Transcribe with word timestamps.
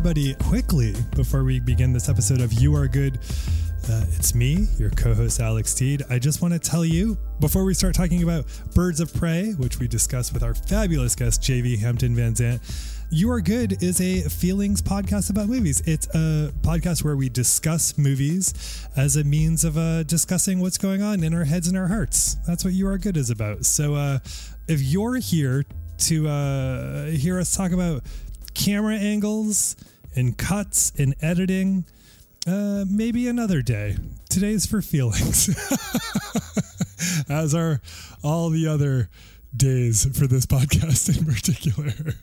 everybody, 0.00 0.32
quickly 0.48 0.94
before 1.14 1.44
we 1.44 1.60
begin 1.60 1.92
this 1.92 2.08
episode 2.08 2.40
of 2.40 2.54
You 2.54 2.74
Are 2.74 2.88
Good. 2.88 3.16
Uh, 3.86 4.02
it's 4.16 4.34
me, 4.34 4.66
your 4.78 4.88
co 4.88 5.12
host 5.12 5.40
Alex 5.40 5.72
Steed. 5.72 6.02
I 6.08 6.18
just 6.18 6.40
want 6.40 6.54
to 6.54 6.58
tell 6.58 6.86
you 6.86 7.18
before 7.38 7.66
we 7.66 7.74
start 7.74 7.94
talking 7.94 8.22
about 8.22 8.46
Birds 8.74 9.00
of 9.00 9.12
Prey, 9.12 9.50
which 9.58 9.78
we 9.78 9.86
discussed 9.86 10.32
with 10.32 10.42
our 10.42 10.54
fabulous 10.54 11.14
guest, 11.14 11.42
JV 11.42 11.78
Hampton 11.78 12.16
Van 12.16 12.32
Zant. 12.32 12.62
You 13.10 13.30
Are 13.30 13.42
Good 13.42 13.82
is 13.82 14.00
a 14.00 14.26
feelings 14.30 14.80
podcast 14.80 15.28
about 15.28 15.48
movies. 15.48 15.82
It's 15.84 16.06
a 16.14 16.50
podcast 16.62 17.04
where 17.04 17.16
we 17.16 17.28
discuss 17.28 17.98
movies 17.98 18.88
as 18.96 19.16
a 19.16 19.24
means 19.24 19.64
of 19.64 19.76
uh, 19.76 20.04
discussing 20.04 20.60
what's 20.60 20.78
going 20.78 21.02
on 21.02 21.22
in 21.22 21.34
our 21.34 21.44
heads 21.44 21.68
and 21.68 21.76
our 21.76 21.88
hearts. 21.88 22.36
That's 22.46 22.64
what 22.64 22.72
You 22.72 22.88
Are 22.88 22.96
Good 22.96 23.18
is 23.18 23.28
about. 23.28 23.66
So 23.66 23.96
uh, 23.96 24.20
if 24.66 24.80
you're 24.80 25.16
here 25.16 25.66
to 25.98 26.26
uh, 26.26 27.06
hear 27.08 27.38
us 27.38 27.54
talk 27.54 27.72
about 27.72 28.02
camera 28.60 28.96
angles 28.96 29.74
and 30.14 30.36
cuts 30.36 30.92
and 30.98 31.14
editing, 31.22 31.86
uh, 32.46 32.84
maybe 32.88 33.26
another 33.26 33.62
day. 33.62 33.96
Today's 34.28 34.66
for 34.66 34.82
feelings, 34.82 35.48
as 37.28 37.54
are 37.54 37.80
all 38.22 38.50
the 38.50 38.66
other 38.68 39.08
days 39.56 40.04
for 40.16 40.26
this 40.26 40.44
podcast 40.44 41.18
in 41.18 41.24
particular. 41.24 42.14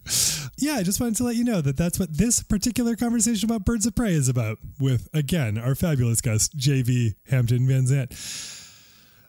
yeah, 0.58 0.76
I 0.76 0.84
just 0.84 1.02
wanted 1.02 1.16
to 1.18 1.24
let 1.24 1.36
you 1.36 1.44
know 1.44 1.60
that 1.60 1.76
that's 1.76 2.00
what 2.00 2.16
this 2.16 2.44
particular 2.44 2.96
conversation 2.96 3.50
about 3.50 3.66
Birds 3.66 3.88
of 3.88 3.96
Prey 3.96 4.14
is 4.14 4.30
about, 4.30 4.60
with 4.80 5.10
again 5.14 5.58
our 5.58 5.74
fabulous 5.74 6.22
guest, 6.22 6.56
JV 6.56 7.16
Hampton 7.30 7.68
Van 7.68 7.86
Zant. 7.86 8.14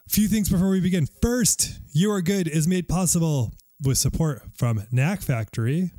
Few 0.09 0.29
things 0.29 0.51
before 0.51 0.69
we 0.69 0.81
begin. 0.81 1.07
First, 1.23 1.81
You 1.93 2.13
Are 2.13 2.21
Good 2.23 2.49
is 2.49 2.69
made 2.69 2.87
possible 2.87 3.55
with 3.83 3.97
support 3.97 4.43
from 4.55 4.85
Knack 4.91 5.23
Factory, 5.23 5.93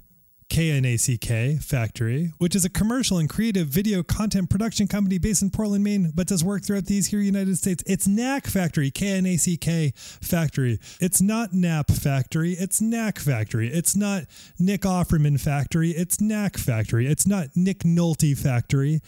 KNACK 0.50 1.61
Factory, 1.61 2.33
which 2.38 2.55
is 2.55 2.66
a 2.66 2.69
commercial 2.69 3.17
and 3.17 3.30
creative 3.30 3.67
video 3.67 4.03
content 4.03 4.50
production 4.50 4.88
company 4.88 5.17
based 5.17 5.42
in 5.42 5.50
Portland, 5.50 5.83
Maine, 5.83 6.11
but 6.14 6.28
does 6.28 6.44
work 6.44 6.64
throughout 6.64 6.86
these 6.86 7.08
here 7.08 7.19
United 7.19 7.58
States. 7.58 7.83
It's 7.86 8.08
Knack 8.08 8.47
Factory, 8.47 8.92
KNACK 8.92 9.95
Factory. 9.95 10.80
It's 11.00 11.22
not 11.22 11.53
Nap 11.53 11.92
Factory, 11.92 12.53
it's 12.53 12.81
Knack 12.81 13.20
Factory. 13.20 13.70
It's 13.70 13.95
not 13.95 14.23
Nick 14.58 14.81
Offerman 14.81 15.39
Factory, 15.39 15.92
it's 15.92 16.20
Knack 16.20 16.58
Factory. 16.58 17.08
It's 17.08 17.27
not 17.27 17.50
Nick 17.55 17.80
Nolte 17.80 18.38
Factory, 18.38 19.02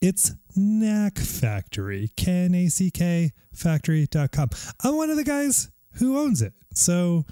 it's 0.00 0.32
Knack 0.56 1.18
Factory, 1.18 2.10
K-N-A-C-K 2.16 3.32
factory.com. 3.52 4.50
I'm 4.82 4.96
one 4.96 5.10
of 5.10 5.16
the 5.16 5.24
guys 5.24 5.70
who 5.92 6.18
owns 6.18 6.42
it. 6.42 6.52
So 6.72 7.24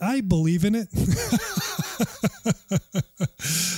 I 0.00 0.20
believe 0.20 0.64
in 0.64 0.74
it. 0.74 0.88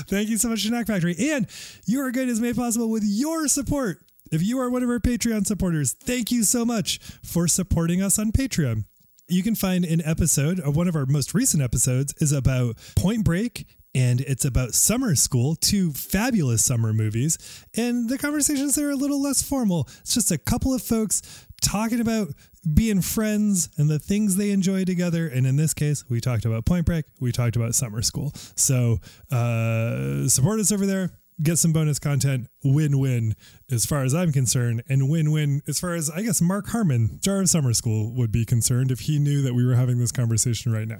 Thank 0.08 0.28
you 0.28 0.38
so 0.38 0.48
much 0.48 0.64
to 0.64 0.84
Factory. 0.84 1.14
And 1.30 1.46
You 1.86 2.00
Are 2.00 2.10
Good 2.10 2.28
is 2.28 2.40
made 2.40 2.56
possible 2.56 2.90
with 2.90 3.04
your 3.04 3.46
support. 3.48 4.02
If 4.30 4.42
you 4.42 4.58
are 4.60 4.70
one 4.70 4.82
of 4.82 4.90
our 4.90 4.98
Patreon 4.98 5.46
supporters, 5.46 5.92
thank 5.92 6.30
you 6.30 6.42
so 6.42 6.64
much 6.64 6.98
for 7.22 7.48
supporting 7.48 8.02
us 8.02 8.18
on 8.18 8.32
Patreon. 8.32 8.84
You 9.28 9.42
can 9.42 9.54
find 9.54 9.84
an 9.84 10.02
episode 10.04 10.60
of 10.60 10.76
one 10.76 10.88
of 10.88 10.96
our 10.96 11.06
most 11.06 11.34
recent 11.34 11.62
episodes 11.62 12.14
is 12.18 12.32
about 12.32 12.76
Point 12.96 13.24
Break 13.24 13.66
and 13.94 14.20
it's 14.20 14.44
about 14.44 14.74
summer 14.74 15.14
school, 15.14 15.56
two 15.56 15.92
fabulous 15.92 16.64
summer 16.64 16.92
movies. 16.92 17.38
And 17.76 18.08
the 18.08 18.18
conversations 18.18 18.78
are 18.78 18.90
a 18.90 18.96
little 18.96 19.20
less 19.20 19.42
formal. 19.42 19.88
It's 20.00 20.14
just 20.14 20.30
a 20.30 20.38
couple 20.38 20.74
of 20.74 20.82
folks 20.82 21.46
talking 21.60 22.00
about 22.00 22.28
being 22.74 23.00
friends 23.00 23.70
and 23.76 23.88
the 23.88 23.98
things 23.98 24.36
they 24.36 24.50
enjoy 24.50 24.84
together. 24.84 25.26
And 25.28 25.46
in 25.46 25.56
this 25.56 25.74
case, 25.74 26.04
we 26.08 26.20
talked 26.20 26.44
about 26.44 26.66
Point 26.66 26.86
Break, 26.86 27.04
we 27.20 27.32
talked 27.32 27.56
about 27.56 27.74
summer 27.74 28.02
school. 28.02 28.32
So 28.56 28.98
uh, 29.30 30.28
support 30.28 30.60
us 30.60 30.72
over 30.72 30.86
there. 30.86 31.10
Get 31.40 31.56
some 31.56 31.72
bonus 31.72 32.00
content, 32.00 32.48
win 32.64 32.98
win 32.98 33.36
as 33.70 33.86
far 33.86 34.02
as 34.02 34.12
I'm 34.12 34.32
concerned, 34.32 34.82
and 34.88 35.08
win 35.08 35.30
win 35.30 35.62
as 35.68 35.78
far 35.78 35.94
as 35.94 36.10
I 36.10 36.22
guess 36.22 36.40
Mark 36.40 36.66
Harmon, 36.66 37.20
Jar 37.22 37.40
of 37.40 37.48
Summer 37.48 37.72
School, 37.74 38.12
would 38.16 38.32
be 38.32 38.44
concerned 38.44 38.90
if 38.90 39.00
he 39.00 39.20
knew 39.20 39.42
that 39.42 39.54
we 39.54 39.64
were 39.64 39.76
having 39.76 39.98
this 39.98 40.10
conversation 40.10 40.72
right 40.72 40.88
now. 40.88 40.98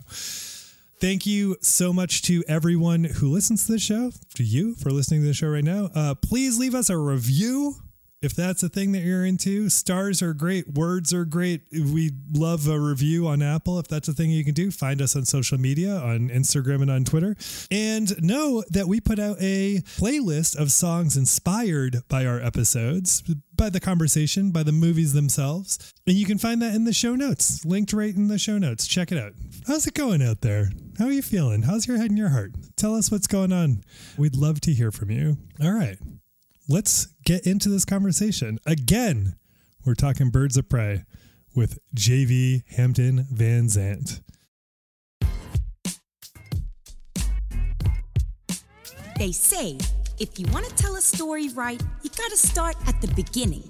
Thank 1.00 1.26
you 1.26 1.56
so 1.60 1.92
much 1.92 2.22
to 2.22 2.44
everyone 2.46 3.02
who 3.04 3.32
listens 3.32 3.66
to 3.66 3.72
the 3.72 3.78
show, 3.80 4.12
to 4.34 4.44
you 4.44 4.76
for 4.76 4.90
listening 4.90 5.22
to 5.22 5.26
the 5.26 5.34
show 5.34 5.48
right 5.48 5.64
now. 5.64 5.90
Uh, 5.92 6.14
please 6.14 6.56
leave 6.56 6.74
us 6.74 6.88
a 6.88 6.96
review 6.96 7.74
if 8.20 8.34
that's 8.34 8.62
a 8.62 8.68
thing 8.68 8.92
that 8.92 9.00
you're 9.00 9.24
into. 9.24 9.68
Stars 9.68 10.22
are 10.22 10.34
great, 10.34 10.74
words 10.74 11.14
are 11.14 11.24
great. 11.24 11.62
We 11.72 12.10
love 12.32 12.66
a 12.68 12.78
review 12.78 13.28
on 13.28 13.42
Apple. 13.42 13.78
If 13.78 13.88
that's 13.88 14.08
a 14.08 14.12
thing 14.12 14.30
you 14.30 14.44
can 14.44 14.54
do, 14.54 14.70
find 14.70 15.00
us 15.00 15.14
on 15.14 15.24
social 15.24 15.58
media 15.58 15.96
on 15.96 16.28
Instagram 16.28 16.82
and 16.82 16.90
on 16.90 17.04
Twitter. 17.04 17.36
And 17.70 18.20
know 18.22 18.64
that 18.70 18.88
we 18.88 19.00
put 19.00 19.18
out 19.18 19.36
a 19.40 19.78
playlist 19.98 20.56
of 20.56 20.72
songs 20.72 21.16
inspired 21.16 22.02
by 22.08 22.26
our 22.26 22.40
episodes, 22.40 23.22
by 23.54 23.70
the 23.70 23.80
conversation, 23.80 24.50
by 24.50 24.62
the 24.62 24.72
movies 24.72 25.12
themselves. 25.12 25.92
And 26.06 26.16
you 26.16 26.26
can 26.26 26.38
find 26.38 26.60
that 26.62 26.74
in 26.74 26.84
the 26.84 26.92
show 26.92 27.14
notes, 27.14 27.64
linked 27.64 27.92
right 27.92 28.14
in 28.14 28.28
the 28.28 28.38
show 28.38 28.58
notes. 28.58 28.86
Check 28.86 29.12
it 29.12 29.18
out. 29.18 29.32
How's 29.66 29.86
it 29.86 29.94
going 29.94 30.22
out 30.22 30.40
there? 30.40 30.70
How 30.98 31.06
are 31.06 31.12
you 31.12 31.22
feeling? 31.22 31.62
How's 31.62 31.86
your 31.86 31.98
head 31.98 32.10
and 32.10 32.18
your 32.18 32.30
heart? 32.30 32.52
Tell 32.76 32.96
us 32.96 33.10
what's 33.10 33.26
going 33.28 33.52
on. 33.52 33.82
We'd 34.16 34.36
love 34.36 34.60
to 34.62 34.72
hear 34.72 34.90
from 34.90 35.10
you. 35.10 35.38
All 35.62 35.72
right 35.72 35.98
let's 36.68 37.06
get 37.24 37.46
into 37.46 37.68
this 37.68 37.84
conversation. 37.84 38.58
Again, 38.66 39.34
we're 39.84 39.94
talking 39.94 40.30
Birds 40.30 40.56
of 40.56 40.68
Prey 40.68 41.04
with 41.54 41.78
JV 41.96 42.62
Hampton 42.76 43.26
Van 43.32 43.64
Zant. 43.64 44.20
They 49.18 49.32
say 49.32 49.78
if 50.20 50.38
you 50.38 50.46
want 50.52 50.66
to 50.66 50.74
tell 50.76 50.96
a 50.96 51.00
story 51.00 51.48
right, 51.50 51.80
you 52.02 52.10
got 52.10 52.30
to 52.30 52.36
start 52.36 52.76
at 52.86 53.00
the 53.00 53.08
beginning. 53.14 53.64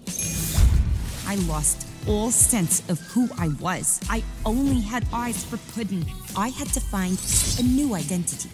I 1.26 1.36
lost 1.46 1.86
all 2.06 2.30
sense 2.30 2.82
of 2.88 2.98
who 3.00 3.28
I 3.38 3.48
was. 3.60 4.00
I 4.08 4.22
only 4.46 4.80
had 4.80 5.06
eyes 5.12 5.44
for 5.44 5.58
Puddin. 5.72 6.04
I 6.36 6.48
had 6.48 6.68
to 6.68 6.80
find 6.80 7.18
a 7.58 7.62
new 7.62 7.94
identity. 7.94 8.48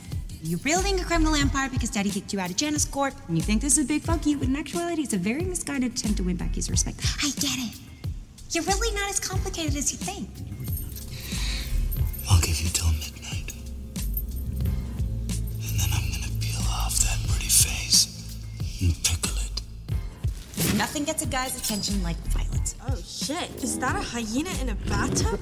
You're 0.46 0.58
building 0.58 1.00
a 1.00 1.04
criminal 1.04 1.34
empire 1.34 1.70
because 1.70 1.88
daddy 1.88 2.10
kicked 2.10 2.34
you 2.34 2.38
out 2.38 2.50
of 2.50 2.56
Janus 2.56 2.84
Corp, 2.84 3.14
and 3.28 3.36
you 3.38 3.42
think 3.42 3.62
this 3.62 3.78
is 3.78 3.86
a 3.86 3.88
big 3.88 4.02
fuck 4.02 4.26
you, 4.26 4.36
but 4.36 4.46
in 4.46 4.56
actuality, 4.56 5.00
it's 5.00 5.14
a 5.14 5.16
very 5.16 5.42
misguided 5.42 5.94
attempt 5.94 6.18
to 6.18 6.22
win 6.22 6.36
back 6.36 6.54
his 6.54 6.68
respect. 6.68 7.00
I 7.22 7.30
get 7.40 7.56
it. 7.56 7.78
You're 8.50 8.64
really 8.64 8.94
not 8.94 9.08
as 9.08 9.18
complicated 9.20 9.74
as 9.74 9.90
you 9.90 9.96
think. 9.96 10.28
I'll 12.30 12.42
give 12.42 12.60
you 12.60 12.68
till 12.68 12.92
midnight. 12.92 13.54
And 15.64 15.80
then 15.80 15.88
I'm 15.94 16.12
gonna 16.12 16.30
peel 16.38 16.60
off 16.68 16.98
that 16.98 17.26
pretty 17.26 17.48
face 17.48 18.04
and 18.82 18.94
pickle 19.02 19.38
it. 19.38 20.74
Nothing 20.76 21.04
gets 21.04 21.22
a 21.22 21.26
guy's 21.26 21.58
attention 21.58 22.02
like 22.02 22.18
violence. 22.28 22.74
Oh 22.86 22.96
shit, 22.96 23.50
is 23.64 23.78
that 23.78 23.96
a 23.96 24.02
hyena 24.02 24.50
in 24.60 24.68
a 24.68 24.74
bathtub? 24.90 25.40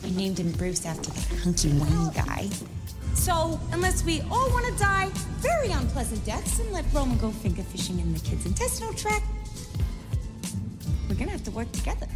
I 0.04 0.10
named 0.10 0.38
him 0.38 0.52
Bruce 0.52 0.86
after 0.86 1.10
that 1.10 1.40
hunky 1.42 1.70
whiny 1.70 2.14
guy. 2.14 2.48
So, 3.16 3.58
unless 3.72 4.04
we 4.04 4.20
all 4.30 4.48
want 4.50 4.66
to 4.66 4.78
die 4.78 5.08
very 5.40 5.70
unpleasant 5.72 6.24
deaths 6.24 6.60
and 6.60 6.70
let 6.70 6.84
Roman 6.92 7.18
go 7.18 7.30
finger 7.30 7.62
fishing 7.62 7.98
in 7.98 8.12
the 8.12 8.20
kid's 8.20 8.46
intestinal 8.46 8.92
tract, 8.94 9.24
we're 11.08 11.16
gonna 11.16 11.32
have 11.32 11.44
to 11.44 11.50
work 11.50 11.70
together. 11.72 12.06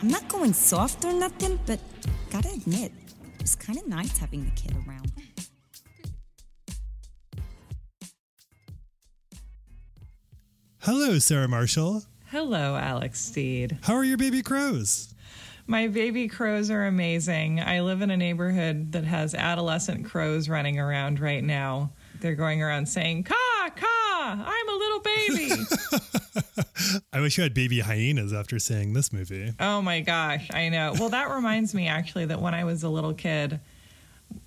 I'm 0.00 0.08
not 0.08 0.28
going 0.28 0.52
soft 0.52 1.04
or 1.04 1.12
nothing, 1.12 1.58
but 1.66 1.80
gotta 2.30 2.50
admit, 2.50 2.92
it's 3.40 3.54
kind 3.54 3.78
of 3.78 3.86
nice 3.88 4.18
having 4.18 4.44
the 4.44 4.50
kid 4.50 4.76
around. 4.86 5.12
Hello, 10.80 11.18
Sarah 11.18 11.48
Marshall. 11.48 12.04
Hello, 12.26 12.76
Alex 12.76 13.20
Steed. 13.20 13.78
How 13.82 13.94
are 13.94 14.04
your 14.04 14.18
baby 14.18 14.42
crows? 14.42 15.14
My 15.70 15.86
baby 15.86 16.28
crows 16.28 16.70
are 16.70 16.86
amazing. 16.86 17.60
I 17.60 17.82
live 17.82 18.00
in 18.00 18.10
a 18.10 18.16
neighborhood 18.16 18.92
that 18.92 19.04
has 19.04 19.34
adolescent 19.34 20.06
crows 20.06 20.48
running 20.48 20.78
around 20.78 21.20
right 21.20 21.44
now. 21.44 21.92
They're 22.20 22.34
going 22.34 22.62
around 22.62 22.86
saying, 22.86 23.24
Caw, 23.24 23.68
caw, 23.76 24.44
I'm 24.46 24.68
a 24.68 24.72
little 24.72 25.00
baby. 25.00 25.62
I 27.12 27.20
wish 27.20 27.36
you 27.36 27.42
had 27.42 27.52
baby 27.52 27.80
hyenas 27.80 28.32
after 28.32 28.58
seeing 28.58 28.94
this 28.94 29.12
movie. 29.12 29.52
oh 29.60 29.82
my 29.82 30.00
gosh, 30.00 30.48
I 30.54 30.70
know. 30.70 30.94
Well, 30.98 31.10
that 31.10 31.28
reminds 31.28 31.74
me 31.74 31.86
actually 31.86 32.24
that 32.24 32.40
when 32.40 32.54
I 32.54 32.64
was 32.64 32.82
a 32.82 32.88
little 32.88 33.12
kid, 33.12 33.60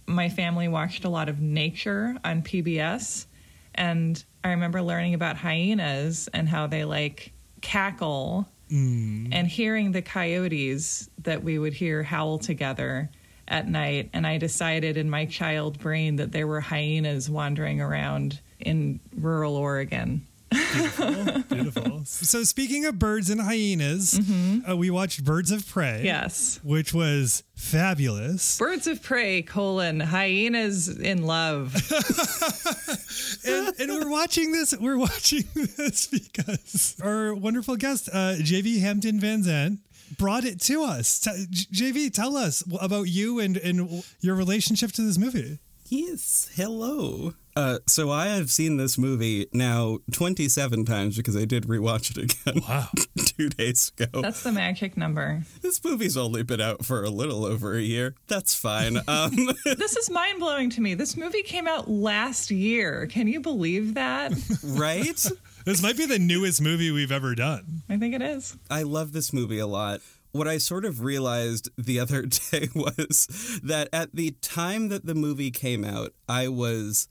my 0.08 0.28
family 0.28 0.68
watched 0.68 1.06
a 1.06 1.10
lot 1.10 1.30
of 1.30 1.40
nature 1.40 2.18
on 2.26 2.42
PBS. 2.42 3.28
And 3.76 4.26
I 4.44 4.50
remember 4.50 4.82
learning 4.82 5.14
about 5.14 5.38
hyenas 5.38 6.30
and 6.34 6.50
how 6.50 6.66
they 6.66 6.84
like 6.84 7.32
cackle 7.62 8.48
Mm. 8.72 9.30
and 9.34 9.48
hearing 9.48 9.92
the 9.92 10.02
coyotes 10.02 11.10
that 11.24 11.44
we 11.44 11.60
would 11.60 11.74
hear 11.74 12.04
howl 12.04 12.38
together 12.38 13.10
at 13.48 13.68
night. 13.68 14.10
And 14.14 14.26
I 14.26 14.38
decided 14.38 14.96
in 14.96 15.10
my 15.10 15.26
child 15.26 15.78
brain 15.80 16.16
that 16.16 16.32
there 16.32 16.48
were 16.48 16.62
hyenas 16.62 17.30
wandering 17.30 17.82
around 17.82 18.40
in 18.60 19.02
rural 19.14 19.58
Oregon. 19.58 20.26
Beautiful, 20.52 21.44
beautiful. 21.50 21.88
So 22.06 22.44
speaking 22.44 22.86
of 22.86 22.98
birds 22.98 23.30
and 23.30 23.40
hyenas, 23.40 24.20
uh, 24.68 24.76
we 24.76 24.90
watched 24.90 25.24
Birds 25.24 25.52
of 25.52 25.68
Prey. 25.70 26.02
Yes. 26.04 26.60
which 26.64 26.94
was 26.96 27.44
fabulous. 27.56 28.58
Birds 28.58 28.88
of 28.88 29.02
prey, 29.04 29.44
colon, 29.44 30.00
hyenas 30.00 30.88
in 30.90 31.24
love. 31.24 31.76
and, 33.46 33.80
and 33.80 33.92
we're 33.92 34.10
watching 34.10 34.52
this. 34.52 34.74
We're 34.78 34.98
watching 34.98 35.44
this 35.78 36.08
because 36.08 36.96
our 37.04 37.34
wonderful 37.36 37.76
guest, 37.76 38.10
uh, 38.12 38.36
JV 38.40 38.80
Hampton 38.82 39.20
Van 39.20 39.44
Zandt, 39.44 39.80
brought 40.18 40.44
it 40.44 40.60
to 40.62 40.84
us. 40.84 41.20
T- 41.20 41.46
JV, 41.72 42.12
tell 42.14 42.36
us 42.36 42.64
about 42.82 43.04
you 43.04 43.40
and 43.40 43.58
and 43.58 44.04
your 44.22 44.36
relationship 44.36 44.92
to 44.94 45.02
this 45.04 45.18
movie. 45.20 45.60
Yes, 45.88 46.50
hello. 46.56 47.34
Uh, 47.56 47.80
so 47.88 48.10
I 48.10 48.28
have 48.28 48.50
seen 48.52 48.78
this 48.78 48.98
movie 48.98 49.48
now 49.54 50.00
27 50.14 50.86
times 50.86 51.18
because 51.18 51.36
I 51.36 51.46
did 51.46 51.66
rewatch 51.66 52.16
it 52.18 52.18
again 52.46 52.62
Wow. 52.68 52.88
two 53.26 53.50
days 53.50 53.92
ago. 53.98 54.22
That's 54.22 54.44
the 54.44 54.52
magic 54.52 54.96
number. 54.98 55.44
this 55.62 55.84
movie's 55.84 56.16
only 56.18 56.44
been 56.44 56.62
out 56.62 56.86
for 56.86 57.04
a 57.04 57.10
little 57.10 57.46
over 57.46 57.74
a 57.76 57.82
year. 57.82 58.16
That's 58.28 58.56
fine. 58.56 58.98
Um, 59.08 59.32
This 59.66 59.98
is 59.98 60.10
mind 60.10 60.40
blowing 60.40 60.70
to 60.72 60.82
me. 60.82 60.94
This 60.94 61.18
movie 61.18 61.42
came 61.44 61.68
out 61.68 61.90
last 61.90 62.50
year. 62.52 63.08
Can 63.08 63.28
you 63.28 63.42
believe 63.42 63.96
that? 63.96 64.32
right? 64.64 65.26
This 65.66 65.82
might 65.84 65.98
be 65.98 66.06
the 66.06 66.20
newest 66.20 66.62
movie 66.62 66.92
we've 66.92 67.12
ever 67.12 67.36
done. 67.36 67.84
I 67.90 67.98
think 67.98 68.16
it 68.16 68.22
is. 68.22 68.58
I 68.70 68.84
love 68.84 69.12
this 69.12 69.34
movie 69.34 69.60
a 69.60 69.68
lot. 69.68 70.00
What 70.32 70.48
I 70.48 70.60
sort 70.60 70.86
of 70.86 71.02
realized 71.02 71.70
the 71.78 72.00
other 72.00 72.22
day 72.52 72.70
was 72.74 73.60
that 73.64 73.90
at 73.92 74.16
the 74.16 74.32
time 74.42 74.88
that 74.90 75.06
the 75.06 75.16
movie 75.16 75.52
came 75.52 75.84
out, 75.84 76.14
I 76.30 76.48
was 76.48 77.10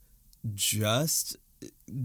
just 0.55 1.37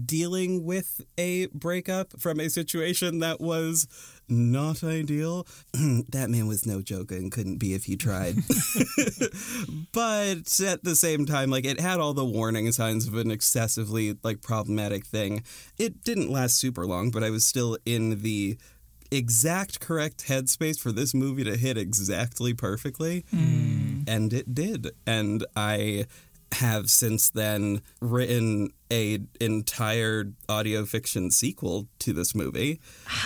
dealing 0.04 0.64
with 0.64 1.00
a 1.16 1.46
breakup 1.46 2.20
from 2.20 2.40
a 2.40 2.50
situation 2.50 3.20
that 3.20 3.40
was 3.40 3.88
not 4.28 4.82
ideal. 4.82 5.46
that 5.72 6.28
man 6.28 6.46
was 6.46 6.66
no 6.66 6.82
joke 6.82 7.12
and 7.12 7.30
couldn't 7.30 7.58
be 7.58 7.74
if 7.74 7.84
he 7.84 7.96
tried. 7.96 8.36
but 9.92 10.60
at 10.60 10.84
the 10.84 10.96
same 10.96 11.26
time, 11.26 11.50
like 11.50 11.64
it 11.64 11.80
had 11.80 12.00
all 12.00 12.14
the 12.14 12.24
warning 12.24 12.70
signs 12.72 13.06
of 13.06 13.14
an 13.14 13.30
excessively 13.30 14.16
like 14.22 14.42
problematic 14.42 15.06
thing. 15.06 15.42
It 15.78 16.02
didn't 16.04 16.30
last 16.30 16.56
super 16.56 16.86
long, 16.86 17.10
but 17.10 17.22
I 17.22 17.30
was 17.30 17.44
still 17.44 17.78
in 17.86 18.22
the 18.22 18.58
exact 19.10 19.78
correct 19.78 20.26
headspace 20.26 20.80
for 20.80 20.90
this 20.90 21.14
movie 21.14 21.44
to 21.44 21.56
hit 21.56 21.78
exactly 21.78 22.52
perfectly. 22.52 23.24
Mm. 23.34 24.08
And 24.08 24.32
it 24.32 24.54
did. 24.54 24.90
And 25.06 25.46
I 25.54 26.06
have 26.60 26.90
since 26.90 27.30
then 27.30 27.80
written 28.00 28.70
a 28.90 29.18
entire 29.40 30.32
audio 30.48 30.84
fiction 30.84 31.30
sequel 31.30 31.88
to 31.98 32.12
this 32.12 32.34
movie 32.34 32.80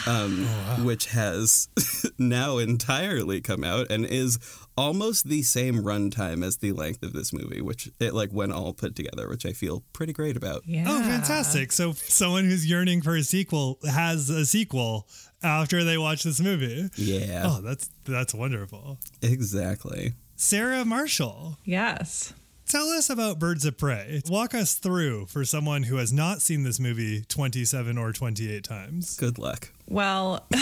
um, 0.07 0.45
which 0.85 1.07
has 1.07 1.69
now 2.19 2.57
entirely 2.59 3.41
come 3.41 3.63
out 3.65 3.91
and 3.91 4.07
is 4.07 4.39
almost 4.77 5.29
the 5.29 5.43
same 5.43 5.83
runtime 5.83 6.43
as 6.45 6.57
the 6.59 6.73
length 6.73 7.03
of 7.03 7.13
this 7.13 7.33
movie 7.33 7.61
which 7.61 7.91
it 8.01 8.15
like 8.15 8.31
when 8.31 8.51
all 8.51 8.73
put 8.73 8.95
together 8.97 9.29
which 9.29 9.45
i 9.45 9.53
feel 9.53 9.83
pretty 9.93 10.13
great 10.13 10.37
about 10.37 10.63
Yeah. 10.67 10.85
Oh, 10.87 11.03
fantastic! 11.03 11.73
So 11.73 11.93
someone 11.93 12.45
who's 12.45 12.65
yearning 12.65 13.03
for 13.03 13.15
a 13.17 13.23
sequel 13.23 13.79
has 13.85 14.31
a 14.31 14.47
sequel 14.47 15.07
after 15.43 15.85
they 15.85 15.99
watch 15.99 16.23
this 16.23 16.41
movie. 16.41 16.89
yeah 16.97 17.43
Oh, 17.47 17.61
that's 17.61 17.91
that's 18.05 18.33
wonderful. 18.35 18.99
exactly 19.23 20.15
Sarah 20.37 20.85
Marshall, 20.87 21.59
Yes. 21.65 22.33
Tell 22.71 22.89
us 22.91 23.11
about 23.11 23.39
Birds 23.39 23.65
of 23.65 23.77
Prey. 23.77 24.23
Walk 24.29 24.55
us 24.55 24.75
through 24.75 25.27
for 25.27 25.45
someone 25.45 25.83
who 25.83 25.97
has 25.97 26.13
not 26.13 26.41
seen 26.41 26.63
this 26.63 26.79
movie 26.79 27.23
27 27.29 27.99
or 27.99 28.13
28 28.13 28.63
times. 28.63 29.17
good 29.17 29.39
luck 29.39 29.73
Well, 29.89 30.47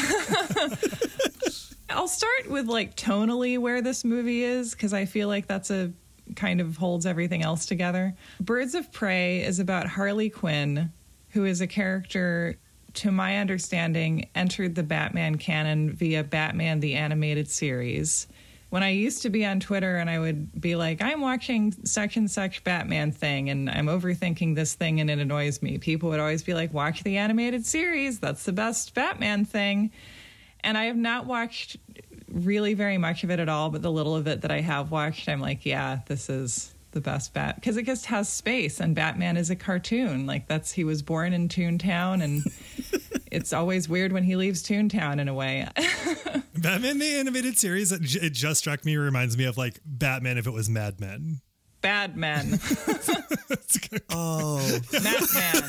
I'll 1.90 2.08
start 2.08 2.48
with 2.50 2.66
like 2.66 2.96
tonally 2.96 3.58
where 3.58 3.82
this 3.82 4.04
movie 4.04 4.42
is 4.42 4.72
because 4.72 4.92
I 4.92 5.04
feel 5.04 5.28
like 5.28 5.46
that's 5.46 5.70
a 5.70 5.92
kind 6.36 6.60
of 6.60 6.76
holds 6.76 7.06
everything 7.06 7.42
else 7.42 7.66
together. 7.66 8.14
Birds 8.40 8.74
of 8.74 8.92
Prey 8.92 9.42
is 9.42 9.58
about 9.58 9.86
Harley 9.86 10.28
Quinn, 10.30 10.92
who 11.30 11.44
is 11.46 11.60
a 11.60 11.66
character, 11.66 12.56
to 12.94 13.10
my 13.10 13.38
understanding, 13.38 14.28
entered 14.34 14.74
the 14.74 14.82
Batman 14.82 15.36
canon 15.36 15.92
via 15.92 16.24
Batman 16.24 16.80
the 16.80 16.94
Animated 16.94 17.50
Series. 17.50 18.26
When 18.70 18.82
I 18.82 18.90
used 18.90 19.22
to 19.22 19.30
be 19.30 19.46
on 19.46 19.60
Twitter 19.60 19.96
and 19.96 20.10
I 20.10 20.18
would 20.18 20.60
be 20.60 20.76
like, 20.76 21.00
I'm 21.00 21.22
watching 21.22 21.74
such 21.84 22.16
and 22.18 22.30
such 22.30 22.64
Batman 22.64 23.12
thing 23.12 23.48
and 23.48 23.70
I'm 23.70 23.86
overthinking 23.86 24.54
this 24.54 24.74
thing 24.74 25.00
and 25.00 25.10
it 25.10 25.18
annoys 25.18 25.62
me, 25.62 25.78
people 25.78 26.10
would 26.10 26.20
always 26.20 26.42
be 26.42 26.52
like, 26.52 26.74
watch 26.74 27.02
the 27.02 27.16
animated 27.16 27.64
series. 27.64 28.18
That's 28.18 28.44
the 28.44 28.52
best 28.52 28.92
Batman 28.92 29.46
thing. 29.46 29.90
And 30.60 30.76
I 30.76 30.84
have 30.84 30.96
not 30.96 31.24
watched 31.24 31.78
really 32.30 32.74
very 32.74 32.98
much 32.98 33.24
of 33.24 33.30
it 33.30 33.40
at 33.40 33.48
all, 33.48 33.70
but 33.70 33.80
the 33.80 33.90
little 33.90 34.16
of 34.16 34.26
it 34.26 34.42
that 34.42 34.50
I 34.50 34.60
have 34.60 34.90
watched, 34.90 35.28
I'm 35.28 35.40
like, 35.40 35.64
yeah, 35.64 36.00
this 36.06 36.28
is 36.28 36.74
the 36.98 37.10
best 37.10 37.32
Bat 37.32 37.54
because 37.54 37.76
it 37.76 37.86
just 37.86 38.06
has 38.06 38.28
space 38.28 38.80
and 38.80 38.92
Batman 38.92 39.36
is 39.36 39.50
a 39.50 39.56
cartoon. 39.56 40.26
Like 40.26 40.48
that's 40.48 40.72
he 40.72 40.82
was 40.82 41.00
born 41.00 41.32
in 41.32 41.48
Toontown 41.48 42.22
and 42.24 42.42
it's 43.30 43.52
always 43.52 43.88
weird 43.88 44.12
when 44.12 44.24
he 44.24 44.34
leaves 44.34 44.64
Toontown 44.64 45.20
in 45.20 45.28
a 45.28 45.34
way. 45.34 45.68
Batman 46.56 46.98
the 46.98 47.14
animated 47.14 47.56
series, 47.56 47.92
it 47.92 48.32
just 48.32 48.58
struck 48.58 48.84
me, 48.84 48.96
reminds 48.96 49.38
me 49.38 49.44
of 49.44 49.56
like 49.56 49.80
Batman 49.84 50.38
if 50.38 50.48
it 50.48 50.52
was 50.52 50.68
Mad 50.68 51.00
Men. 51.00 51.40
Bad 51.80 52.16
men. 52.16 52.58
oh 54.10 54.80
Batman. 54.90 55.62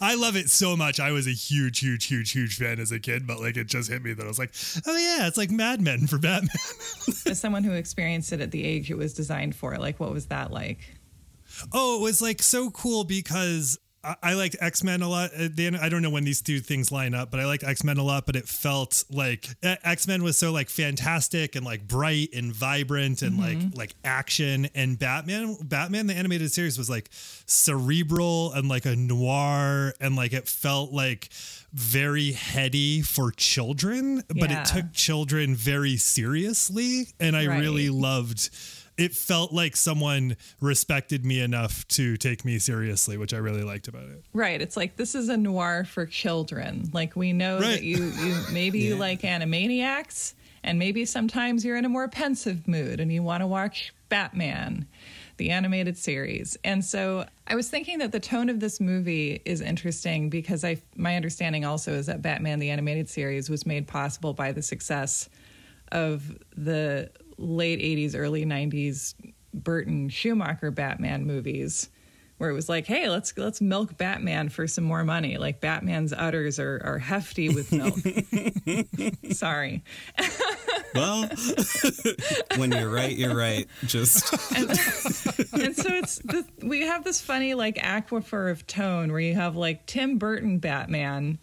I 0.00 0.14
love 0.14 0.36
it 0.36 0.50
so 0.50 0.76
much. 0.76 1.00
I 1.00 1.12
was 1.12 1.26
a 1.26 1.32
huge, 1.32 1.80
huge, 1.80 2.06
huge, 2.06 2.32
huge 2.32 2.58
fan 2.58 2.78
as 2.78 2.92
a 2.92 3.00
kid, 3.00 3.26
but 3.26 3.40
like 3.40 3.56
it 3.56 3.66
just 3.66 3.90
hit 3.90 4.02
me 4.02 4.12
that 4.12 4.22
I 4.22 4.28
was 4.28 4.38
like, 4.38 4.52
oh 4.86 4.96
yeah, 4.96 5.26
it's 5.26 5.38
like 5.38 5.50
Mad 5.50 5.80
Men 5.80 6.06
for 6.06 6.18
Batman. 6.18 6.50
As 7.26 7.40
someone 7.40 7.64
who 7.64 7.72
experienced 7.72 8.32
it 8.32 8.40
at 8.40 8.50
the 8.50 8.64
age 8.64 8.90
it 8.90 8.98
was 8.98 9.14
designed 9.14 9.54
for, 9.54 9.76
like 9.78 9.98
what 9.98 10.12
was 10.12 10.26
that 10.26 10.50
like? 10.52 10.80
Oh, 11.72 11.98
it 11.98 12.02
was 12.02 12.20
like 12.20 12.42
so 12.42 12.70
cool 12.70 13.04
because 13.04 13.78
I, 14.04 14.16
I 14.22 14.34
liked 14.34 14.56
X 14.60 14.84
Men 14.84 15.02
a 15.02 15.08
lot. 15.08 15.30
Uh, 15.38 15.48
I 15.80 15.88
don't 15.88 16.02
know 16.02 16.10
when 16.10 16.24
these 16.24 16.42
two 16.42 16.60
things 16.60 16.92
line 16.92 17.14
up, 17.14 17.30
but 17.30 17.40
I 17.40 17.46
liked 17.46 17.64
X 17.64 17.82
Men 17.84 17.96
a 17.96 18.02
lot. 18.02 18.26
But 18.26 18.36
it 18.36 18.46
felt 18.48 19.04
like 19.10 19.48
X 19.62 20.06
Men 20.06 20.22
was 20.22 20.36
so 20.36 20.52
like 20.52 20.68
fantastic 20.68 21.56
and 21.56 21.64
like 21.64 21.88
bright 21.88 22.28
and 22.34 22.52
vibrant 22.52 23.22
and 23.22 23.38
like 23.38 23.58
like 23.74 23.94
action. 24.04 24.68
And 24.74 24.98
Batman, 24.98 25.56
Batman 25.62 26.06
the 26.06 26.14
animated 26.14 26.52
series 26.52 26.76
was 26.78 26.90
like 26.90 27.08
cerebral 27.46 28.52
and 28.52 28.68
like 28.68 28.84
a 28.86 28.96
noir 28.96 29.94
and 30.00 30.16
like 30.16 30.32
it 30.32 30.48
felt 30.48 30.92
like 30.92 31.28
very 31.72 32.32
heady 32.32 33.02
for 33.02 33.30
children, 33.32 34.22
but 34.28 34.50
Yeah. 34.50 34.60
it 34.62 34.66
took 34.66 34.92
children 34.92 35.54
very 35.56 35.96
seriously, 35.96 37.08
and 37.18 37.36
I 37.36 37.46
Right. 37.46 37.60
really 37.60 37.90
loved 37.90 38.50
it 38.96 39.12
felt 39.14 39.52
like 39.52 39.76
someone 39.76 40.36
respected 40.60 41.24
me 41.24 41.40
enough 41.40 41.86
to 41.88 42.16
take 42.16 42.44
me 42.44 42.58
seriously, 42.58 43.16
which 43.16 43.34
I 43.34 43.38
really 43.38 43.62
liked 43.62 43.88
about 43.88 44.04
it. 44.04 44.24
Right. 44.32 44.60
It's 44.60 44.76
like 44.76 44.96
this 44.96 45.14
is 45.14 45.28
a 45.28 45.36
noir 45.36 45.84
for 45.84 46.06
children. 46.06 46.90
Like 46.92 47.16
we 47.16 47.32
know 47.32 47.54
Right. 47.60 47.72
that 47.72 47.82
you, 47.82 47.96
you 48.04 48.36
maybe 48.52 48.78
you 48.80 48.96
like 48.96 49.22
Animaniacs 49.22 50.34
and 50.62 50.78
maybe 50.78 51.04
sometimes 51.04 51.64
you're 51.64 51.76
in 51.76 51.84
a 51.84 51.88
more 51.88 52.08
pensive 52.08 52.66
mood 52.68 53.00
and 53.00 53.12
you 53.12 53.22
want 53.22 53.40
to 53.42 53.46
watch 53.46 53.92
Batman, 54.08 54.86
the 55.38 55.50
animated 55.50 55.98
series. 55.98 56.56
And 56.62 56.84
so 56.84 57.26
I 57.48 57.56
was 57.56 57.68
thinking 57.68 57.98
that 57.98 58.12
the 58.12 58.20
tone 58.20 58.48
of 58.48 58.60
this 58.60 58.80
movie 58.80 59.42
is 59.44 59.60
interesting 59.60 60.30
because 60.30 60.64
I 60.64 60.80
my 60.96 61.16
understanding 61.16 61.64
also 61.64 61.92
is 61.94 62.06
that 62.06 62.22
Batman 62.22 62.60
the 62.60 62.70
animated 62.70 63.08
series 63.08 63.50
was 63.50 63.66
made 63.66 63.88
possible 63.88 64.32
by 64.34 64.52
the 64.52 64.62
success 64.62 65.28
of 65.92 66.38
the 66.56 67.10
late 67.38 67.80
80s 67.80 68.14
early 68.16 68.44
90s 68.44 69.14
Burton 69.52 70.08
Schumacher 70.08 70.70
Batman 70.70 71.26
movies 71.26 71.90
where 72.38 72.50
it 72.50 72.52
was 72.52 72.68
like 72.68 72.86
hey 72.86 73.08
let's 73.08 73.36
let's 73.38 73.60
milk 73.60 73.96
Batman 73.96 74.48
for 74.48 74.66
some 74.66 74.84
more 74.84 75.04
money. 75.04 75.38
Like 75.38 75.60
Batman's 75.60 76.12
udders 76.12 76.58
are, 76.58 76.80
are 76.84 76.98
hefty 76.98 77.48
with 77.48 77.72
milk. 77.72 77.94
Sorry. 79.32 79.82
Well 80.94 81.28
when 82.56 82.72
you're 82.72 82.90
right 82.90 83.16
you're 83.16 83.36
right. 83.36 83.66
Just 83.86 84.32
and 84.56 85.76
so 85.76 85.94
it's 85.94 86.18
the, 86.18 86.44
we 86.62 86.82
have 86.82 87.04
this 87.04 87.20
funny 87.20 87.54
like 87.54 87.76
aquifer 87.76 88.50
of 88.50 88.66
tone 88.66 89.12
where 89.12 89.20
you 89.20 89.34
have 89.34 89.56
like 89.56 89.86
Tim 89.86 90.18
Burton 90.18 90.58
Batman 90.58 91.38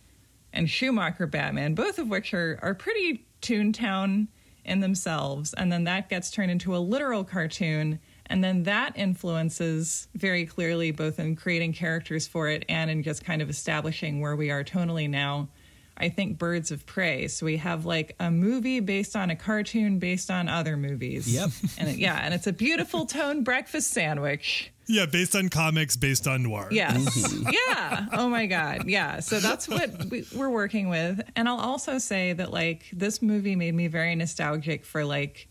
and 0.53 0.69
Schumacher 0.69 1.27
Batman, 1.27 1.73
both 1.73 1.99
of 1.99 2.09
which 2.09 2.33
are 2.33 2.59
are 2.61 2.75
pretty 2.75 3.25
Toontown 3.41 4.27
in 4.65 4.79
themselves, 4.79 5.53
and 5.53 5.71
then 5.71 5.83
that 5.85 6.09
gets 6.09 6.31
turned 6.31 6.51
into 6.51 6.75
a 6.75 6.79
literal 6.79 7.23
cartoon, 7.23 7.99
and 8.27 8.43
then 8.43 8.63
that 8.63 8.97
influences 8.97 10.07
very 10.15 10.45
clearly 10.45 10.91
both 10.91 11.19
in 11.19 11.35
creating 11.35 11.73
characters 11.73 12.27
for 12.27 12.47
it 12.47 12.63
and 12.69 12.89
in 12.89 13.03
just 13.03 13.23
kind 13.23 13.41
of 13.41 13.49
establishing 13.49 14.21
where 14.21 14.35
we 14.35 14.51
are 14.51 14.63
tonally 14.63 15.09
now 15.09 15.49
I 15.97 16.09
think 16.09 16.37
Birds 16.37 16.71
of 16.71 16.85
Prey. 16.85 17.27
So 17.27 17.45
we 17.45 17.57
have 17.57 17.85
like 17.85 18.15
a 18.19 18.31
movie 18.31 18.79
based 18.79 19.15
on 19.15 19.29
a 19.29 19.35
cartoon 19.35 19.99
based 19.99 20.31
on 20.31 20.49
other 20.49 20.77
movies. 20.77 21.31
Yep. 21.31 21.49
And 21.77 21.89
it, 21.89 21.97
yeah, 21.97 22.19
and 22.21 22.33
it's 22.33 22.47
a 22.47 22.53
beautiful 22.53 23.05
tone 23.05 23.43
breakfast 23.43 23.91
sandwich. 23.91 24.71
Yeah, 24.87 25.05
based 25.05 25.35
on 25.35 25.49
comics, 25.49 25.95
based 25.95 26.27
on 26.27 26.43
noir. 26.43 26.67
Yes. 26.71 26.97
Mm-hmm. 26.97 27.49
yeah. 27.67 28.07
Oh 28.13 28.27
my 28.27 28.45
God. 28.45 28.87
Yeah. 28.87 29.19
So 29.19 29.39
that's 29.39 29.67
what 29.67 30.05
we, 30.09 30.25
we're 30.35 30.49
working 30.49 30.89
with. 30.89 31.21
And 31.35 31.47
I'll 31.47 31.59
also 31.59 31.97
say 31.97 32.33
that 32.33 32.51
like 32.51 32.89
this 32.91 33.21
movie 33.21 33.55
made 33.55 33.73
me 33.73 33.87
very 33.87 34.15
nostalgic 34.15 34.83
for 34.83 35.05
like 35.05 35.47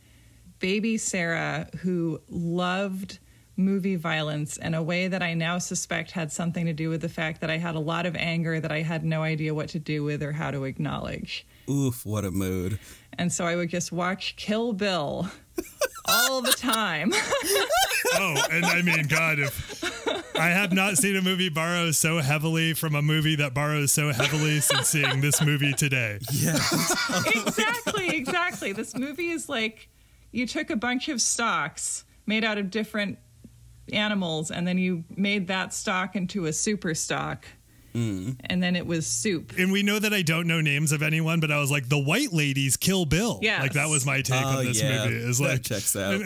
baby 0.58 0.98
Sarah 0.98 1.68
who 1.78 2.20
loved 2.28 3.18
movie 3.56 3.96
violence 3.96 4.56
in 4.56 4.74
a 4.74 4.82
way 4.82 5.08
that 5.08 5.22
I 5.22 5.34
now 5.34 5.58
suspect 5.58 6.12
had 6.12 6.32
something 6.32 6.66
to 6.66 6.72
do 6.72 6.88
with 6.88 7.02
the 7.02 7.08
fact 7.08 7.40
that 7.40 7.50
I 7.50 7.58
had 7.58 7.74
a 7.74 7.80
lot 7.80 8.06
of 8.06 8.16
anger 8.16 8.60
that 8.60 8.72
I 8.72 8.82
had 8.82 9.04
no 9.04 9.22
idea 9.22 9.54
what 9.54 9.68
to 9.70 9.78
do 9.78 10.02
with 10.02 10.22
or 10.22 10.32
how 10.32 10.50
to 10.50 10.64
acknowledge. 10.64 11.46
Oof, 11.68 12.04
what 12.06 12.24
a 12.24 12.30
mood. 12.30 12.78
And 13.18 13.32
so 13.32 13.44
I 13.44 13.56
would 13.56 13.68
just 13.68 13.92
watch 13.92 14.36
Kill 14.36 14.72
Bill 14.72 15.28
all 16.08 16.40
the 16.40 16.52
time. 16.52 17.12
Oh, 18.14 18.34
and 18.50 18.64
I 18.64 18.82
mean, 18.82 19.06
God, 19.06 19.38
if 19.38 19.84
I 20.36 20.48
have 20.48 20.72
not 20.72 20.96
seen 20.96 21.16
a 21.16 21.22
movie 21.22 21.48
borrow 21.48 21.90
so 21.92 22.18
heavily 22.18 22.74
from 22.74 22.94
a 22.94 23.02
movie 23.02 23.36
that 23.36 23.54
borrows 23.54 23.92
so 23.92 24.10
heavily 24.10 24.60
since 24.60 24.88
seeing 24.88 25.20
this 25.20 25.40
movie 25.40 25.72
today. 25.74 26.18
Yeah. 26.32 26.58
exactly, 27.26 28.08
exactly. 28.16 28.72
This 28.72 28.96
movie 28.96 29.28
is 29.28 29.48
like 29.48 29.88
you 30.32 30.46
took 30.46 30.70
a 30.70 30.76
bunch 30.76 31.08
of 31.08 31.20
stocks 31.20 32.04
made 32.26 32.42
out 32.42 32.58
of 32.58 32.70
different 32.70 33.18
animals 33.90 34.50
and 34.50 34.66
then 34.66 34.78
you 34.78 35.04
made 35.16 35.46
that 35.48 35.72
stock 35.74 36.16
into 36.16 36.46
a 36.46 36.52
super 36.52 36.94
stock. 36.94 37.44
And 37.92 38.62
then 38.62 38.76
it 38.76 38.86
was 38.86 39.04
soup. 39.04 39.52
And 39.58 39.72
we 39.72 39.82
know 39.82 39.98
that 39.98 40.12
I 40.14 40.22
don't 40.22 40.46
know 40.46 40.60
names 40.60 40.92
of 40.92 41.02
anyone, 41.02 41.40
but 41.40 41.50
I 41.50 41.58
was 41.58 41.72
like, 41.72 41.88
the 41.88 41.98
white 41.98 42.32
ladies 42.32 42.76
kill 42.76 43.04
Bill. 43.04 43.40
Yes. 43.42 43.60
Like 43.62 43.72
that 43.72 43.88
was 43.88 44.06
my 44.06 44.22
take 44.22 44.44
Oh, 44.44 44.58
on 44.58 44.64
this 44.64 44.80
yeah. 44.80 45.04
movie. 45.06 45.16
Is 45.16 45.38
that 45.38 45.44
like 45.44 45.62
checks 45.64 45.96
out. 45.96 46.22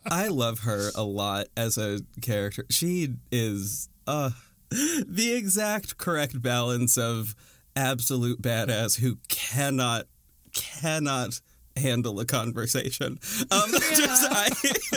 I 0.10 0.26
love 0.28 0.60
her 0.60 0.90
a 0.96 1.02
lot 1.04 1.46
as 1.56 1.78
a 1.78 2.00
character. 2.20 2.66
She 2.70 3.14
is 3.30 3.88
uh 4.08 4.30
the 4.70 5.34
exact 5.36 5.98
correct 5.98 6.42
balance 6.42 6.98
of 6.98 7.34
absolute 7.76 8.42
badass 8.42 8.98
who 9.00 9.18
cannot 9.28 10.06
cannot 10.52 11.40
handle 11.78 12.20
a 12.20 12.24
conversation. 12.24 13.18
Um 13.50 13.70
just 13.96 14.30
I, 14.30 14.50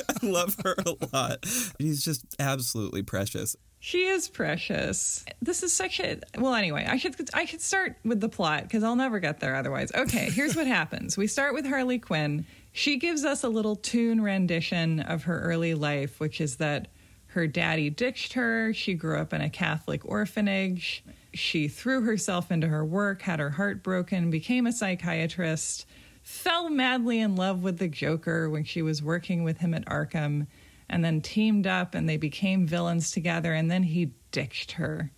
I 0.09 0.25
love 0.25 0.55
her 0.63 0.75
a 0.85 0.95
lot. 1.13 1.45
She's 1.79 2.03
just 2.03 2.25
absolutely 2.39 3.03
precious. 3.03 3.55
She 3.79 4.05
is 4.05 4.27
precious. 4.27 5.25
This 5.41 5.63
is 5.63 5.73
such 5.73 5.99
a 5.99 6.19
well. 6.37 6.53
Anyway, 6.53 6.85
I 6.87 6.97
should 6.97 7.15
I 7.33 7.45
should 7.45 7.61
start 7.61 7.95
with 8.03 8.19
the 8.19 8.29
plot 8.29 8.63
because 8.63 8.83
I'll 8.83 8.95
never 8.95 9.19
get 9.19 9.39
there 9.39 9.55
otherwise. 9.55 9.91
Okay, 9.93 10.29
here's 10.29 10.55
what 10.55 10.67
happens. 10.67 11.17
We 11.17 11.27
start 11.27 11.53
with 11.53 11.65
Harley 11.65 11.97
Quinn. 11.97 12.45
She 12.73 12.97
gives 12.97 13.25
us 13.25 13.43
a 13.43 13.49
little 13.49 13.75
tune 13.75 14.21
rendition 14.21 14.99
of 14.99 15.23
her 15.23 15.41
early 15.41 15.73
life, 15.73 16.19
which 16.19 16.39
is 16.39 16.57
that 16.57 16.89
her 17.27 17.47
daddy 17.47 17.89
ditched 17.89 18.33
her. 18.33 18.73
She 18.73 18.93
grew 18.93 19.17
up 19.17 19.33
in 19.33 19.41
a 19.41 19.49
Catholic 19.49 20.05
orphanage. 20.05 21.03
She 21.33 21.67
threw 21.67 22.01
herself 22.01 22.51
into 22.51 22.67
her 22.67 22.85
work, 22.85 23.21
had 23.21 23.39
her 23.39 23.49
heart 23.49 23.83
broken, 23.83 24.29
became 24.29 24.67
a 24.67 24.71
psychiatrist, 24.71 25.85
fell 26.31 26.69
madly 26.69 27.19
in 27.19 27.35
love 27.35 27.61
with 27.61 27.77
the 27.77 27.89
Joker 27.89 28.49
when 28.49 28.63
she 28.63 28.81
was 28.81 29.03
working 29.03 29.43
with 29.43 29.57
him 29.57 29.73
at 29.73 29.85
Arkham 29.85 30.47
and 30.89 31.03
then 31.03 31.19
teamed 31.19 31.67
up 31.67 31.93
and 31.93 32.07
they 32.07 32.15
became 32.15 32.65
villains 32.65 33.11
together 33.11 33.53
and 33.53 33.69
then 33.69 33.83
he 33.83 34.13
ditched 34.31 34.71
her. 34.73 35.11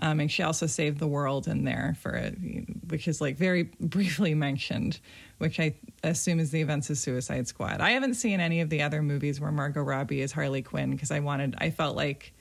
Um, 0.00 0.20
and 0.20 0.30
she 0.30 0.42
also 0.42 0.66
saved 0.66 0.98
the 0.98 1.06
world 1.06 1.48
in 1.48 1.64
there 1.64 1.96
for 2.00 2.12
it 2.12 2.34
which 2.88 3.06
is 3.08 3.20
like 3.20 3.36
very 3.36 3.64
briefly 3.80 4.34
mentioned 4.34 4.98
which 5.36 5.60
i 5.60 5.74
assume 6.02 6.40
is 6.40 6.50
the 6.50 6.60
events 6.62 6.88
of 6.88 6.96
suicide 6.96 7.46
squad. 7.46 7.82
I 7.82 7.90
haven't 7.90 8.14
seen 8.14 8.40
any 8.40 8.62
of 8.62 8.70
the 8.70 8.80
other 8.80 9.02
movies 9.02 9.40
where 9.40 9.52
margot 9.52 9.82
robbie 9.82 10.22
is 10.22 10.32
harley 10.32 10.62
quinn 10.62 10.90
because 10.90 11.10
i 11.10 11.20
wanted 11.20 11.54
i 11.58 11.68
felt 11.68 11.96
like 11.96 12.32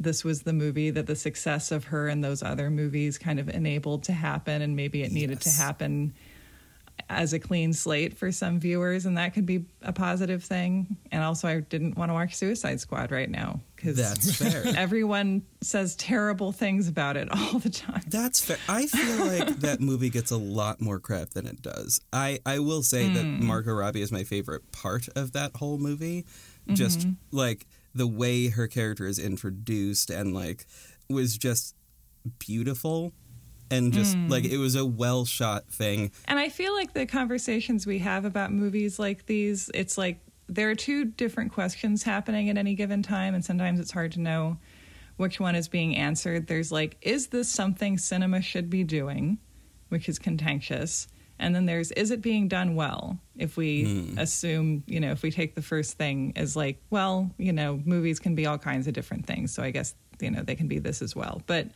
this 0.00 0.24
was 0.24 0.42
the 0.42 0.52
movie 0.52 0.90
that 0.90 1.06
the 1.06 1.14
success 1.14 1.70
of 1.70 1.84
her 1.84 2.08
and 2.08 2.24
those 2.24 2.42
other 2.42 2.68
movies 2.68 3.16
kind 3.16 3.38
of 3.38 3.48
enabled 3.48 4.02
to 4.04 4.12
happen 4.12 4.60
and 4.60 4.74
maybe 4.74 5.02
it 5.02 5.12
needed 5.12 5.40
to 5.42 5.50
happen 5.50 6.14
as 7.08 7.32
a 7.32 7.38
clean 7.38 7.72
slate 7.72 8.16
for 8.16 8.30
some 8.30 8.60
viewers 8.60 9.06
and 9.06 9.16
that 9.16 9.32
could 9.34 9.46
be 9.46 9.64
a 9.82 9.92
positive 9.92 10.44
thing 10.44 10.96
and 11.10 11.22
also 11.22 11.48
i 11.48 11.60
didn't 11.60 11.96
want 11.96 12.10
to 12.10 12.14
watch 12.14 12.34
suicide 12.34 12.80
squad 12.80 13.10
right 13.10 13.30
now 13.30 13.60
because 13.78 13.96
That's 13.96 14.36
fair. 14.38 14.64
everyone 14.76 15.42
says 15.60 15.94
terrible 15.96 16.52
things 16.52 16.88
about 16.88 17.16
it 17.16 17.28
all 17.32 17.58
the 17.58 17.70
time 17.70 18.02
That's 18.08 18.44
fair. 18.44 18.58
I 18.68 18.86
feel 18.86 19.26
like 19.26 19.56
that 19.60 19.80
movie 19.80 20.10
gets 20.10 20.30
a 20.30 20.36
lot 20.36 20.80
more 20.80 20.98
crap 20.98 21.30
than 21.30 21.46
it 21.46 21.62
does. 21.62 22.00
I, 22.12 22.40
I 22.44 22.58
will 22.58 22.82
say 22.82 23.08
that 23.08 23.22
hmm. 23.22 23.46
Margot 23.46 23.72
Robbie 23.72 24.02
is 24.02 24.10
my 24.10 24.24
favorite 24.24 24.70
part 24.72 25.08
of 25.14 25.32
that 25.32 25.56
whole 25.56 25.78
movie. 25.78 26.26
Just 26.72 27.00
mm-hmm. 27.00 27.36
like 27.36 27.66
the 27.94 28.06
way 28.06 28.48
her 28.48 28.66
character 28.66 29.06
is 29.06 29.18
introduced 29.18 30.10
and 30.10 30.34
like 30.34 30.66
was 31.08 31.38
just 31.38 31.74
beautiful 32.38 33.12
and 33.70 33.92
just 33.92 34.14
hmm. 34.14 34.28
like 34.28 34.44
it 34.44 34.58
was 34.58 34.74
a 34.74 34.84
well 34.84 35.24
shot 35.24 35.68
thing. 35.68 36.10
And 36.26 36.38
I 36.38 36.48
feel 36.48 36.74
like 36.74 36.92
the 36.92 37.06
conversations 37.06 37.86
we 37.86 37.98
have 37.98 38.24
about 38.24 38.52
movies 38.52 38.98
like 38.98 39.26
these, 39.26 39.70
it's 39.74 39.98
like 39.98 40.20
there 40.48 40.70
are 40.70 40.74
two 40.74 41.04
different 41.04 41.52
questions 41.52 42.02
happening 42.02 42.48
at 42.48 42.56
any 42.56 42.74
given 42.74 43.02
time, 43.02 43.34
and 43.34 43.44
sometimes 43.44 43.80
it's 43.80 43.90
hard 43.90 44.12
to 44.12 44.20
know 44.20 44.58
which 45.16 45.40
one 45.40 45.54
is 45.54 45.68
being 45.68 45.96
answered. 45.96 46.46
There's 46.46 46.72
like, 46.72 46.96
is 47.02 47.28
this 47.28 47.48
something 47.48 47.98
cinema 47.98 48.40
should 48.40 48.70
be 48.70 48.84
doing, 48.84 49.38
which 49.88 50.08
is 50.08 50.18
contentious? 50.18 51.08
And 51.40 51.54
then 51.54 51.66
there's, 51.66 51.92
is 51.92 52.10
it 52.10 52.20
being 52.20 52.48
done 52.48 52.74
well? 52.74 53.18
If 53.36 53.56
we 53.56 53.84
hmm. 53.84 54.18
assume, 54.18 54.82
you 54.86 55.00
know, 55.00 55.12
if 55.12 55.22
we 55.22 55.30
take 55.30 55.54
the 55.54 55.62
first 55.62 55.96
thing 55.98 56.32
as 56.34 56.56
like, 56.56 56.80
well, 56.90 57.30
you 57.38 57.52
know, 57.52 57.80
movies 57.84 58.18
can 58.18 58.34
be 58.34 58.46
all 58.46 58.58
kinds 58.58 58.86
of 58.86 58.94
different 58.94 59.26
things. 59.26 59.52
So 59.52 59.62
I 59.62 59.70
guess, 59.70 59.94
you 60.20 60.30
know, 60.30 60.42
they 60.42 60.56
can 60.56 60.66
be 60.66 60.78
this 60.78 61.02
as 61.02 61.14
well. 61.14 61.42
But 61.46 61.68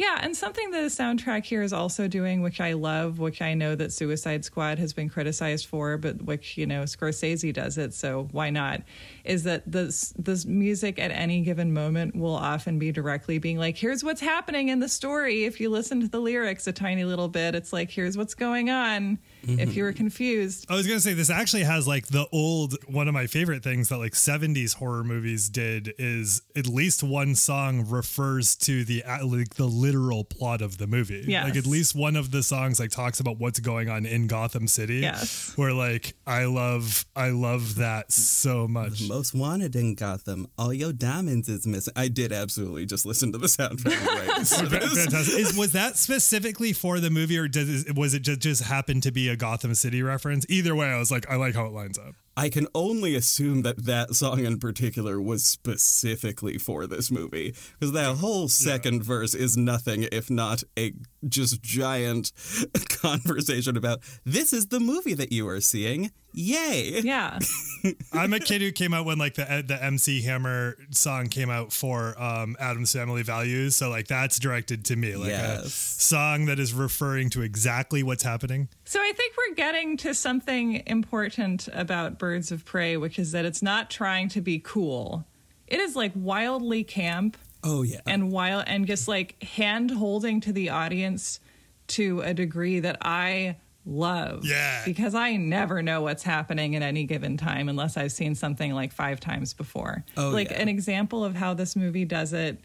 yeah, 0.00 0.18
and 0.22 0.34
something 0.34 0.70
the 0.70 0.88
soundtrack 0.88 1.44
here 1.44 1.60
is 1.60 1.74
also 1.74 2.08
doing, 2.08 2.40
which 2.40 2.58
I 2.58 2.72
love, 2.72 3.18
which 3.18 3.42
I 3.42 3.52
know 3.52 3.74
that 3.74 3.92
Suicide 3.92 4.46
Squad 4.46 4.78
has 4.78 4.94
been 4.94 5.10
criticized 5.10 5.66
for, 5.66 5.98
but 5.98 6.22
which 6.22 6.56
you 6.56 6.64
know 6.64 6.84
Scorsese 6.84 7.52
does 7.52 7.76
it, 7.76 7.92
so 7.92 8.26
why 8.32 8.48
not? 8.48 8.80
Is 9.24 9.42
that 9.42 9.70
this 9.70 10.14
this 10.16 10.46
music 10.46 10.98
at 10.98 11.10
any 11.10 11.42
given 11.42 11.74
moment 11.74 12.16
will 12.16 12.34
often 12.34 12.78
be 12.78 12.92
directly 12.92 13.36
being 13.36 13.58
like, 13.58 13.76
here's 13.76 14.02
what's 14.02 14.22
happening 14.22 14.70
in 14.70 14.80
the 14.80 14.88
story. 14.88 15.44
If 15.44 15.60
you 15.60 15.68
listen 15.68 16.00
to 16.00 16.08
the 16.08 16.18
lyrics 16.18 16.66
a 16.66 16.72
tiny 16.72 17.04
little 17.04 17.28
bit, 17.28 17.54
it's 17.54 17.70
like, 17.70 17.90
here's 17.90 18.16
what's 18.16 18.32
going 18.34 18.70
on. 18.70 19.18
If 19.42 19.48
mm-hmm. 19.48 19.70
you 19.70 19.82
were 19.84 19.92
confused, 19.92 20.66
I 20.68 20.74
was 20.74 20.86
gonna 20.86 21.00
say 21.00 21.14
this 21.14 21.30
actually 21.30 21.64
has 21.64 21.86
like 21.86 22.08
the 22.08 22.26
old 22.32 22.76
one 22.86 23.08
of 23.08 23.14
my 23.14 23.26
favorite 23.26 23.62
things 23.62 23.88
that 23.88 23.98
like 23.98 24.12
70s 24.12 24.74
horror 24.74 25.04
movies 25.04 25.48
did 25.48 25.94
is 25.98 26.42
at 26.56 26.66
least 26.66 27.02
one 27.02 27.34
song 27.34 27.86
refers 27.88 28.56
to 28.56 28.84
the 28.84 29.02
like 29.24 29.54
the 29.54 29.66
literal 29.66 30.24
plot 30.24 30.62
of 30.62 30.78
the 30.78 30.86
movie. 30.86 31.24
Yes. 31.26 31.44
Like 31.44 31.56
at 31.56 31.66
least 31.66 31.94
one 31.94 32.16
of 32.16 32.30
the 32.30 32.42
songs 32.42 32.78
like 32.78 32.90
talks 32.90 33.20
about 33.20 33.38
what's 33.38 33.60
going 33.60 33.88
on 33.88 34.06
in 34.06 34.26
Gotham 34.26 34.66
City. 34.66 34.96
Yes. 34.96 35.52
Where 35.56 35.72
like 35.72 36.14
I 36.26 36.44
love 36.44 37.04
I 37.16 37.30
love 37.30 37.76
that 37.76 38.12
so 38.12 38.68
much. 38.68 39.08
Most 39.08 39.34
wanted 39.34 39.74
in 39.76 39.94
Gotham. 39.94 40.46
All 40.58 40.72
your 40.72 40.92
diamonds 40.92 41.48
is 41.48 41.66
missing. 41.66 41.92
I 41.96 42.08
did 42.08 42.32
absolutely 42.32 42.86
just 42.86 43.06
listen 43.06 43.32
to 43.32 43.38
the 43.38 43.46
soundtrack. 43.46 44.06
Right. 44.06 44.46
So 44.46 44.66
Fa- 44.66 44.78
this- 44.78 45.04
Fantastic. 45.04 45.38
Is, 45.38 45.56
was 45.56 45.72
that 45.72 45.96
specifically 45.96 46.72
for 46.72 47.00
the 47.00 47.10
movie, 47.10 47.38
or 47.38 47.48
does, 47.48 47.86
was 47.94 48.14
it 48.14 48.20
just, 48.22 48.40
just 48.40 48.62
happen 48.62 49.00
to 49.00 49.10
be 49.10 49.29
a 49.30 49.36
Gotham 49.36 49.74
City 49.74 50.02
reference? 50.02 50.44
Either 50.48 50.74
way, 50.74 50.88
I 50.88 50.98
was 50.98 51.10
like, 51.10 51.28
I 51.30 51.36
like 51.36 51.54
how 51.54 51.66
it 51.66 51.72
lines 51.72 51.98
up. 51.98 52.14
I 52.36 52.48
can 52.48 52.68
only 52.74 53.14
assume 53.14 53.62
that 53.62 53.84
that 53.84 54.14
song 54.14 54.44
in 54.44 54.58
particular 54.58 55.20
was 55.20 55.44
specifically 55.44 56.58
for 56.58 56.86
this 56.86 57.10
movie 57.10 57.54
because 57.78 57.92
that 57.92 58.16
whole 58.16 58.48
second 58.48 59.02
verse 59.02 59.34
is 59.34 59.56
nothing 59.56 60.06
if 60.12 60.30
not 60.30 60.62
a 60.78 60.92
just 61.28 61.62
giant 61.62 62.32
conversation 62.88 63.76
about 63.76 64.00
this 64.24 64.52
is 64.52 64.68
the 64.68 64.80
movie 64.80 65.14
that 65.14 65.32
you 65.32 65.46
are 65.48 65.60
seeing. 65.60 66.10
Yay! 66.32 67.00
yeah, 67.02 67.40
I'm 68.12 68.32
a 68.32 68.38
kid 68.38 68.62
who 68.62 68.70
came 68.70 68.94
out 68.94 69.04
when 69.04 69.18
like 69.18 69.34
the 69.34 69.64
the 69.66 69.82
MC 69.82 70.22
Hammer 70.22 70.76
song 70.92 71.26
came 71.26 71.50
out 71.50 71.72
for 71.72 72.14
um, 72.22 72.56
Addams 72.60 72.92
Family 72.92 73.24
Values, 73.24 73.74
so 73.74 73.90
like 73.90 74.06
that's 74.06 74.38
directed 74.38 74.84
to 74.86 74.96
me, 74.96 75.16
like 75.16 75.32
a 75.32 75.68
song 75.68 76.46
that 76.46 76.60
is 76.60 76.72
referring 76.72 77.30
to 77.30 77.42
exactly 77.42 78.04
what's 78.04 78.22
happening. 78.22 78.68
So 78.84 79.00
I 79.00 79.12
think 79.12 79.34
we're 79.36 79.56
getting 79.56 79.96
to 79.98 80.14
something 80.14 80.84
important 80.86 81.68
about 81.72 82.19
Birds 82.20 82.52
of 82.52 82.64
Prey, 82.64 82.96
which 82.96 83.18
is 83.18 83.32
that 83.32 83.44
it's 83.44 83.62
not 83.62 83.90
trying 83.90 84.28
to 84.28 84.40
be 84.40 84.60
cool. 84.60 85.26
It 85.66 85.80
is 85.80 85.96
like 85.96 86.12
wildly 86.14 86.84
camp 86.84 87.36
Oh 87.64 87.82
yeah. 87.82 88.00
and 88.06 88.30
wild 88.30 88.64
and 88.68 88.86
just 88.86 89.08
like 89.08 89.42
hand 89.42 89.90
holding 89.90 90.40
to 90.42 90.52
the 90.52 90.70
audience 90.70 91.40
to 91.88 92.20
a 92.20 92.32
degree 92.32 92.78
that 92.80 92.98
I 93.02 93.56
love. 93.84 94.44
Yeah. 94.44 94.82
Because 94.84 95.14
I 95.14 95.36
never 95.36 95.82
know 95.82 96.02
what's 96.02 96.22
happening 96.22 96.76
at 96.76 96.82
any 96.82 97.04
given 97.04 97.36
time 97.36 97.68
unless 97.68 97.96
I've 97.96 98.12
seen 98.12 98.34
something 98.34 98.72
like 98.72 98.92
five 98.92 99.18
times 99.18 99.52
before. 99.54 100.04
Oh, 100.16 100.28
like 100.30 100.50
yeah. 100.50 100.60
an 100.62 100.68
example 100.68 101.24
of 101.24 101.34
how 101.34 101.54
this 101.54 101.74
movie 101.74 102.04
does 102.04 102.32
it 102.32 102.58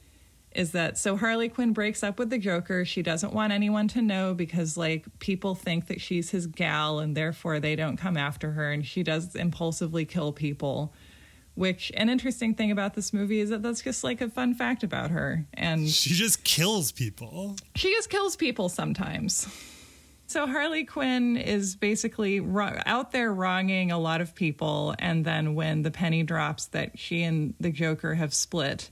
is 0.55 0.71
that 0.71 0.97
so 0.97 1.17
Harley 1.17 1.49
Quinn 1.49 1.73
breaks 1.73 2.03
up 2.03 2.17
with 2.17 2.29
the 2.29 2.37
Joker. 2.37 2.85
She 2.85 3.01
doesn't 3.01 3.33
want 3.33 3.51
anyone 3.53 3.87
to 3.89 4.01
know 4.01 4.33
because 4.33 4.77
like 4.77 5.05
people 5.19 5.55
think 5.55 5.87
that 5.87 6.01
she's 6.01 6.29
his 6.29 6.47
gal 6.47 6.99
and 6.99 7.15
therefore 7.15 7.59
they 7.59 7.75
don't 7.75 7.97
come 7.97 8.17
after 8.17 8.51
her 8.51 8.71
and 8.71 8.85
she 8.85 9.03
does 9.03 9.35
impulsively 9.35 10.05
kill 10.05 10.31
people. 10.31 10.93
Which 11.55 11.91
an 11.95 12.09
interesting 12.09 12.53
thing 12.53 12.71
about 12.71 12.95
this 12.95 13.13
movie 13.13 13.39
is 13.39 13.49
that 13.49 13.63
that's 13.63 13.81
just 13.81 14.03
like 14.03 14.19
a 14.19 14.29
fun 14.29 14.53
fact 14.55 14.83
about 14.83 15.11
her 15.11 15.45
and 15.53 15.87
She 15.89 16.13
just 16.13 16.43
kills 16.43 16.91
people. 16.91 17.55
she 17.75 17.91
just 17.93 18.09
kills 18.09 18.35
people 18.35 18.67
sometimes. 18.67 19.47
So 20.27 20.47
Harley 20.47 20.85
Quinn 20.85 21.37
is 21.37 21.75
basically 21.75 22.43
out 22.85 23.11
there 23.11 23.31
wronging 23.31 23.91
a 23.91 23.99
lot 23.99 24.21
of 24.21 24.33
people, 24.33 24.95
and 24.97 25.23
then 25.23 25.53
when 25.53 25.83
the 25.83 25.91
penny 25.91 26.23
drops 26.23 26.65
that 26.67 26.97
she 26.97 27.21
and 27.21 27.53
the 27.59 27.69
Joker 27.69 28.15
have 28.15 28.33
split, 28.33 28.89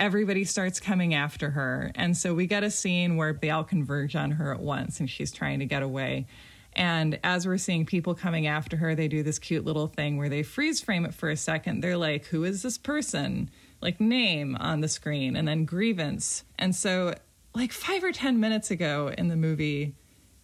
everybody 0.00 0.44
starts 0.44 0.80
coming 0.80 1.14
after 1.14 1.50
her, 1.50 1.92
and 1.94 2.16
so 2.16 2.34
we 2.34 2.46
get 2.46 2.64
a 2.64 2.70
scene 2.70 3.16
where 3.16 3.34
they 3.34 3.50
all 3.50 3.62
converge 3.62 4.16
on 4.16 4.32
her 4.32 4.52
at 4.52 4.60
once, 4.60 4.98
and 4.98 5.08
she's 5.08 5.30
trying 5.30 5.60
to 5.60 5.66
get 5.66 5.82
away. 5.82 6.26
And 6.72 7.20
as 7.22 7.46
we're 7.46 7.58
seeing 7.58 7.84
people 7.84 8.14
coming 8.14 8.46
after 8.46 8.78
her, 8.78 8.94
they 8.94 9.08
do 9.08 9.22
this 9.22 9.38
cute 9.38 9.64
little 9.64 9.88
thing 9.88 10.16
where 10.16 10.30
they 10.30 10.42
freeze 10.42 10.80
frame 10.80 11.04
it 11.04 11.14
for 11.14 11.28
a 11.28 11.36
second. 11.36 11.82
They're 11.82 11.96
like, 11.96 12.24
"Who 12.26 12.44
is 12.44 12.62
this 12.62 12.78
person?" 12.78 13.50
Like 13.82 14.00
name 14.00 14.56
on 14.56 14.80
the 14.80 14.88
screen, 14.88 15.36
and 15.36 15.46
then 15.46 15.64
grievance. 15.64 16.44
And 16.58 16.74
so 16.74 17.14
like 17.54 17.72
five 17.72 18.02
or 18.02 18.12
ten 18.12 18.40
minutes 18.40 18.70
ago 18.70 19.12
in 19.16 19.28
the 19.28 19.36
movie, 19.36 19.94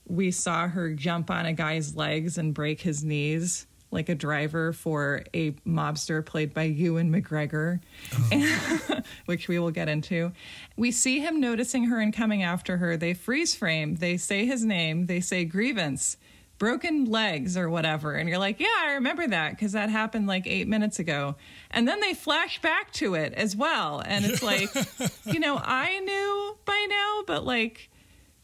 we 0.06 0.30
saw 0.30 0.68
her 0.68 0.94
jump 0.94 1.30
on 1.30 1.46
a 1.46 1.52
guy's 1.52 1.96
legs 1.96 2.38
and 2.38 2.54
break 2.54 2.82
his 2.82 3.02
knees 3.02 3.65
like 3.90 4.08
a 4.08 4.14
driver 4.14 4.72
for 4.72 5.22
a 5.32 5.52
mobster 5.66 6.24
played 6.24 6.52
by 6.52 6.64
Ewan 6.64 7.12
McGregor, 7.12 7.80
which 9.26 9.48
we 9.48 9.58
will 9.58 9.70
get 9.70 9.88
into. 9.88 10.32
We 10.76 10.90
see 10.90 11.20
him 11.20 11.40
noticing 11.40 11.84
her 11.84 12.00
and 12.00 12.12
coming 12.12 12.42
after 12.42 12.78
her. 12.78 12.96
They 12.96 13.14
freeze 13.14 13.54
frame, 13.54 13.96
they 13.96 14.16
say 14.16 14.44
his 14.44 14.64
name, 14.64 15.06
they 15.06 15.20
say 15.20 15.44
grievance. 15.44 16.16
Broken 16.58 17.04
legs 17.04 17.54
or 17.58 17.68
whatever. 17.68 18.14
And 18.14 18.30
you're 18.30 18.38
like, 18.38 18.60
yeah, 18.60 18.68
I 18.78 18.92
remember 18.92 19.26
that 19.28 19.50
because 19.50 19.72
that 19.72 19.90
happened 19.90 20.26
like 20.26 20.46
eight 20.46 20.66
minutes 20.66 20.98
ago. 20.98 21.36
And 21.70 21.86
then 21.86 22.00
they 22.00 22.14
flash 22.14 22.62
back 22.62 22.90
to 22.94 23.14
it 23.14 23.34
as 23.34 23.54
well. 23.54 24.02
And 24.06 24.24
it's 24.24 24.42
like, 24.42 24.70
you 25.26 25.38
know, 25.38 25.60
I 25.62 26.00
knew 26.00 26.56
by 26.64 26.86
now, 26.88 27.24
but 27.26 27.44
like, 27.44 27.90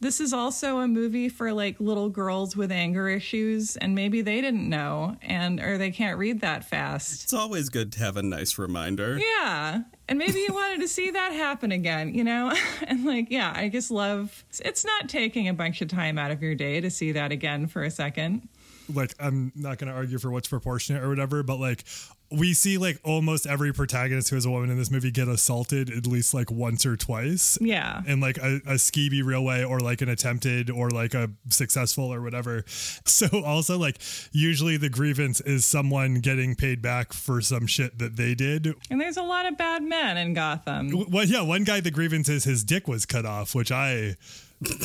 this 0.02 0.21
is 0.21 0.32
also 0.32 0.78
a 0.80 0.88
movie 0.88 1.28
for 1.28 1.52
like 1.52 1.78
little 1.80 2.09
girls 2.09 2.56
with 2.56 2.71
anger 2.73 3.09
issues 3.09 3.76
and 3.76 3.94
maybe 3.94 4.21
they 4.21 4.40
didn't 4.40 4.68
know 4.68 5.16
and 5.23 5.61
or 5.61 5.78
they 5.78 5.90
can't 5.90 6.18
read 6.18 6.40
that 6.40 6.64
fast. 6.64 7.23
It's 7.25 7.32
always 7.32 7.68
good 7.68 7.92
to 7.92 7.99
have 8.00 8.16
a 8.16 8.23
nice 8.23 8.59
reminder. 8.59 9.18
yeah 9.18 9.82
and 10.09 10.18
maybe 10.18 10.40
you 10.40 10.52
wanted 10.52 10.80
to 10.80 10.88
see 10.88 11.11
that 11.11 11.32
happen 11.32 11.71
again 11.73 12.14
you 12.14 12.25
know? 12.25 12.52
And 12.88 13.04
like 13.04 13.30
yeah 13.30 13.52
i 13.54 13.68
just 13.68 13.90
love 13.90 14.44
it's 14.64 14.85
not 14.85 15.09
taking 15.09 15.49
a 15.49 15.54
bunch 15.54 15.80
of 15.80 15.88
time 15.88 16.18
out 16.18 16.30
of 16.32 16.42
your 16.42 16.54
day 16.54 16.80
to 16.80 16.90
see 16.90 17.12
that 17.12 17.30
again 17.32 17.66
for 17.68 17.82
a 17.85 17.90
second 17.90 18.49
like 18.93 19.15
I'm 19.21 19.53
not 19.55 19.79
going 19.79 19.91
to 19.91 19.97
argue 19.97 20.19
for 20.19 20.31
what's 20.31 20.49
proportionate 20.49 21.03
or 21.03 21.09
whatever, 21.09 21.43
but 21.43 21.59
like 21.59 21.85
we 22.31 22.55
see 22.55 22.79
like 22.79 22.99
almost 23.05 23.47
every 23.47 23.75
protagonist 23.75 24.31
who 24.31 24.37
is 24.37 24.47
a 24.47 24.51
woman 24.51 24.71
in 24.71 24.79
this 24.79 24.91
movie 24.91 25.11
get 25.11 25.29
assaulted 25.29 25.91
at 25.91 26.07
least 26.07 26.33
like 26.33 26.51
once 26.51 26.87
or 26.87 26.97
twice. 26.97 27.59
yeah 27.61 28.01
In 28.07 28.21
like 28.21 28.39
a, 28.39 28.57
a 28.67 28.75
skeevy 28.77 29.23
real 29.23 29.45
way 29.45 29.62
or 29.65 29.81
like 29.81 30.01
an 30.01 30.09
attempted 30.09 30.71
or 30.71 30.89
like 30.89 31.12
a 31.12 31.29
successful 31.51 32.12
or 32.12 32.23
whatever. 32.23 32.65
So 33.05 33.27
also 33.45 33.79
like 33.79 33.99
usually 34.33 34.77
the 34.79 34.89
grievance 34.89 35.41
is 35.43 35.65
someone 35.67 36.15
getting 36.21 36.55
paid 36.55 36.81
back 36.81 37.12
for 37.12 37.41
some 37.43 37.67
shit 37.67 37.99
that 37.99 38.17
they 38.17 38.35
did. 38.35 38.75
and 38.91 38.99
there's 39.01 39.19
a 39.19 39.23
lot 39.23 39.45
of 39.45 39.59
bad 39.59 39.83
men 39.83 40.17
in 40.17 40.33
gotham 40.33 41.05
Well, 41.11 41.25
yeah, 41.25 41.43
one 41.43 41.65
guy 41.65 41.81
the 41.81 41.91
grievance 41.91 42.29
is 42.31 42.45
his 42.45 42.65
dick 42.65 42.89
was 42.89 43.05
cut 43.05 43.27
off, 43.27 43.55
which 43.55 43.71
I 43.71 44.17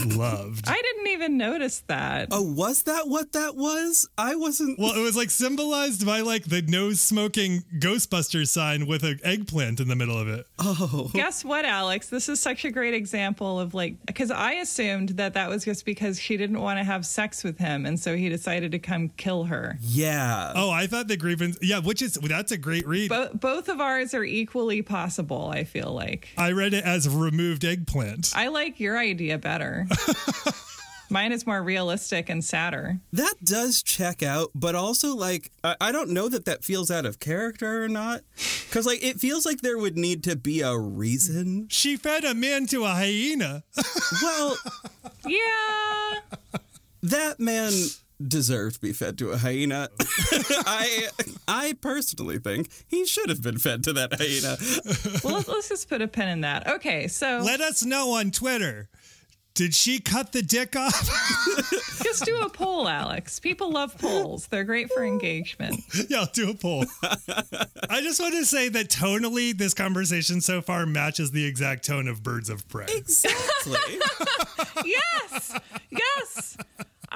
loved. 0.06 0.68
i 0.68 0.74
didn't 0.82 1.08
even 1.08 1.38
notice 1.38 1.84
that 1.88 2.28
Oh, 2.32 2.42
was 2.42 2.84
that 2.84 3.08
what 3.08 3.32
that 3.34 3.56
was? 3.56 4.08
I 4.18 4.36
wasn't. 4.36 4.78
Well, 4.80 4.96
it 4.96 5.02
was 5.02 5.16
like 5.16 5.30
symbolized 5.30 6.06
by 6.06 6.22
like 6.22 6.46
the 6.46 6.62
nose 6.62 7.00
smoking 7.00 7.64
Ghostbusters 7.80 8.48
sign 8.50 8.86
with 8.88 9.04
an 9.04 9.20
eggplant 9.24 9.80
in 9.80 9.88
the 9.88 9.96
middle 9.96 10.18
of 10.18 10.28
it. 10.28 10.46
oh, 10.60 11.10
Guess 11.14 11.44
what, 11.46 11.66
Alex? 11.66 12.10
This 12.10 12.30
is 12.30 12.40
such 12.40 12.66
a 12.66 12.72
great 12.72 12.94
example 12.94 13.60
of 13.60 13.74
like, 13.74 13.96
because 14.06 14.32
I 14.32 14.54
assumed 14.54 15.10
that 15.10 15.34
that 15.36 15.50
was 15.50 15.64
just 15.66 15.86
because 15.86 16.20
she 16.20 16.38
didn't 16.38 16.60
want 16.60 16.80
to 16.80 16.84
have 16.84 17.06
sex 17.06 17.44
with 17.44 17.58
him. 17.58 17.86
And 17.86 18.00
so 18.00 18.16
he 18.16 18.30
decided 18.30 18.72
to 18.74 18.80
come 18.80 19.10
kill 19.10 19.46
her. 19.46 19.78
yeah. 19.82 20.54
Oh, 20.56 20.70
I 20.70 20.88
thought 20.88 21.08
the 21.08 21.18
grievance. 21.18 21.58
Yeah, 21.62 21.80
which 21.80 22.02
is 22.02 22.14
that's 22.16 22.52
a 22.52 22.58
great 22.58 22.88
read. 22.88 23.10
Bo- 23.10 23.34
both 23.34 23.70
of 23.70 23.80
ours 23.82 24.14
are 24.14 24.24
equally 24.24 24.82
possible, 24.82 25.50
I 25.54 25.64
feel 25.64 25.92
like. 25.94 26.30
I 26.38 26.52
read 26.52 26.74
it 26.74 26.84
as 26.84 27.08
removed 27.10 27.64
eggplant. 27.66 28.34
I 28.36 28.48
like 28.50 28.80
your 28.80 28.98
idea 28.98 29.38
better. 29.38 29.67
Mine 31.10 31.32
is 31.32 31.48
more 31.48 31.64
realistic 31.64 32.28
and 32.28 32.44
sadder. 32.44 33.00
That 33.14 33.36
does 33.42 33.82
check 33.82 34.22
out, 34.22 34.50
but 34.54 34.76
also 34.76 35.16
like 35.16 35.52
I, 35.64 35.76
I 35.80 35.92
don't 35.94 36.10
know 36.10 36.28
that 36.28 36.44
that 36.46 36.66
feels 36.66 36.92
out 36.92 37.06
of 37.06 37.20
character 37.20 37.82
or 37.84 37.88
not, 37.88 38.22
because 38.68 38.86
like 38.86 39.02
it 39.02 39.18
feels 39.18 39.46
like 39.46 39.62
there 39.62 39.78
would 39.78 39.98
need 39.98 40.22
to 40.26 40.36
be 40.36 40.60
a 40.60 40.78
reason. 40.78 41.68
She 41.70 41.96
fed 41.96 42.26
a 42.26 42.34
man 42.34 42.68
to 42.68 42.84
a 42.84 42.90
hyena. 42.90 43.64
Well, 44.22 44.58
Yeah. 45.26 46.20
that 47.04 47.40
man 47.40 47.72
deserved 48.26 48.76
to 48.76 48.82
be 48.82 48.92
fed 48.92 49.18
to 49.20 49.30
a 49.32 49.38
hyena. 49.38 49.88
I 50.66 51.08
I 51.48 51.74
personally 51.80 52.40
think 52.40 52.70
he 52.86 53.06
should 53.06 53.30
have 53.30 53.42
been 53.42 53.60
fed 53.60 53.82
to 53.86 53.94
that 53.94 54.12
hyena. 54.14 54.58
Well, 55.24 55.36
let's, 55.36 55.48
let's 55.48 55.70
just 55.70 55.88
put 55.88 56.02
a 56.02 56.08
pin 56.10 56.28
in 56.28 56.42
that. 56.42 56.68
Okay. 56.68 57.08
So 57.08 57.40
Let 57.46 57.62
us 57.62 57.86
know 57.86 58.12
on 58.12 58.32
Twitter. 58.32 58.90
Did 59.58 59.74
she 59.74 60.00
cut 60.00 60.34
the 60.34 60.44
dick 60.44 60.76
off? 60.76 61.10
just 62.04 62.24
do 62.26 62.38
a 62.42 62.48
poll, 62.48 62.88
Alex. 62.88 63.40
People 63.40 63.72
love 63.72 63.98
polls, 63.98 64.46
they're 64.46 64.64
great 64.64 64.94
for 64.94 65.04
engagement. 65.04 65.82
yeah, 66.10 66.20
I'll 66.20 66.26
do 66.28 66.52
a 66.52 66.54
poll. 66.54 66.86
I 67.90 68.02
just 68.02 68.20
want 68.20 68.36
to 68.36 68.46
say 68.46 68.70
that 68.70 68.90
tonally, 68.90 69.58
this 69.58 69.74
conversation 69.74 70.42
so 70.42 70.62
far 70.62 70.86
matches 70.86 71.32
the 71.32 71.44
exact 71.44 71.86
tone 71.86 72.08
of 72.08 72.22
Birds 72.22 72.52
of 72.52 72.70
Prey. 72.70 72.86
Exactly. 72.90 73.80
yes 74.86 75.58
yes 75.90 76.58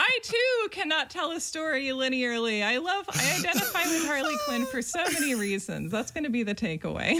i 0.01 0.19
too 0.23 0.69
cannot 0.71 1.09
tell 1.09 1.31
a 1.31 1.39
story 1.39 1.87
linearly 1.87 2.63
i 2.63 2.77
love 2.77 3.05
i 3.09 3.37
identify 3.39 3.83
with 3.83 4.05
harley 4.05 4.35
quinn 4.45 4.65
for 4.65 4.81
so 4.81 5.03
many 5.13 5.35
reasons 5.35 5.91
that's 5.91 6.11
going 6.11 6.23
to 6.23 6.29
be 6.29 6.43
the 6.43 6.55
takeaway 6.55 7.15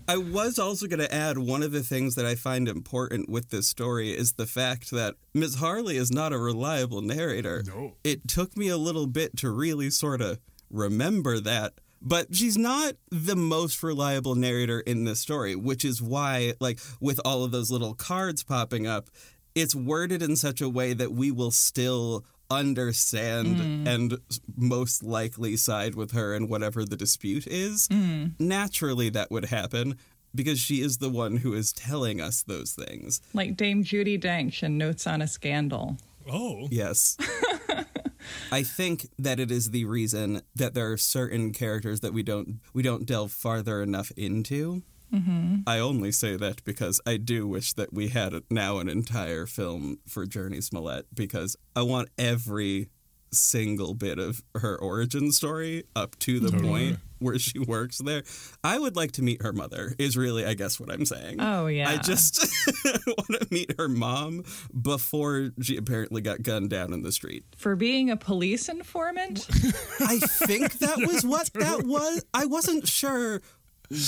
I 0.08 0.16
was 0.16 0.58
also 0.58 0.86
going 0.86 0.98
to 1.00 1.14
add 1.14 1.38
one 1.38 1.62
of 1.62 1.70
the 1.70 1.82
things 1.82 2.16
that 2.16 2.26
I 2.26 2.34
find 2.34 2.68
important 2.68 3.28
with 3.28 3.50
this 3.50 3.68
story 3.68 4.10
is 4.10 4.32
the 4.32 4.46
fact 4.46 4.90
that 4.90 5.14
Ms. 5.34 5.56
Harley 5.56 5.96
is 5.96 6.10
not 6.10 6.32
a 6.32 6.38
reliable 6.38 7.00
narrator. 7.00 7.62
No. 7.66 7.94
It 8.02 8.26
took 8.26 8.56
me 8.56 8.68
a 8.68 8.76
little 8.76 9.06
bit 9.06 9.36
to 9.38 9.50
really 9.50 9.90
sort 9.90 10.20
of 10.20 10.40
remember 10.68 11.38
that. 11.40 11.74
But 12.02 12.34
she's 12.34 12.56
not 12.56 12.94
the 13.10 13.36
most 13.36 13.82
reliable 13.82 14.34
narrator 14.34 14.80
in 14.80 15.04
this 15.04 15.20
story, 15.20 15.54
which 15.54 15.84
is 15.84 16.00
why, 16.00 16.54
like, 16.58 16.80
with 17.00 17.20
all 17.24 17.44
of 17.44 17.50
those 17.52 17.70
little 17.70 17.94
cards 17.94 18.42
popping 18.42 18.86
up, 18.86 19.10
it's 19.54 19.74
worded 19.74 20.22
in 20.22 20.36
such 20.36 20.60
a 20.60 20.68
way 20.68 20.92
that 20.92 21.12
we 21.12 21.30
will 21.30 21.50
still 21.50 22.24
understand 22.50 23.56
mm. 23.56 23.86
and 23.86 24.18
most 24.56 25.04
likely 25.04 25.56
side 25.56 25.94
with 25.94 26.12
her 26.12 26.34
in 26.34 26.48
whatever 26.48 26.84
the 26.84 26.96
dispute 26.96 27.46
is. 27.46 27.86
Mm. 27.88 28.32
Naturally, 28.40 29.08
that 29.10 29.30
would 29.30 29.46
happen 29.46 29.96
because 30.34 30.58
she 30.58 30.80
is 30.80 30.98
the 30.98 31.08
one 31.08 31.38
who 31.38 31.54
is 31.54 31.72
telling 31.72 32.20
us 32.20 32.42
those 32.42 32.72
things. 32.72 33.20
like 33.34 33.56
dame 33.56 33.82
judi 33.82 34.20
dench 34.20 34.62
and 34.62 34.78
notes 34.78 35.06
on 35.06 35.22
a 35.22 35.26
scandal 35.26 35.96
Oh. 36.28 36.68
Yes. 36.70 37.16
I 38.52 38.62
think 38.62 39.08
that 39.18 39.40
it 39.40 39.50
is 39.50 39.70
the 39.70 39.84
reason 39.84 40.42
that 40.54 40.74
there 40.74 40.92
are 40.92 40.96
certain 40.96 41.52
characters 41.52 42.00
that 42.00 42.12
we 42.12 42.22
don't 42.22 42.60
we 42.72 42.82
don't 42.82 43.06
delve 43.06 43.32
farther 43.32 43.82
enough 43.82 44.10
into. 44.16 44.82
Mm-hmm. 45.12 45.60
I 45.66 45.78
only 45.78 46.12
say 46.12 46.36
that 46.36 46.64
because 46.64 47.00
I 47.06 47.16
do 47.16 47.46
wish 47.46 47.72
that 47.74 47.92
we 47.92 48.08
had 48.08 48.34
now 48.50 48.78
an 48.78 48.88
entire 48.88 49.46
film 49.46 49.98
for 50.06 50.26
Jurnee 50.26 50.62
Smollett 50.62 51.06
because 51.14 51.56
I 51.74 51.82
want 51.82 52.08
every 52.18 52.88
single 53.32 53.94
bit 53.94 54.18
of 54.18 54.42
her 54.56 54.76
origin 54.76 55.32
story 55.32 55.84
up 55.94 56.18
to 56.20 56.40
the 56.40 56.50
point 56.58 56.98
where 57.20 57.38
she 57.38 57.58
works 57.58 57.98
there. 57.98 58.22
I 58.64 58.78
would 58.78 58.96
like 58.96 59.12
to 59.12 59.22
meet 59.22 59.42
her 59.42 59.52
mother. 59.52 59.94
Is 59.98 60.16
really, 60.16 60.44
I 60.44 60.54
guess, 60.54 60.80
what 60.80 60.90
I'm 60.90 61.04
saying. 61.04 61.36
Oh, 61.38 61.66
yeah. 61.66 61.88
I 61.90 61.98
just 61.98 62.40
want 63.06 63.40
to 63.40 63.46
meet 63.50 63.74
her 63.78 63.88
mom 63.88 64.44
before 64.80 65.50
she 65.62 65.76
apparently 65.76 66.22
got 66.22 66.42
gunned 66.42 66.70
down 66.70 66.92
in 66.92 67.02
the 67.02 67.12
street. 67.12 67.44
for 67.56 67.76
being 67.76 68.10
a 68.10 68.16
police 68.16 68.68
informant 68.68 69.46
I 70.00 70.18
think 70.18 70.78
that 70.78 70.98
was 70.98 71.24
what 71.24 71.50
that 71.54 71.84
was. 71.84 72.24
I 72.34 72.46
wasn't 72.46 72.88
sure 72.88 73.42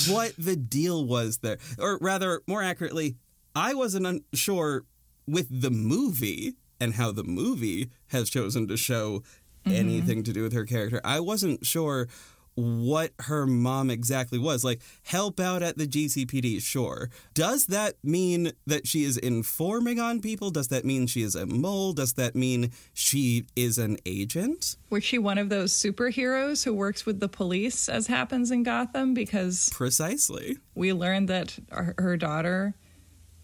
what 0.07 0.33
the 0.37 0.55
deal 0.55 1.05
was 1.05 1.39
there, 1.39 1.57
or 1.77 1.97
rather, 1.99 2.41
more 2.47 2.63
accurately, 2.63 3.15
I 3.55 3.73
wasn't 3.73 4.07
un- 4.07 4.23
sure 4.33 4.85
with 5.27 5.47
the 5.49 5.71
movie 5.71 6.55
and 6.79 6.95
how 6.95 7.11
the 7.11 7.23
movie 7.23 7.89
has 8.07 8.29
chosen 8.29 8.67
to 8.67 8.77
show 8.77 9.19
mm-hmm. 9.65 9.71
anything 9.71 10.23
to 10.23 10.33
do 10.33 10.43
with 10.43 10.53
her 10.53 10.65
character. 10.65 11.01
I 11.03 11.19
wasn't 11.19 11.65
sure 11.65 12.07
what 12.55 13.11
her 13.19 13.45
mom 13.45 13.89
exactly 13.89 14.37
was. 14.37 14.63
Like, 14.63 14.81
help 15.03 15.39
out 15.39 15.63
at 15.63 15.77
the 15.77 15.87
GCPD, 15.87 16.61
sure. 16.61 17.09
Does 17.33 17.67
that 17.67 17.95
mean 18.03 18.51
that 18.65 18.87
she 18.87 19.03
is 19.03 19.17
informing 19.17 19.99
on 19.99 20.21
people? 20.21 20.51
Does 20.51 20.67
that 20.69 20.85
mean 20.85 21.07
she 21.07 21.21
is 21.21 21.35
a 21.35 21.45
mole? 21.45 21.93
Does 21.93 22.13
that 22.13 22.35
mean 22.35 22.71
she 22.93 23.45
is 23.55 23.77
an 23.77 23.97
agent? 24.05 24.77
Was 24.89 25.03
she 25.03 25.17
one 25.17 25.37
of 25.37 25.49
those 25.49 25.73
superheroes 25.73 26.63
who 26.63 26.73
works 26.73 27.05
with 27.05 27.19
the 27.19 27.29
police, 27.29 27.89
as 27.89 28.07
happens 28.07 28.51
in 28.51 28.63
Gotham? 28.63 29.13
Because 29.13 29.69
Precisely. 29.73 30.57
we 30.75 30.93
learned 30.93 31.27
that 31.29 31.57
her 31.71 31.95
her 31.97 32.17
daughter, 32.17 32.75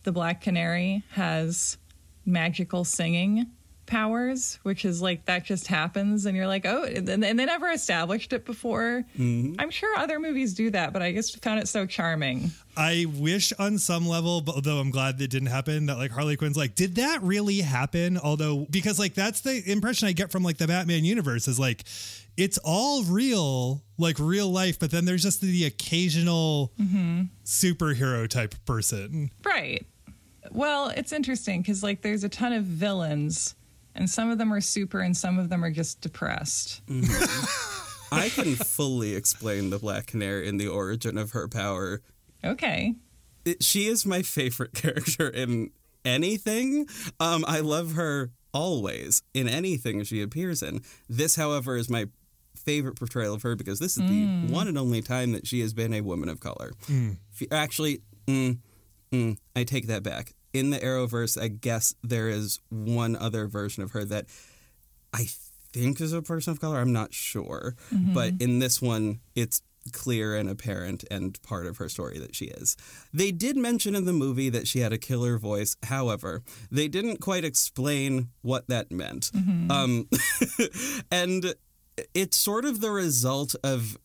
the 0.03 0.11
Black 0.11 0.41
Canary, 0.41 1.03
has 1.11 1.77
magical 2.25 2.83
singing 2.83 3.47
powers, 3.89 4.59
which 4.63 4.85
is 4.85 5.01
like 5.01 5.25
that 5.25 5.43
just 5.43 5.67
happens, 5.67 6.25
and 6.25 6.37
you're 6.37 6.47
like, 6.47 6.65
oh, 6.65 6.83
and, 6.83 7.09
and 7.09 7.23
they 7.23 7.45
never 7.45 7.69
established 7.69 8.31
it 8.31 8.45
before. 8.45 9.03
Mm-hmm. 9.17 9.55
I'm 9.59 9.71
sure 9.71 9.97
other 9.97 10.19
movies 10.19 10.53
do 10.53 10.69
that, 10.69 10.93
but 10.93 11.01
I 11.01 11.11
just 11.11 11.43
found 11.43 11.59
it 11.59 11.67
so 11.67 11.85
charming. 11.85 12.51
I 12.77 13.07
wish 13.17 13.51
on 13.59 13.77
some 13.77 14.07
level, 14.07 14.39
but 14.39 14.63
though 14.63 14.77
I'm 14.77 14.91
glad 14.91 15.17
that 15.17 15.29
didn't 15.29 15.49
happen, 15.49 15.87
that 15.87 15.97
like 15.97 16.11
Harley 16.11 16.37
Quinn's 16.37 16.55
like, 16.55 16.75
did 16.75 16.95
that 16.95 17.21
really 17.21 17.59
happen? 17.59 18.17
Although, 18.17 18.67
because 18.69 18.99
like 18.99 19.15
that's 19.15 19.41
the 19.41 19.61
impression 19.69 20.07
I 20.07 20.13
get 20.13 20.31
from 20.31 20.43
like 20.43 20.57
the 20.57 20.67
Batman 20.67 21.03
universe 21.03 21.47
is 21.47 21.59
like, 21.59 21.83
it's 22.37 22.57
all 22.63 23.03
real, 23.03 23.83
like 23.97 24.17
real 24.17 24.49
life, 24.49 24.79
but 24.79 24.91
then 24.91 25.03
there's 25.03 25.23
just 25.23 25.41
the 25.41 25.65
occasional 25.65 26.71
mm-hmm. 26.79 27.23
superhero 27.43 28.29
type 28.29 28.55
person. 28.65 29.29
Right. 29.43 29.85
Well, 30.51 30.87
it's 30.89 31.11
interesting 31.11 31.61
because 31.61 31.83
like 31.83 32.01
there's 32.01 32.23
a 32.23 32.29
ton 32.29 32.53
of 32.53 32.63
villains, 32.63 33.55
and 33.99 34.09
some 34.09 34.31
of 34.31 34.37
them 34.39 34.51
are 34.51 34.61
super, 34.61 34.99
and 35.01 35.15
some 35.15 35.37
of 35.37 35.49
them 35.49 35.63
are 35.63 35.69
just 35.71 36.01
depressed. 36.01 36.81
I 38.11 38.29
can 38.29 38.55
fully 38.55 39.13
explain 39.15 39.69
the 39.69 39.77
Black 39.77 40.07
Canary 40.07 40.49
and 40.49 40.59
the 40.59 40.67
origin 40.67 41.17
of 41.17 41.31
her 41.31 41.47
power. 41.47 42.01
Okay. 42.43 42.95
It, 43.45 43.63
she 43.63 43.87
is 43.87 44.05
my 44.05 44.23
favorite 44.23 44.73
character 44.73 45.27
in 45.29 45.69
anything. 46.03 46.87
Um, 47.19 47.45
I 47.47 47.59
love 47.59 47.93
her 47.93 48.31
always 48.51 49.21
in 49.35 49.47
anything 49.47 50.03
she 50.03 50.21
appears 50.23 50.63
in. 50.63 50.81
This, 51.07 51.35
however, 51.35 51.75
is 51.77 51.89
my 51.89 52.07
favorite 52.55 52.95
portrayal 52.95 53.33
of 53.35 53.43
her 53.43 53.55
because 53.55 53.79
this 53.79 53.95
is 53.97 54.03
the 54.09 54.53
one 54.53 54.67
and 54.67 54.77
only 54.77 55.01
time 55.01 55.31
that 55.33 55.45
she 55.47 55.59
has 55.61 55.73
been 55.73 55.93
a 55.93 56.01
woman 56.01 56.29
of 56.29 56.39
color. 56.39 56.71
F- 56.89 57.47
Actually, 57.51 58.01
mm, 58.27 58.57
mm, 59.11 59.37
I 59.55 59.63
take 59.63 59.87
that 59.87 60.03
back. 60.03 60.33
In 60.53 60.69
the 60.71 60.79
Arrowverse, 60.79 61.41
I 61.41 61.47
guess 61.47 61.95
there 62.03 62.27
is 62.29 62.59
one 62.69 63.15
other 63.15 63.47
version 63.47 63.83
of 63.83 63.91
her 63.91 64.03
that 64.05 64.25
I 65.13 65.27
think 65.73 66.01
is 66.01 66.13
a 66.13 66.21
person 66.21 66.51
of 66.51 66.59
color. 66.59 66.79
I'm 66.79 66.93
not 66.93 67.13
sure. 67.13 67.75
But 68.13 68.33
in 68.39 68.59
this 68.59 68.81
one, 68.81 69.19
it's 69.35 69.61
clear 69.93 70.35
and 70.35 70.49
apparent 70.49 71.03
and 71.09 71.41
part 71.41 71.65
of 71.65 71.77
her 71.77 71.89
story 71.89 72.19
that 72.19 72.35
she 72.35 72.45
is. 72.45 72.75
They 73.13 73.31
did 73.31 73.57
mention 73.57 73.95
in 73.95 74.05
the 74.05 74.13
movie 74.13 74.49
that 74.49 74.67
she 74.67 74.79
had 74.79 74.93
a 74.93 74.97
killer 74.97 75.37
voice. 75.37 75.75
However, 75.83 76.43
they 76.71 76.87
didn't 76.87 77.17
quite 77.21 77.43
explain 77.45 78.29
what 78.41 78.67
that 78.67 78.91
meant. 78.91 79.31
Um, 79.71 80.07
and 81.11 81.53
it's 82.13 82.37
sort 82.37 82.65
of 82.65 82.81
the 82.81 82.91
result 82.91 83.55
of 83.63 83.97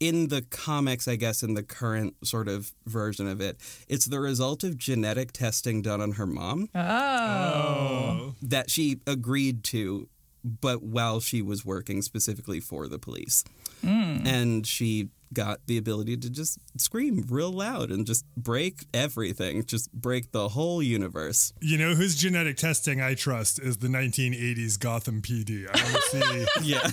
in 0.00 0.28
the 0.28 0.42
comics, 0.42 1.06
I 1.08 1.16
guess, 1.16 1.42
in 1.42 1.54
the 1.54 1.62
current 1.62 2.14
sort 2.24 2.48
of 2.48 2.72
version 2.86 3.26
of 3.28 3.40
it, 3.40 3.58
it's 3.88 4.06
the 4.06 4.20
result 4.20 4.64
of 4.64 4.76
genetic 4.76 5.32
testing 5.32 5.82
done 5.82 6.00
on 6.00 6.12
her 6.12 6.26
mom 6.26 6.68
Oh. 6.74 6.80
oh. 6.80 8.34
that 8.42 8.70
she 8.70 9.00
agreed 9.06 9.64
to, 9.64 10.08
but 10.44 10.82
while 10.82 11.20
she 11.20 11.40
was 11.42 11.64
working 11.64 12.02
specifically 12.02 12.60
for 12.60 12.86
the 12.86 12.98
police. 12.98 13.44
Hmm. 13.82 14.26
And 14.26 14.66
she 14.66 15.08
got 15.32 15.58
the 15.66 15.76
ability 15.76 16.16
to 16.16 16.30
just 16.30 16.58
scream 16.76 17.24
real 17.28 17.50
loud 17.50 17.90
and 17.90 18.06
just 18.06 18.24
break 18.36 18.86
everything, 18.94 19.64
just 19.64 19.90
break 19.92 20.30
the 20.30 20.48
whole 20.50 20.80
universe. 20.80 21.52
You 21.60 21.76
know 21.76 21.94
whose 21.94 22.14
genetic 22.14 22.56
testing 22.56 23.00
I 23.00 23.14
trust 23.14 23.58
is 23.58 23.78
the 23.78 23.88
1980s 23.88 24.78
Gotham 24.78 25.20
PD. 25.22 25.66
I 25.66 25.82
want 25.92 26.04
to 26.12 26.46
see. 26.62 26.68
Yeah. 26.70 26.88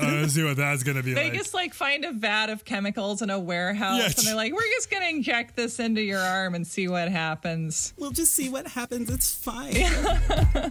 I 0.00 0.04
want 0.14 0.24
to 0.24 0.30
see 0.30 0.42
what 0.42 0.56
that's 0.56 0.82
gonna 0.82 1.02
be 1.02 1.10
like. 1.14 1.16
They 1.22 1.30
like. 1.30 1.38
just 1.38 1.52
like 1.52 1.74
find 1.74 2.04
a 2.06 2.12
vat 2.12 2.48
of 2.48 2.64
chemicals 2.64 3.20
in 3.20 3.28
a 3.28 3.38
warehouse 3.38 3.98
Yeah. 3.98 4.06
and 4.06 4.26
they're 4.26 4.36
like, 4.36 4.54
we're 4.54 4.70
just 4.72 4.90
going 4.90 5.02
to 5.02 5.08
inject 5.10 5.54
this 5.56 5.78
into 5.78 6.00
your 6.00 6.20
arm 6.20 6.54
and 6.54 6.66
see 6.66 6.88
what 6.88 7.08
happens. 7.08 7.92
we'll 7.98 8.10
just 8.10 8.32
see 8.32 8.48
what 8.48 8.66
happens. 8.68 9.10
It's 9.10 9.34
fine. 9.34 9.74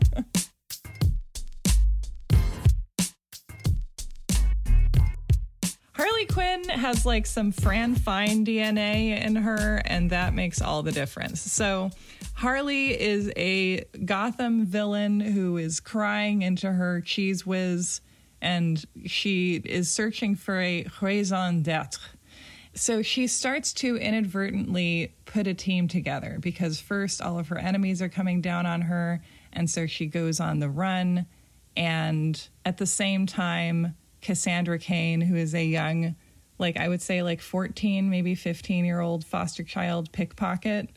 Harley 6.02 6.26
Quinn 6.26 6.68
has 6.70 7.06
like 7.06 7.28
some 7.28 7.52
Fran 7.52 7.94
Fine 7.94 8.44
DNA 8.44 9.24
in 9.24 9.36
her, 9.36 9.84
and 9.86 10.10
that 10.10 10.34
makes 10.34 10.60
all 10.60 10.82
the 10.82 10.92
difference. 10.92 11.40
So, 11.40 11.92
Harley 12.34 13.00
is 13.00 13.32
a 13.38 13.84
Gotham 14.04 14.66
villain 14.66 15.20
who 15.20 15.58
is 15.58 15.80
crying 15.80 16.42
into 16.42 16.72
her 16.72 17.04
Cheez 17.06 17.46
Whiz, 17.46 18.02
and 18.42 18.84
she 19.06 19.58
is 19.64 19.92
searching 19.92 20.36
for 20.36 20.60
a 20.60 20.88
raison 21.02 21.62
d'etre. 21.62 22.02
So 22.74 23.04
she 23.04 23.28
starts 23.28 23.72
to 23.74 23.96
inadvertently 23.96 25.14
put 25.26 25.46
a 25.46 25.54
team 25.54 25.88
together 25.88 26.40
because 26.42 26.80
first 26.80 27.22
all 27.22 27.38
of 27.38 27.50
her 27.50 27.60
enemies 27.60 28.02
are 28.02 28.10
coming 28.10 28.42
down 28.42 28.66
on 28.66 28.82
her, 28.82 29.22
and 29.54 29.70
so 29.70 29.86
she 29.86 30.08
goes 30.08 30.40
on 30.40 30.62
the 30.62 30.70
run. 30.70 31.28
And 31.78 32.42
at 32.66 32.80
the 32.80 32.88
same 32.88 33.28
time, 33.28 33.96
Cassandra 34.22 34.80
Cain, 34.80 35.22
who 35.22 35.36
is 35.36 35.54
a 35.54 35.66
young, 35.66 36.16
like 36.60 36.78
I 36.78 36.88
would 36.88 37.02
say, 37.02 37.24
like 37.24 37.42
14, 37.42 38.10
maybe 38.10 38.36
15 38.36 38.86
year 38.86 39.00
old 39.00 39.26
foster 39.26 39.64
child 39.64 40.12
pickpocket, 40.12 40.90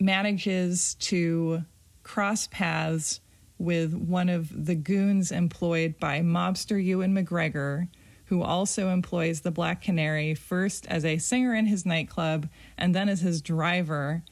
manages 0.00 0.94
to 0.94 1.62
cross 2.02 2.48
paths 2.48 3.20
with 3.58 3.94
one 3.94 4.28
of 4.28 4.66
the 4.66 4.74
goons 4.74 5.30
employed 5.30 5.98
by 6.00 6.20
mobster 6.20 6.82
Ewan 6.82 7.14
McGregor, 7.14 7.86
who 8.24 8.42
also 8.42 8.88
employs 8.88 9.42
the 9.42 9.50
Black 9.50 9.82
Canary 9.82 10.34
first 10.34 10.86
as 10.86 11.04
a 11.04 11.18
singer 11.18 11.54
in 11.54 11.66
his 11.66 11.86
nightclub 11.86 12.48
and 12.76 12.94
then 12.94 13.08
as 13.08 13.20
his 13.20 13.40
driver. 13.40 14.22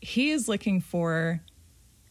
He 0.00 0.30
is 0.30 0.48
looking 0.48 0.80
for 0.80 1.40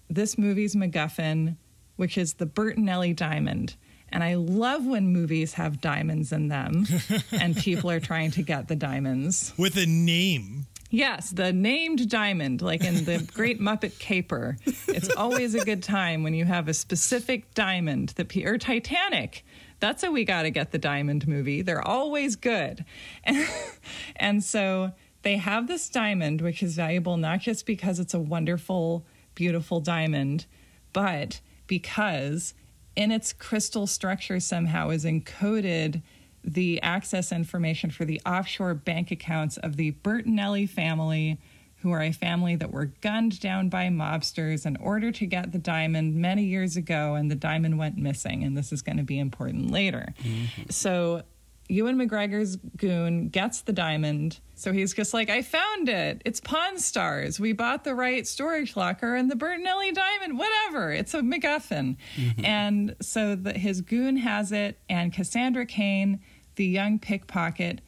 this 0.10 0.38
movie's 0.38 0.76
MacGuffin, 0.76 1.56
which 1.96 2.18
is 2.18 2.34
the 2.34 2.46
Bertinelli 2.46 3.16
diamond. 3.16 3.76
And 4.12 4.24
I 4.24 4.36
love 4.36 4.86
when 4.86 5.08
movies 5.08 5.54
have 5.54 5.82
diamonds 5.82 6.32
in 6.32 6.48
them 6.48 6.86
and 7.32 7.56
people 7.56 7.92
are 7.92 8.00
trying 8.00 8.32
to 8.32 8.42
get 8.42 8.68
the 8.68 8.76
diamonds. 8.76 9.54
With 9.58 9.78
a 9.78 9.86
name. 9.86 10.66
Yes, 10.92 11.30
the 11.30 11.54
named 11.54 12.10
diamond, 12.10 12.62
like 12.62 12.84
in 12.84 13.06
the 13.06 13.20
Great 13.34 13.60
Muppet 13.62 14.00
Caper. 14.00 14.58
It's 14.88 15.10
always 15.16 15.54
a 15.54 15.64
good 15.64 15.84
time 15.84 16.24
when 16.24 16.34
you 16.34 16.46
have 16.46 16.68
a 16.68 16.74
specific 16.74 17.54
diamond 17.54 18.10
that 18.10 18.36
or 18.38 18.58
Titanic. 18.58 19.46
That's 19.80 20.04
a 20.04 20.12
we 20.12 20.26
got 20.26 20.44
to 20.44 20.50
get 20.50 20.72
the 20.72 20.80
diamond 20.80 21.28
movie. 21.28 21.62
They're 21.62 21.88
always 21.88 22.36
good. 22.36 22.86
And, 23.24 23.48
and 24.16 24.44
so 24.44 24.94
they 25.22 25.38
have 25.38 25.68
this 25.68 25.90
diamond 25.90 26.42
which 26.42 26.64
is 26.64 26.76
valuable 26.76 27.18
not 27.18 27.42
just 27.42 27.66
because 27.66 28.00
it's 28.00 28.14
a 28.14 28.20
wonderful 28.20 29.06
beautiful 29.36 29.80
diamond, 29.80 30.46
but 30.92 31.40
because 31.66 32.54
in 33.00 33.14
its 33.14 33.32
crystal 33.32 33.88
structure 33.88 34.42
somehow 34.42 34.90
is 34.90 35.06
encoded 35.06 36.02
the 36.44 36.82
access 36.82 37.32
information 37.32 37.90
for 37.90 38.04
the 38.04 38.22
offshore 38.26 38.74
bank 38.74 39.10
accounts 39.10 39.56
of 39.56 39.78
the 39.78 39.94
Bertinelli 40.04 40.68
family, 40.68 41.40
who 41.78 41.92
are 41.92 42.02
a 42.02 42.12
family 42.12 42.58
that 42.58 42.74
were 42.74 42.88
gunned 43.00 43.40
down 43.40 43.70
by 43.70 43.88
mobsters 43.88 44.66
in 44.66 44.76
order 44.78 45.14
to 45.14 45.26
get 45.26 45.54
the 45.54 45.58
diamond 45.58 46.14
many 46.16 46.44
years 46.44 46.76
ago, 46.76 47.16
and 47.16 47.32
the 47.32 47.36
diamond 47.36 47.78
went 47.78 47.98
missing. 47.98 48.44
And 48.44 48.58
this 48.58 48.74
is 48.74 48.82
going 48.82 48.98
to 48.98 49.04
be 49.04 49.18
important 49.18 49.72
later. 49.72 50.14
Mm-hmm. 50.22 50.64
So, 50.70 51.24
Ewan 51.70 51.98
McGregor's 51.98 52.56
goon 52.56 53.30
gets 53.30 53.62
the 53.62 53.72
diamond. 53.72 54.40
So 54.56 54.74
he's 54.74 54.94
just 54.94 55.14
like, 55.14 55.30
I 55.30 55.44
found 55.44 55.88
it. 55.88 56.22
It's 56.26 56.42
Pawn 56.42 56.80
Stars. 56.80 57.40
We 57.40 57.54
bought 57.54 57.84
the 57.84 57.94
right 57.94 58.28
storage 58.28 58.76
locker 58.76 59.16
and 59.16 59.30
the 59.30 59.36
Bertinelli 59.36 59.94
diamond, 59.94 60.38
whatever. 60.38 60.92
It's 60.92 61.14
a 61.14 61.20
MacGuffin. 61.20 61.96
Mm-hmm. 62.18 62.46
And 62.46 62.96
so 63.02 63.36
the, 63.36 63.54
his 63.54 63.82
goon 63.82 64.18
has 64.18 64.52
it, 64.52 64.80
and 64.90 65.14
Cassandra 65.14 65.66
Cain, 65.66 66.20
the 66.56 66.66
young 66.66 66.98
pickpocket, 66.98 67.82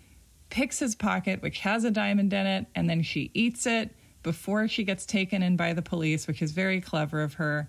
picks 0.50 0.80
his 0.80 0.96
pocket, 0.96 1.42
which 1.42 1.60
has 1.60 1.84
a 1.84 1.92
diamond 1.92 2.32
in 2.32 2.46
it, 2.46 2.68
and 2.76 2.90
then 2.90 3.02
she 3.02 3.32
eats 3.34 3.66
it 3.66 3.96
before 4.22 4.68
she 4.68 4.84
gets 4.84 5.06
taken 5.08 5.42
in 5.42 5.58
by 5.58 5.74
the 5.74 5.82
police, 5.82 6.28
which 6.28 6.44
is 6.44 6.52
very 6.52 6.80
clever 6.80 7.24
of 7.24 7.34
her. 7.34 7.68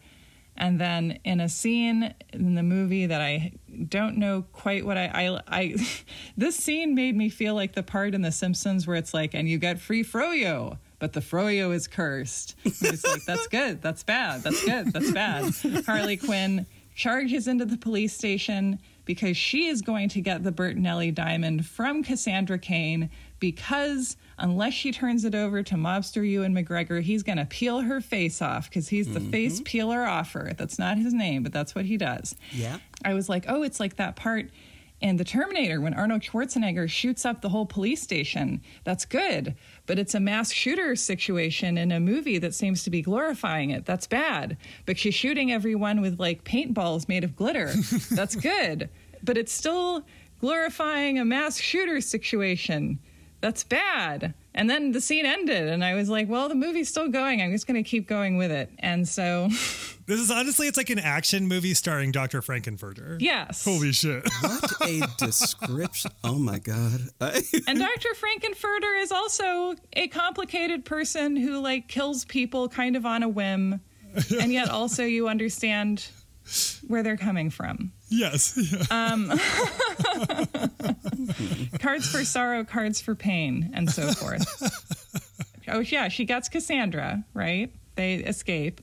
And 0.57 0.81
then 0.81 1.19
in 1.25 1.41
a 1.41 1.49
scene 1.49 2.15
in 2.33 2.55
the 2.55 2.63
movie 2.63 3.07
that 3.07 3.21
I 3.21 3.53
don't 3.89 4.19
know 4.19 4.45
quite 4.53 4.85
what 4.85 4.99
I, 4.99 5.07
I, 5.07 5.41
I 5.49 5.77
this 6.37 6.57
scene 6.57 6.95
made 6.95 7.17
me 7.17 7.29
feel 7.29 7.55
like 7.55 7.75
the 7.75 7.83
part 7.83 8.15
in 8.15 8.23
The 8.23 8.33
Simpsons 8.33 8.87
where 8.87 8.97
it's 8.97 9.15
like, 9.15 9.35
and 9.35 9.49
you 9.49 9.59
get 9.59 9.81
free 9.81 10.05
froyo, 10.05 10.79
but 10.99 11.15
the 11.15 11.21
froyo 11.21 11.75
is 11.75 11.89
cursed. 11.89 12.55
And 12.65 12.75
it's 12.83 13.05
like, 13.05 13.25
that's 13.25 13.47
good, 13.49 13.83
that's 13.83 14.03
bad, 14.03 14.43
that's 14.43 14.65
good, 14.65 14.93
that's 14.93 15.11
bad. 15.11 15.55
Harley 15.87 16.17
Quinn 16.17 16.67
charges 16.95 17.49
into 17.49 17.65
the 17.65 17.79
police 17.79 18.13
station 18.13 18.79
because 19.05 19.37
she 19.37 19.67
is 19.67 19.83
going 19.83 20.09
to 20.11 20.21
get 20.21 20.45
the 20.45 20.53
Bertinelli 20.53 21.13
diamond 21.13 21.67
from 21.67 22.05
Cassandra 22.05 22.59
Cain 22.59 23.11
because 23.41 24.17
unless 24.43 24.75
she 24.75 24.93
turns 24.93 25.25
it 25.25 25.35
over 25.35 25.63
to 25.63 25.77
mobster 25.77 26.29
Ewan 26.29 26.55
McGregor, 26.55 27.01
he's 27.01 27.23
going 27.23 27.39
to 27.39 27.47
peel 27.47 27.81
her 27.81 28.01
face 28.01 28.43
off 28.43 28.69
because 28.69 28.89
he's 28.89 29.13
the 29.15 29.21
mm-hmm. 29.21 29.31
face 29.31 29.63
peeler 29.65 30.03
offer. 30.03 30.53
That's 30.59 30.79
not 30.79 30.99
his 30.99 31.15
name, 31.15 31.43
but 31.43 31.53
that's 31.53 31.75
what 31.75 31.87
he 31.87 31.97
does. 31.97 32.35
Yeah. 32.51 32.79
I 33.05 33.15
was 33.15 33.29
like, 33.29 33.45
oh, 33.49 33.63
it's 33.63 33.81
like 33.81 33.97
that 33.97 34.17
part 34.17 34.51
in 35.01 35.17
The 35.17 35.25
Terminator 35.25 35.81
when 35.81 35.95
Arnold 35.95 36.23
Schwarzenegger 36.23 36.89
shoots 36.89 37.25
up 37.25 37.41
the 37.41 37.49
whole 37.49 37.67
police 37.67 38.03
station. 38.03 38.61
That's 38.85 39.05
good. 39.05 39.55
But 39.87 39.99
it's 39.99 40.15
a 40.15 40.21
mass 40.21 40.53
shooter 40.53 40.97
situation 40.97 41.79
in 41.79 41.93
a 41.93 42.01
movie 42.01 42.39
that 42.39 42.55
seems 42.55 42.85
to 42.85 42.91
be 42.91 43.03
glorifying 43.03 43.71
it. 43.71 43.85
That's 43.85 44.07
bad. 44.07 44.57
But 44.87 44.99
she's 44.99 45.15
shooting 45.15 45.53
everyone 45.53 46.01
with 46.01 46.21
like 46.21 46.45
paintballs 46.45 47.09
made 47.09 47.25
of 47.25 47.37
glitter. 47.37 47.73
That's 48.11 48.37
good. 48.37 48.91
But 49.23 49.39
it's 49.39 49.53
still 49.53 50.05
glorifying 50.41 51.19
a 51.19 51.25
mass 51.25 51.59
shooter 51.59 52.01
situation. 52.01 52.99
That's 53.43 53.65
bad. 53.65 54.33
And 54.55 54.71
then 54.71 54.93
the 54.93 55.01
scene 55.01 55.27
ended, 55.27 55.69
and 55.69 55.83
I 55.85 55.95
was 55.95 56.09
like, 56.09 56.29
well, 56.29 56.49
the 56.49 56.55
movie's 56.55 56.89
still 56.89 57.09
going. 57.09 57.43
I'm 57.43 57.51
just 57.53 57.67
going 57.67 57.83
to 57.83 57.89
keep 57.89 58.07
going 58.07 58.37
with 58.37 58.51
it. 58.53 58.71
And 58.79 59.07
so, 59.09 59.49
This 60.07 60.21
is 60.21 60.31
honestly, 60.31 60.67
it's 60.69 60.77
like 60.77 60.91
an 60.91 60.99
action 60.99 61.47
movie 61.49 61.75
starring 61.75 62.13
Dr. 62.13 62.41
Frank-N-Furter. 62.43 63.17
yes. 63.21 63.65
Holy 63.65 63.93
shit. 63.93 64.23
What 64.43 64.73
a 64.89 65.03
description. 65.19 66.11
Oh 66.25 66.39
my 66.39 66.59
God. 66.59 67.01
And 67.21 67.79
Dr. 67.79 68.15
Frank-N-Furter 68.15 69.03
is 69.03 69.11
also 69.13 69.75
a 69.95 70.09
complicated 70.09 70.85
person 70.85 71.37
who 71.37 71.61
like 71.61 71.89
kills 71.89 72.25
people 72.25 72.69
kind 72.69 72.95
of 72.97 73.05
on 73.07 73.23
a 73.23 73.29
whim, 73.29 73.81
and 74.41 74.53
yet 74.53 74.69
also 74.69 75.05
you 75.05 75.29
understand 75.29 76.07
where 76.89 77.03
they're 77.03 77.17
coming 77.17 77.49
from. 77.51 77.93
Yes. 78.13 78.57
Yeah. 78.57 78.85
Um, 78.91 79.33
cards 81.81 82.09
for 82.09 82.25
sorrow, 82.25 82.65
cards 82.65 83.01
for 83.01 83.15
pain, 83.15 83.71
and 83.75 83.91
so 83.91 84.13
forth. 84.13 84.47
oh 85.69 85.81
yeah, 85.81 86.09
she 86.09 86.25
gets 86.25 86.49
Cassandra, 86.49 87.25
right? 87.35 87.73
They 87.97 88.15
escape. 88.15 88.81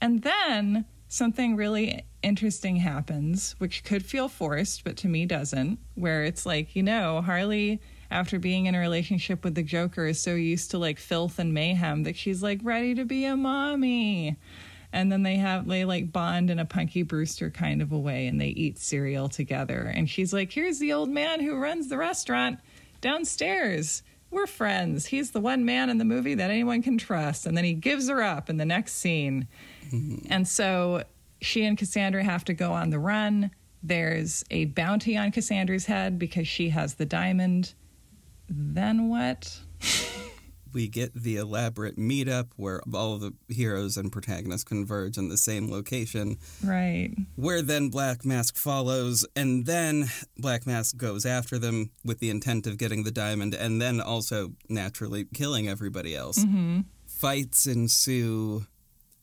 And 0.00 0.22
then 0.22 0.84
something 1.08 1.56
really 1.56 2.04
interesting 2.22 2.76
happens, 2.76 3.54
which 3.58 3.84
could 3.84 4.04
feel 4.04 4.28
forced, 4.28 4.84
but 4.84 4.96
to 4.98 5.08
me 5.08 5.26
doesn't, 5.26 5.78
where 5.94 6.24
it's 6.24 6.46
like, 6.46 6.74
you 6.74 6.82
know, 6.82 7.20
Harley, 7.20 7.80
after 8.10 8.38
being 8.38 8.66
in 8.66 8.74
a 8.74 8.78
relationship 8.78 9.44
with 9.44 9.54
the 9.54 9.62
Joker, 9.62 10.06
is 10.06 10.20
so 10.20 10.34
used 10.34 10.70
to 10.70 10.78
like 10.78 10.98
filth 10.98 11.38
and 11.38 11.52
mayhem 11.52 12.02
that 12.04 12.16
she's 12.16 12.42
like 12.42 12.60
ready 12.62 12.94
to 12.94 13.04
be 13.04 13.24
a 13.24 13.36
mommy. 13.36 14.36
And 14.92 15.10
then 15.10 15.22
they 15.22 15.36
have, 15.36 15.66
they 15.66 15.84
like 15.84 16.12
bond 16.12 16.50
in 16.50 16.58
a 16.58 16.64
Punky 16.64 17.02
Brewster 17.02 17.50
kind 17.50 17.80
of 17.80 17.92
a 17.92 17.98
way 17.98 18.26
and 18.26 18.40
they 18.40 18.48
eat 18.48 18.78
cereal 18.78 19.28
together. 19.28 19.90
And 19.94 20.08
she's 20.08 20.32
like, 20.32 20.52
here's 20.52 20.78
the 20.78 20.92
old 20.92 21.08
man 21.08 21.40
who 21.40 21.56
runs 21.56 21.88
the 21.88 21.96
restaurant 21.96 22.58
downstairs. 23.00 24.02
We're 24.30 24.46
friends. 24.46 25.06
He's 25.06 25.30
the 25.30 25.40
one 25.40 25.64
man 25.64 25.90
in 25.90 25.98
the 25.98 26.04
movie 26.04 26.34
that 26.34 26.50
anyone 26.50 26.82
can 26.82 26.98
trust. 26.98 27.46
And 27.46 27.56
then 27.56 27.64
he 27.64 27.74
gives 27.74 28.08
her 28.08 28.22
up 28.22 28.50
in 28.50 28.58
the 28.58 28.64
next 28.64 28.94
scene. 28.94 29.48
Mm-hmm. 29.90 30.26
And 30.30 30.46
so 30.46 31.04
she 31.40 31.64
and 31.64 31.76
Cassandra 31.76 32.22
have 32.22 32.44
to 32.44 32.54
go 32.54 32.72
on 32.72 32.90
the 32.90 32.98
run. 32.98 33.50
There's 33.82 34.44
a 34.50 34.66
bounty 34.66 35.16
on 35.16 35.32
Cassandra's 35.32 35.86
head 35.86 36.18
because 36.18 36.46
she 36.46 36.68
has 36.68 36.94
the 36.94 37.06
diamond. 37.06 37.74
Then 38.48 39.08
what? 39.08 39.58
we 40.72 40.88
get 40.88 41.14
the 41.14 41.36
elaborate 41.36 41.96
meetup 41.96 42.48
where 42.56 42.80
all 42.92 43.18
the 43.18 43.32
heroes 43.48 43.96
and 43.96 44.10
protagonists 44.12 44.64
converge 44.64 45.16
in 45.18 45.28
the 45.28 45.36
same 45.36 45.70
location, 45.70 46.38
Right. 46.62 47.10
where 47.36 47.62
then 47.62 47.88
Black 47.88 48.24
Mask 48.24 48.56
follows, 48.56 49.26
and 49.36 49.66
then 49.66 50.06
Black 50.38 50.66
Mask 50.66 50.96
goes 50.96 51.24
after 51.26 51.58
them 51.58 51.90
with 52.04 52.18
the 52.18 52.30
intent 52.30 52.66
of 52.66 52.78
getting 52.78 53.04
the 53.04 53.10
diamond, 53.10 53.54
and 53.54 53.80
then 53.80 54.00
also 54.00 54.52
naturally 54.68 55.24
killing 55.32 55.68
everybody 55.68 56.14
else. 56.14 56.38
Mm-hmm. 56.38 56.80
Fights 57.06 57.66
ensue. 57.66 58.66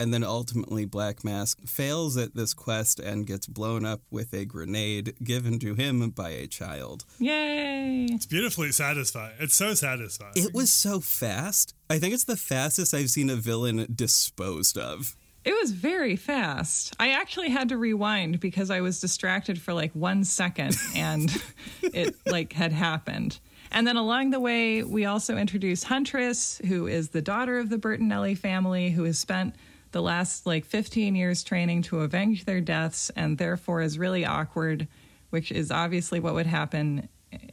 And 0.01 0.13
then 0.13 0.23
ultimately, 0.23 0.85
Black 0.85 1.25
Mask 1.25 1.59
fails 1.67 2.15
at 2.15 2.33
this 2.33 2.53
quest 2.53 3.01
and 3.01 3.27
gets 3.27 3.47
blown 3.47 3.85
up 3.85 4.01
with 4.09 4.33
a 4.33 4.45
grenade 4.45 5.15
given 5.21 5.59
to 5.59 5.75
him 5.75 6.09
by 6.11 6.29
a 6.29 6.47
child. 6.47 7.03
Yay. 7.19 8.07
It's 8.09 8.25
beautifully 8.25 8.71
satisfying. 8.71 9.33
It's 9.39 9.55
so 9.55 9.73
satisfying. 9.73 10.33
It 10.37 10.53
was 10.53 10.71
so 10.71 11.01
fast. 11.01 11.73
I 11.89 11.99
think 11.99 12.13
it's 12.13 12.23
the 12.23 12.37
fastest 12.37 12.93
I've 12.93 13.09
seen 13.09 13.29
a 13.29 13.35
villain 13.35 13.87
disposed 13.93 14.77
of. 14.77 15.17
It 15.43 15.53
was 15.53 15.71
very 15.71 16.15
fast. 16.15 16.95
I 16.99 17.11
actually 17.11 17.49
had 17.49 17.69
to 17.69 17.77
rewind 17.77 18.39
because 18.39 18.69
I 18.69 18.81
was 18.81 19.01
distracted 19.01 19.61
for 19.61 19.73
like 19.73 19.91
one 19.93 20.23
second 20.23 20.77
and 20.95 21.29
it 21.81 22.15
like 22.25 22.53
had 22.53 22.71
happened. 22.71 23.39
And 23.71 23.85
then 23.85 23.97
along 23.97 24.31
the 24.31 24.39
way, 24.39 24.83
we 24.83 25.05
also 25.05 25.37
introduce 25.37 25.83
Huntress, 25.83 26.59
who 26.67 26.87
is 26.87 27.09
the 27.09 27.21
daughter 27.21 27.59
of 27.59 27.69
the 27.69 27.77
Bertinelli 27.77 28.37
family, 28.37 28.89
who 28.89 29.03
has 29.03 29.19
spent 29.19 29.55
the 29.91 30.01
last 30.01 30.45
like 30.45 30.65
15 30.65 31.15
years 31.15 31.43
training 31.43 31.81
to 31.83 32.01
avenge 32.01 32.45
their 32.45 32.61
deaths 32.61 33.09
and 33.15 33.37
therefore 33.37 33.81
is 33.81 33.97
really 33.97 34.25
awkward, 34.25 34.87
which 35.29 35.51
is 35.51 35.71
obviously 35.71 36.19
what 36.19 36.33
would 36.33 36.45
happen 36.45 37.09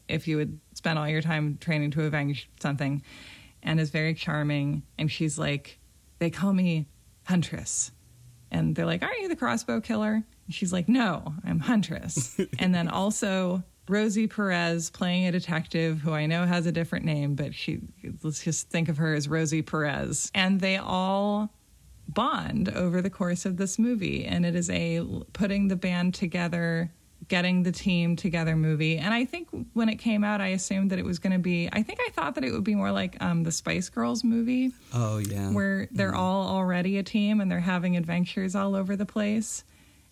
if 0.08 0.28
you 0.28 0.36
would 0.36 0.58
spend 0.74 0.98
all 0.98 1.08
your 1.08 1.22
time 1.22 1.58
training 1.60 1.90
to 1.92 2.04
avenge 2.04 2.48
something, 2.60 3.02
and 3.62 3.80
is 3.80 3.90
very 3.90 4.14
charming. 4.14 4.82
And 4.98 5.10
she's 5.10 5.38
like, 5.38 5.78
they 6.18 6.30
call 6.30 6.52
me 6.52 6.86
Huntress. 7.24 7.90
And 8.50 8.74
they're 8.74 8.86
like, 8.86 9.02
Aren't 9.02 9.20
you 9.20 9.28
the 9.28 9.36
crossbow 9.36 9.80
killer? 9.80 10.14
And 10.14 10.54
she's 10.54 10.72
like, 10.72 10.88
No, 10.88 11.34
I'm 11.44 11.58
Huntress. 11.58 12.38
and 12.58 12.74
then 12.74 12.88
also 12.88 13.64
Rosie 13.88 14.26
Perez 14.26 14.90
playing 14.90 15.26
a 15.26 15.32
detective 15.32 16.00
who 16.00 16.12
I 16.12 16.26
know 16.26 16.44
has 16.44 16.66
a 16.66 16.72
different 16.72 17.04
name, 17.04 17.34
but 17.34 17.54
she 17.54 17.80
let's 18.22 18.42
just 18.42 18.70
think 18.70 18.88
of 18.88 18.98
her 18.98 19.14
as 19.14 19.28
Rosie 19.28 19.62
Perez. 19.62 20.30
And 20.34 20.60
they 20.60 20.76
all 20.76 21.52
bond 22.08 22.68
over 22.70 23.02
the 23.02 23.10
course 23.10 23.44
of 23.46 23.56
this 23.56 23.78
movie. 23.78 24.24
And 24.24 24.46
it 24.46 24.54
is 24.54 24.70
a 24.70 25.00
putting 25.32 25.68
the 25.68 25.76
band 25.76 26.14
together, 26.14 26.90
getting 27.28 27.62
the 27.62 27.72
team 27.72 28.16
together 28.16 28.56
movie. 28.56 28.98
And 28.98 29.12
I 29.12 29.24
think 29.24 29.48
when 29.72 29.88
it 29.88 29.96
came 29.96 30.22
out, 30.24 30.40
I 30.40 30.48
assumed 30.48 30.90
that 30.90 30.98
it 30.98 31.04
was 31.04 31.18
going 31.18 31.32
to 31.32 31.38
be, 31.38 31.68
I 31.72 31.82
think 31.82 31.98
I 32.06 32.10
thought 32.12 32.34
that 32.36 32.44
it 32.44 32.52
would 32.52 32.64
be 32.64 32.74
more 32.74 32.92
like 32.92 33.20
um, 33.22 33.42
the 33.42 33.52
Spice 33.52 33.88
Girls 33.88 34.22
movie 34.22 34.72
Oh 34.94 35.18
yeah. 35.18 35.50
where 35.50 35.88
they're 35.90 36.14
all 36.14 36.48
already 36.48 36.98
a 36.98 37.02
team 37.02 37.40
and 37.40 37.50
they're 37.50 37.60
having 37.60 37.96
adventures 37.96 38.54
all 38.54 38.74
over 38.76 38.96
the 38.96 39.06
place. 39.06 39.64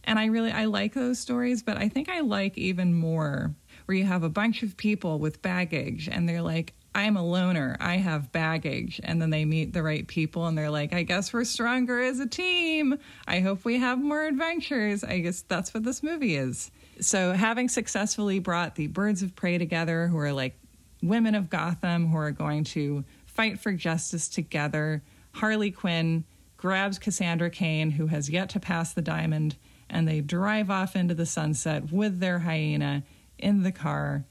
And 0.06 0.18
I 0.18 0.26
really 0.26 0.50
I 0.52 0.66
like 0.66 0.92
those 0.92 1.18
stories, 1.18 1.62
but 1.62 1.78
I 1.78 1.88
think 1.88 2.10
I 2.10 2.20
like 2.20 2.58
even 2.58 2.92
more 2.92 3.54
where 3.86 3.96
you 3.96 4.04
have 4.04 4.22
a 4.22 4.28
bunch 4.28 4.62
of 4.62 4.76
people 4.76 5.18
with 5.18 5.40
baggage 5.40 6.08
and 6.10 6.28
they're 6.28 6.42
like 6.42 6.74
I'm 6.94 7.16
a 7.16 7.24
loner. 7.24 7.76
I 7.80 7.96
have 7.96 8.30
baggage. 8.30 9.00
And 9.02 9.20
then 9.20 9.30
they 9.30 9.44
meet 9.44 9.72
the 9.72 9.82
right 9.82 10.06
people 10.06 10.46
and 10.46 10.56
they're 10.56 10.70
like, 10.70 10.92
I 10.92 11.02
guess 11.02 11.32
we're 11.32 11.44
stronger 11.44 12.00
as 12.00 12.20
a 12.20 12.26
team. 12.26 12.98
I 13.26 13.40
hope 13.40 13.64
we 13.64 13.78
have 13.78 13.98
more 13.98 14.24
adventures. 14.24 15.02
I 15.02 15.18
guess 15.18 15.42
that's 15.42 15.74
what 15.74 15.82
this 15.82 16.02
movie 16.02 16.36
is. 16.36 16.70
So, 17.00 17.32
having 17.32 17.68
successfully 17.68 18.38
brought 18.38 18.76
the 18.76 18.86
birds 18.86 19.22
of 19.22 19.34
prey 19.34 19.58
together, 19.58 20.06
who 20.06 20.18
are 20.18 20.32
like 20.32 20.56
women 21.02 21.34
of 21.34 21.50
Gotham, 21.50 22.06
who 22.06 22.16
are 22.16 22.30
going 22.30 22.62
to 22.64 23.04
fight 23.26 23.58
for 23.58 23.72
justice 23.72 24.28
together, 24.28 25.02
Harley 25.32 25.72
Quinn 25.72 26.24
grabs 26.56 27.00
Cassandra 27.00 27.50
Cain, 27.50 27.90
who 27.90 28.06
has 28.06 28.30
yet 28.30 28.48
to 28.50 28.60
pass 28.60 28.92
the 28.92 29.02
diamond, 29.02 29.56
and 29.90 30.06
they 30.06 30.20
drive 30.20 30.70
off 30.70 30.94
into 30.94 31.14
the 31.14 31.26
sunset 31.26 31.92
with 31.92 32.20
their 32.20 32.38
hyena 32.38 33.02
in 33.38 33.64
the 33.64 33.72
car. 33.72 34.24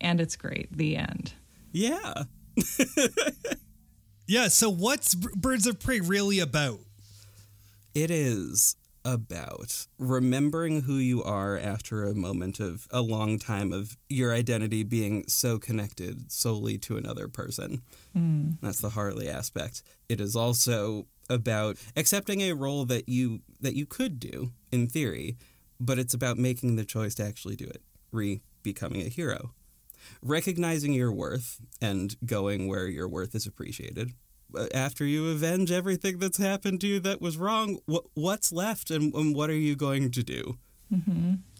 And 0.00 0.20
it's 0.20 0.36
great. 0.36 0.68
The 0.76 0.96
end. 0.96 1.32
Yeah. 1.72 2.24
yeah. 4.26 4.48
So 4.48 4.70
what's 4.70 5.14
Birds 5.14 5.66
of 5.66 5.80
Prey 5.80 6.00
really 6.00 6.38
about? 6.38 6.80
It 7.94 8.10
is 8.10 8.76
about 9.04 9.86
remembering 9.98 10.82
who 10.82 10.94
you 10.94 11.22
are 11.22 11.58
after 11.58 12.04
a 12.04 12.14
moment 12.14 12.60
of 12.60 12.86
a 12.90 13.00
long 13.00 13.38
time 13.38 13.72
of 13.72 13.96
your 14.08 14.32
identity 14.32 14.82
being 14.82 15.24
so 15.26 15.58
connected 15.58 16.30
solely 16.30 16.78
to 16.78 16.96
another 16.96 17.28
person. 17.28 17.82
Hmm. 18.12 18.50
That's 18.62 18.80
the 18.80 18.90
Harley 18.90 19.28
aspect. 19.28 19.82
It 20.08 20.20
is 20.20 20.36
also 20.36 21.06
about 21.28 21.78
accepting 21.96 22.42
a 22.42 22.52
role 22.52 22.84
that 22.86 23.08
you 23.08 23.40
that 23.60 23.74
you 23.74 23.86
could 23.86 24.20
do 24.20 24.52
in 24.70 24.86
theory, 24.86 25.36
but 25.80 25.98
it's 25.98 26.14
about 26.14 26.38
making 26.38 26.76
the 26.76 26.84
choice 26.84 27.14
to 27.16 27.24
actually 27.24 27.56
do 27.56 27.66
it, 27.66 27.82
re 28.12 28.40
becoming 28.62 29.02
a 29.02 29.08
hero. 29.08 29.52
Recognizing 30.20 30.92
your 30.92 31.12
worth 31.12 31.60
and 31.80 32.16
going 32.26 32.68
where 32.68 32.88
your 32.88 33.08
worth 33.08 33.34
is 33.34 33.46
appreciated, 33.46 34.12
uh, 34.56 34.66
after 34.74 35.04
you 35.04 35.30
avenge 35.30 35.70
everything 35.70 36.18
that's 36.18 36.38
happened 36.38 36.80
to 36.82 36.86
you 36.86 37.00
that 37.00 37.20
was 37.20 37.36
wrong, 37.36 37.78
what 37.86 38.04
what's 38.14 38.52
left 38.52 38.90
and, 38.90 39.14
and 39.14 39.34
what 39.34 39.50
are 39.50 39.54
you 39.54 39.76
going 39.76 40.10
to 40.10 40.22
do? 40.22 40.58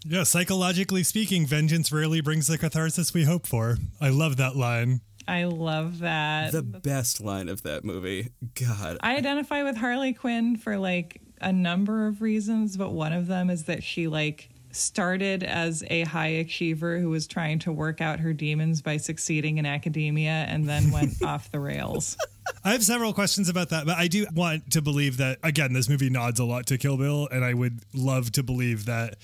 Yeah, 0.05 0.25
psychologically 0.25 1.03
speaking, 1.05 1.47
vengeance 1.47 1.91
rarely 1.91 2.21
brings 2.21 2.49
the 2.49 2.59
catharsis 2.59 3.15
we 3.15 3.25
hope 3.25 3.47
for. 3.47 3.79
I 4.01 4.11
love 4.11 4.37
that 4.37 4.57
line. 4.57 5.01
I 5.27 5.45
love 5.45 6.01
that. 6.01 6.53
The 6.53 6.63
best 6.63 7.21
line 7.21 7.49
of 7.49 7.63
that 7.63 7.85
movie. 7.85 8.31
God. 8.55 8.99
I 9.01 9.17
identify 9.17 9.63
with 9.63 9.77
Harley 9.77 10.13
Quinn 10.13 10.57
for 10.57 10.77
like 10.77 11.21
a 11.41 11.53
number 11.53 12.07
of 12.07 12.21
reasons, 12.21 12.77
but 12.77 12.91
one 12.91 13.13
of 13.13 13.27
them 13.27 13.49
is 13.49 13.65
that 13.65 13.83
she 13.83 14.09
like 14.09 14.51
started 14.73 15.43
as 15.43 15.85
a 15.91 16.03
high 16.03 16.29
achiever 16.29 16.99
who 16.99 17.11
was 17.11 17.27
trying 17.27 17.59
to 17.61 17.73
work 17.73 18.01
out 18.01 18.21
her 18.21 18.33
demons 18.33 18.83
by 18.83 18.97
succeeding 18.97 19.59
in 19.59 19.67
academia 19.67 20.47
and 20.49 20.69
then 20.69 20.91
went 20.91 21.23
off 21.25 21.51
the 21.51 21.61
rails. 21.61 22.17
I 22.65 22.73
have 22.73 22.83
several 22.83 23.13
questions 23.13 23.49
about 23.49 23.71
that, 23.71 23.87
but 23.87 23.97
I 23.97 24.09
do 24.09 24.27
want 24.35 24.71
to 24.73 24.83
believe 24.83 25.17
that 25.19 25.39
again, 25.43 25.73
this 25.73 25.89
movie 25.89 26.11
nods 26.11 26.41
a 26.41 26.45
lot 26.45 26.67
to 26.67 26.79
Kill 26.79 26.97
Bill, 26.97 27.29
and 27.31 27.45
I 27.45 27.55
would 27.55 27.81
love 27.95 28.33
to 28.33 28.43
believe 28.43 28.87
that 28.87 29.17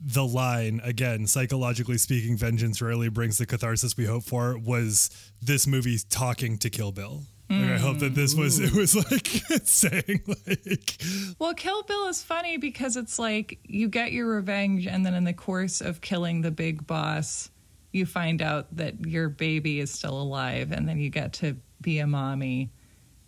the 0.00 0.24
line 0.24 0.80
again, 0.84 1.26
psychologically 1.26 1.98
speaking, 1.98 2.36
vengeance 2.36 2.82
rarely 2.82 3.08
brings 3.08 3.38
the 3.38 3.46
catharsis 3.46 3.96
we 3.96 4.04
hope 4.04 4.24
for. 4.24 4.58
Was 4.58 5.10
this 5.40 5.66
movie 5.66 5.98
talking 6.10 6.58
to 6.58 6.70
Kill 6.70 6.92
Bill? 6.92 7.22
Like, 7.50 7.70
I 7.70 7.78
hope 7.78 7.98
that 7.98 8.14
this 8.14 8.34
was 8.34 8.58
it 8.58 8.72
was 8.72 8.96
like 8.96 9.26
saying 9.64 10.22
like 10.46 11.02
Well, 11.38 11.54
Kill 11.54 11.82
Bill 11.82 12.08
is 12.08 12.22
funny 12.22 12.56
because 12.56 12.96
it's 12.96 13.18
like 13.18 13.58
you 13.64 13.88
get 13.88 14.12
your 14.12 14.26
revenge, 14.26 14.86
and 14.86 15.04
then 15.04 15.14
in 15.14 15.24
the 15.24 15.34
course 15.34 15.80
of 15.80 16.00
killing 16.00 16.40
the 16.40 16.50
big 16.50 16.86
boss, 16.86 17.50
you 17.92 18.06
find 18.06 18.40
out 18.40 18.74
that 18.76 19.06
your 19.06 19.28
baby 19.28 19.78
is 19.80 19.90
still 19.90 20.20
alive, 20.20 20.72
and 20.72 20.88
then 20.88 20.98
you 20.98 21.10
get 21.10 21.34
to 21.34 21.56
be 21.80 21.98
a 21.98 22.06
mommy. 22.06 22.70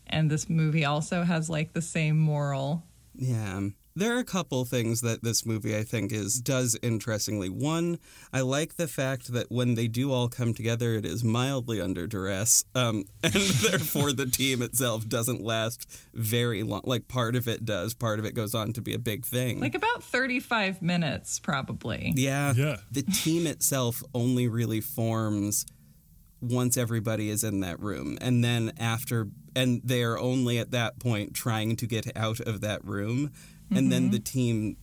And 0.07 0.31
this 0.31 0.49
movie 0.49 0.85
also 0.85 1.23
has 1.23 1.51
like 1.51 1.73
the 1.73 1.83
same 1.83 2.19
moral. 2.19 2.85
Yeah. 3.15 3.69
There 3.97 4.15
are 4.15 4.19
a 4.19 4.25
couple 4.25 4.63
things 4.67 5.01
that 5.01 5.23
this 5.23 5.47
movie 5.47 5.75
I 5.75 5.83
think 5.83 6.13
is 6.13 6.39
does 6.39 6.79
interestingly. 6.83 7.49
One, 7.49 7.99
I 8.31 8.43
like 8.43 8.77
the 8.77 8.87
fact 8.87 9.33
that 9.33 9.51
when 9.51 9.75
they 9.75 9.89
do 9.89 10.13
all 10.13 10.29
come 10.29 10.53
together, 10.53 10.93
it 10.93 11.07
is 11.07 11.25
mildly 11.25 11.81
under 11.81 12.07
duress, 12.07 12.67
um, 12.75 13.05
and 13.23 13.33
therefore 13.33 14.13
the 14.13 14.27
team 14.27 14.61
itself 14.61 15.09
doesn't 15.09 15.43
last 15.43 15.91
very 16.13 16.63
long. 16.63 16.83
Like 16.85 17.09
part 17.09 17.37
of 17.37 17.49
it 17.49 17.65
does, 17.65 17.95
part 17.95 18.19
of 18.19 18.27
it 18.27 18.35
goes 18.35 18.55
on 18.55 18.75
to 18.75 18.83
be 18.83 18.93
a 18.93 18.99
big 18.99 19.25
thing. 19.25 19.61
Like 19.61 19.75
about 19.75 20.03
35 20.03 20.83
minutes, 20.83 21.39
probably. 21.41 22.13
yeah, 22.17 22.53
Yeah. 22.55 22.77
The 22.93 23.03
team 23.03 23.47
itself 23.47 24.03
only 24.15 24.47
really 24.47 24.83
forms 24.83 25.65
once 26.43 26.77
everybody 26.77 27.31
is 27.31 27.43
in 27.43 27.61
that 27.61 27.81
room, 27.81 28.19
and 28.21 28.45
then 28.45 28.73
after, 28.79 29.29
and 29.55 29.81
they 29.83 30.03
are 30.03 30.19
only 30.19 30.59
at 30.59 30.71
that 30.73 30.99
point 30.99 31.33
trying 31.33 31.77
to 31.77 31.87
get 31.87 32.15
out 32.15 32.41
of 32.41 32.61
that 32.61 32.85
room, 32.85 33.33
and 33.71 33.91
then 33.91 34.05
mm-hmm. 34.05 34.13
the 34.13 34.19
team 34.19 34.77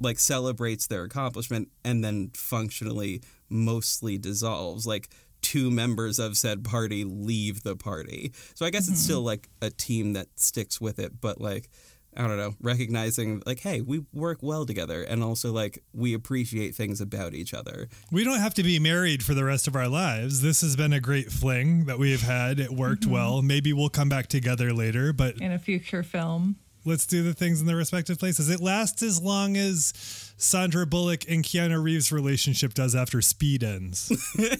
like 0.00 0.18
celebrates 0.18 0.86
their 0.86 1.04
accomplishment 1.04 1.68
and 1.84 2.04
then 2.04 2.30
functionally 2.34 3.22
mostly 3.48 4.18
dissolves 4.18 4.86
like 4.86 5.08
two 5.40 5.70
members 5.70 6.18
of 6.18 6.36
said 6.36 6.64
party 6.64 7.04
leave 7.04 7.62
the 7.62 7.76
party 7.76 8.32
so 8.54 8.64
i 8.64 8.70
guess 8.70 8.88
it's 8.88 9.00
still 9.00 9.18
mm-hmm. 9.18 9.26
like 9.26 9.48
a 9.60 9.70
team 9.70 10.12
that 10.12 10.26
sticks 10.36 10.80
with 10.80 10.98
it 10.98 11.20
but 11.20 11.40
like 11.40 11.68
i 12.16 12.26
don't 12.26 12.36
know 12.36 12.54
recognizing 12.60 13.42
like 13.44 13.60
hey 13.60 13.80
we 13.80 14.04
work 14.12 14.38
well 14.40 14.64
together 14.64 15.02
and 15.02 15.22
also 15.22 15.52
like 15.52 15.82
we 15.92 16.14
appreciate 16.14 16.74
things 16.74 17.00
about 17.00 17.34
each 17.34 17.52
other 17.52 17.88
we 18.12 18.22
don't 18.22 18.38
have 18.38 18.54
to 18.54 18.62
be 18.62 18.78
married 18.78 19.22
for 19.22 19.34
the 19.34 19.44
rest 19.44 19.66
of 19.66 19.74
our 19.74 19.88
lives. 19.88 20.42
This 20.42 20.60
has 20.60 20.76
been 20.76 20.92
a 20.92 21.00
great 21.00 21.32
fling 21.32 21.86
that 21.86 21.98
we 21.98 22.12
have 22.12 22.20
had. 22.20 22.60
It 22.60 22.70
worked 22.70 23.02
mm-hmm. 23.02 23.12
well. 23.12 23.42
Maybe 23.42 23.72
we'll 23.72 23.88
come 23.88 24.08
back 24.08 24.26
together 24.26 24.72
later, 24.72 25.12
but 25.12 25.40
In 25.40 25.52
a 25.52 25.58
future 25.58 26.02
film. 26.02 26.56
Let's 26.84 27.06
do 27.06 27.22
the 27.22 27.34
things 27.34 27.60
in 27.60 27.66
their 27.66 27.76
respective 27.76 28.18
places. 28.18 28.48
It 28.48 28.60
lasts 28.60 29.02
as 29.02 29.20
long 29.22 29.56
as 29.56 29.92
Sandra 30.36 30.86
Bullock 30.86 31.28
and 31.28 31.44
Keanu 31.44 31.82
Reeves' 31.82 32.12
relationship 32.12 32.74
does 32.74 32.94
after 32.94 33.20
Speed 33.20 33.62
ends. 33.62 34.10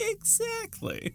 Exactly. 0.00 1.14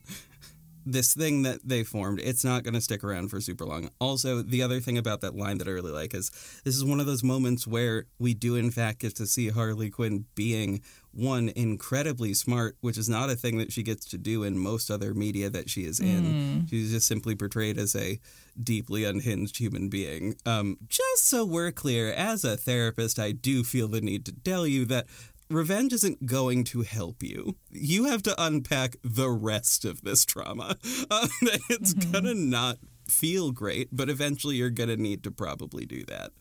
This 0.86 1.14
thing 1.14 1.44
that 1.44 1.60
they 1.64 1.84
formed, 1.84 2.20
it's 2.22 2.44
not 2.44 2.64
going 2.64 2.74
to 2.74 2.82
stick 2.82 3.04
around 3.04 3.30
for 3.30 3.42
super 3.42 3.66
long. 3.66 3.90
Also, 4.00 4.42
the 4.42 4.64
other 4.64 4.80
thing 4.80 4.98
about 4.98 5.22
that 5.22 5.36
line 5.36 5.58
that 5.60 5.68
I 5.68 5.72
really 5.72 5.92
like 5.92 6.14
is 6.16 6.32
this 6.64 6.76
is 6.76 6.86
one 6.86 7.00
of 7.00 7.06
those 7.06 7.24
moments 7.24 7.68
where 7.68 8.06
we 8.18 8.34
do, 8.34 8.56
in 8.56 8.72
fact, 8.72 9.00
get 9.00 9.16
to 9.18 9.28
see 9.28 9.50
Harley 9.50 9.90
Quinn 9.90 10.26
being 10.36 10.82
one 11.12 11.50
incredibly 11.56 12.34
smart, 12.34 12.78
which 12.82 12.98
is 12.98 13.10
not 13.10 13.30
a 13.30 13.36
thing 13.36 13.58
that 13.58 13.72
she 13.72 13.84
gets 13.84 14.06
to 14.06 14.18
do 14.18 14.44
in 14.44 14.58
most 14.58 14.90
other 14.92 15.14
media 15.14 15.50
that 15.50 15.70
she 15.70 15.84
is 15.84 16.00
in. 16.00 16.68
She's 16.70 16.92
just 16.92 17.08
simply 17.08 17.36
portrayed 17.36 17.78
as 17.78 17.96
a 17.96 18.20
deeply 18.62 19.04
unhinged 19.04 19.58
human 19.58 19.90
being. 19.90 20.36
Um, 20.46 20.78
just 20.88 21.28
so 21.28 21.46
we're 21.46 21.72
clear, 21.72 22.12
as 22.12 22.44
a 22.44 22.58
therapist, 22.58 23.20
I 23.20 23.32
do 23.32 23.64
feel 23.64 23.88
the 23.88 24.02
need 24.02 24.26
to 24.26 24.32
tell 24.32 24.68
you 24.68 24.86
that 24.86 25.08
revenge 25.50 25.94
isn't 25.94 26.26
going 26.26 26.64
to 26.66 26.84
help 26.84 27.24
you. 27.24 27.56
You 27.72 28.06
have 28.06 28.24
to 28.24 28.36
unpack 28.42 28.98
the 29.04 29.30
rest 29.30 29.86
of 29.86 30.04
this 30.04 30.26
trauma. 30.26 30.78
Uh, 31.10 31.28
it's 31.70 31.94
gonna 31.94 32.36
not 32.36 32.78
feel 33.08 33.52
great, 33.52 33.90
but 33.92 34.10
eventually 34.10 34.58
you're 34.58 34.70
gonna 34.70 34.98
need 34.98 35.24
to 35.24 35.32
probably 35.32 35.86
do 35.86 36.06
that. 36.06 36.32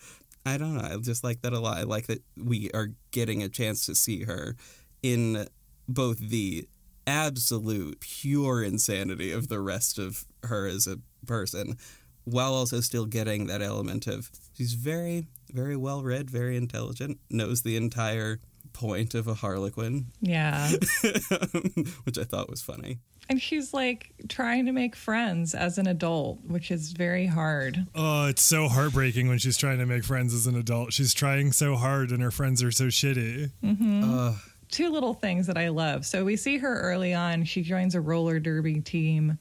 I 0.47 0.57
don't 0.57 0.75
know. 0.77 0.83
I 0.83 0.97
just 0.99 1.23
like 1.25 1.43
that 1.43 1.53
a 1.53 1.61
lot. 1.61 1.79
I 1.79 1.83
like 1.83 2.07
that 2.07 2.23
we 2.37 2.71
are 2.73 2.89
getting 3.11 3.43
a 3.43 3.49
chance 3.49 3.85
to 3.87 3.95
see 3.95 4.25
her 4.25 4.57
in 5.03 5.47
both 5.89 6.19
the 6.19 6.67
absolute 7.07 8.01
pure 8.01 8.63
insanity 8.63 9.31
of 9.33 9.49
the 9.49 9.61
rest 9.61 9.99
of 9.99 10.25
her 10.45 10.67
as 10.67 10.87
a 10.87 10.99
person, 11.27 11.77
while 12.25 12.53
also 12.55 12.81
still 12.81 13.07
getting 13.07 13.47
that 13.47 13.63
element 13.63 14.07
of 14.07 14.31
she's 14.57 14.75
very, 14.75 15.27
very 15.53 15.77
well 15.77 16.03
read, 16.03 16.31
very 16.31 16.57
intelligent, 16.57 17.19
knows 17.31 17.63
the 17.63 17.77
entire 17.77 18.41
point 18.75 19.15
of 19.15 19.27
a 19.27 19.35
Harlequin, 19.35 20.07
Yeah. 20.21 20.69
which 22.05 22.19
I 22.19 22.25
thought 22.25 22.51
was 22.51 22.63
funny. 22.63 22.99
And 23.29 23.41
she's 23.41 23.75
like 23.75 24.13
trying 24.29 24.67
to 24.67 24.73
make 24.73 24.97
friends 24.97 25.55
as 25.55 25.79
an 25.79 25.87
adult, 25.87 26.39
which 26.47 26.71
is 26.71 26.93
very 26.93 27.27
hard. 27.27 27.87
oh, 27.95 28.27
it's 28.27 28.43
so 28.43 28.69
heartbreaking 28.69 29.29
when 29.29 29.39
she's 29.39 29.57
trying 29.57 29.79
to 29.79 29.87
make 29.87 30.05
friends 30.05 30.33
as 30.35 30.47
an 30.47 30.57
adult. 30.57 30.93
She's 30.93 31.13
trying 31.15 31.53
so 31.53 31.77
hard 31.77 32.11
and 32.11 32.23
her 32.23 32.31
friends 32.31 32.63
are 32.63 32.73
so 32.73 32.85
shitty. 32.87 33.51
Mm-hmm. 33.63 34.03
Uh. 34.05 34.35
two 34.71 34.91
little 34.91 35.15
things 35.15 35.47
that 35.47 35.59
I 35.59 35.69
love. 35.69 36.07
So 36.07 36.25
we 36.25 36.37
see 36.37 36.59
her 36.59 36.81
early 36.81 37.15
on. 37.15 37.45
She 37.45 37.63
joins 37.63 37.95
a 37.95 38.01
roller 38.01 38.39
derby 38.39 38.81
team 38.81 39.39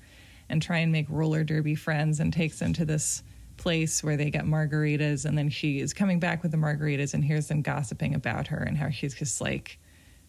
and 0.50 0.62
try 0.62 0.78
and 0.80 0.92
make 0.92 1.08
roller 1.10 1.44
derby 1.44 1.76
friends 1.76 2.20
and 2.20 2.32
takes 2.32 2.60
them 2.60 2.74
to 2.74 2.86
this 2.86 3.24
place 3.58 4.04
where 4.04 4.16
they 4.16 4.30
get 4.30 4.46
margaritas 4.46 5.26
and 5.26 5.38
then 5.38 5.50
she 5.50 5.80
is 5.80 5.94
coming 5.94 6.20
back 6.20 6.44
with 6.44 6.52
the 6.52 6.58
margaritas 6.58 7.14
and 7.14 7.26
hears 7.26 7.48
them 7.48 7.62
gossiping 7.62 8.14
about 8.14 8.48
her 8.48 8.60
and 8.60 8.78
how 8.78 8.90
she's 8.90 9.16
just 9.16 9.42
like 9.42 9.80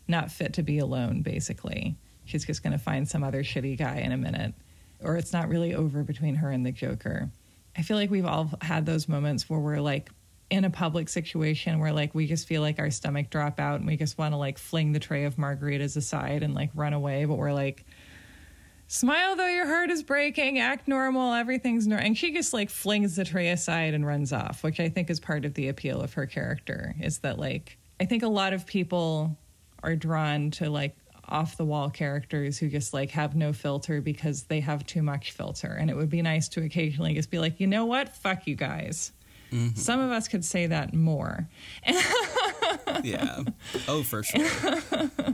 not 0.09 0.31
fit 0.31 0.55
to 0.55 0.63
be 0.63 0.79
alone 0.79 1.21
basically. 1.23 1.95
She's 2.29 2.45
just 2.45 2.63
going 2.63 2.73
to 2.73 2.79
find 2.79 3.09
some 3.09 3.25
other 3.25 3.43
shitty 3.43 3.79
guy 3.79 3.97
in 3.97 4.13
a 4.13 4.17
minute 4.17 4.55
or 5.03 5.17
it's 5.17 5.33
not 5.33 5.49
really 5.49 5.75
over 5.75 6.03
between 6.03 6.37
her 6.37 6.51
and 6.51 6.65
the 6.65 6.73
Joker. 6.73 7.31
I 7.77 7.83
feel 7.83 7.97
like 7.97 8.11
we've 8.11 8.27
all 8.27 8.51
had 8.61 8.87
those 8.87 9.09
moments 9.09 9.49
where 9.49 9.61
we're 9.61 9.81
like 9.81 10.11
in 10.51 10.65
a 10.65 10.71
public 10.71 11.09
situation 11.09 11.79
where 11.79 11.93
like 11.93 12.15
we 12.15 12.27
just 12.27 12.49
feel 12.49 12.63
like 12.63 12.79
our 12.79 12.91
stomach 12.91 13.31
drop 13.31 13.61
out 13.61 13.77
and 13.77 13.87
we 13.87 13.97
just 13.97 14.17
want 14.19 14.33
to 14.33 14.37
like 14.37 14.59
fling 14.59 14.93
the 14.93 14.99
tray 14.99 15.25
of 15.25 15.37
margaritas 15.37 15.97
aside 15.97 16.43
and 16.43 16.55
like 16.55 16.71
run 16.75 16.93
away, 16.93 17.25
but 17.27 17.37
we're 17.37 17.53
like, 17.53 17.85
smile 18.89 19.37
though 19.37 19.47
your 19.47 19.67
heart 19.67 19.91
is 19.91 20.03
breaking, 20.03 20.59
act 20.59 20.89
normal, 20.89 21.35
everything's 21.35 21.87
normal. 21.87 22.07
And 22.07 22.17
she 22.17 22.33
just 22.33 22.53
like 22.53 22.71
flings 22.71 23.15
the 23.15 23.25
tray 23.25 23.51
aside 23.51 23.95
and 23.95 24.07
runs 24.07 24.33
off, 24.33 24.65
which 24.65 24.81
I 24.81 24.89
think 24.89 25.11
is 25.11 25.21
part 25.21 25.45
of 25.45 25.55
the 25.55 25.69
appeal 25.69 26.01
of 26.01 26.15
her 26.15 26.27
character 26.27 26.95
is 27.01 27.19
that 27.19 27.39
like, 27.39 27.79
I 28.01 28.07
think 28.07 28.23
a 28.23 28.29
lot 28.29 28.53
of 28.53 28.67
people 28.67 29.37
are 29.83 29.95
drawn 29.95 30.51
to 30.53 30.71
like 30.71 30.97
off 31.29 31.57
the 31.57 31.65
wall 31.65 31.91
characters 31.91 32.59
who 32.59 32.69
just 32.69 32.93
like 32.93 33.11
have 33.11 33.35
no 33.35 33.53
filter 33.53 34.01
because 34.01 34.45
they 34.45 34.61
have 34.61 34.87
too 34.87 35.03
much 35.03 35.33
filter. 35.33 35.77
And 35.79 35.91
it 35.91 35.97
would 35.97 36.11
be 36.11 36.23
nice 36.23 36.49
to 36.51 36.63
occasionally 36.63 37.15
just 37.15 37.31
be 37.31 37.39
like, 37.39 37.61
you 37.61 37.67
know 37.67 37.85
what? 37.85 38.17
Fuck 38.17 38.47
you 38.47 38.55
guys. 38.55 39.13
Mm-hmm. 39.53 39.77
Some 39.77 40.01
of 40.01 40.11
us 40.11 40.29
could 40.29 40.45
say 40.45 40.67
that 40.67 40.95
more. 40.95 41.49
Yeah. 43.03 43.43
Oh, 43.87 44.03
for 44.03 44.23
sure. 44.23 44.47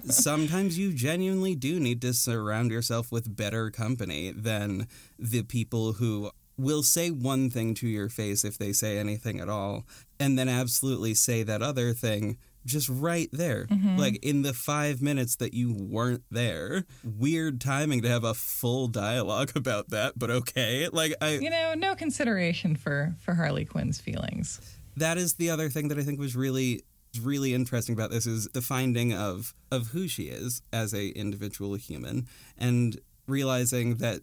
Sometimes 0.04 0.78
you 0.78 0.92
genuinely 0.92 1.54
do 1.54 1.80
need 1.80 2.00
to 2.02 2.12
surround 2.12 2.70
yourself 2.70 3.10
with 3.10 3.36
better 3.36 3.70
company 3.70 4.30
than 4.30 4.88
the 5.18 5.42
people 5.42 5.94
who 5.94 6.30
will 6.56 6.82
say 6.82 7.10
one 7.10 7.50
thing 7.50 7.74
to 7.74 7.88
your 7.88 8.08
face 8.08 8.44
if 8.44 8.58
they 8.58 8.72
say 8.72 8.98
anything 8.98 9.40
at 9.40 9.48
all, 9.48 9.84
and 10.20 10.38
then 10.38 10.48
absolutely 10.48 11.14
say 11.14 11.42
that 11.42 11.62
other 11.62 11.92
thing 11.92 12.38
just 12.64 12.88
right 12.88 13.28
there. 13.32 13.66
Mm-hmm. 13.66 13.96
Like 13.96 14.24
in 14.24 14.42
the 14.42 14.52
five 14.52 15.02
minutes 15.02 15.36
that 15.36 15.54
you 15.54 15.74
weren't 15.74 16.24
there. 16.30 16.84
Weird 17.04 17.60
timing 17.60 18.02
to 18.02 18.08
have 18.08 18.24
a 18.24 18.34
full 18.34 18.88
dialogue 18.88 19.52
about 19.56 19.90
that, 19.90 20.18
but 20.18 20.30
okay. 20.30 20.88
Like, 20.92 21.14
I. 21.20 21.34
You 21.34 21.50
know, 21.50 21.74
no 21.74 21.94
consideration 21.94 22.76
for 22.76 23.14
for 23.20 23.34
Harley 23.34 23.64
Quinn's 23.64 24.00
feelings. 24.00 24.60
that 24.96 25.18
is 25.18 25.34
the 25.34 25.50
other 25.50 25.68
thing 25.68 25.88
that 25.88 25.98
I 25.98 26.02
think 26.02 26.18
was 26.18 26.36
really 26.36 26.82
really 27.22 27.54
interesting 27.54 27.94
about 27.94 28.10
this 28.10 28.26
is 28.26 28.48
the 28.48 28.60
finding 28.60 29.12
of 29.12 29.54
of 29.70 29.88
who 29.88 30.08
she 30.08 30.24
is 30.24 30.62
as 30.72 30.92
a 30.92 31.08
individual 31.10 31.74
human 31.74 32.26
and 32.58 32.98
realizing 33.26 33.96
that 33.96 34.20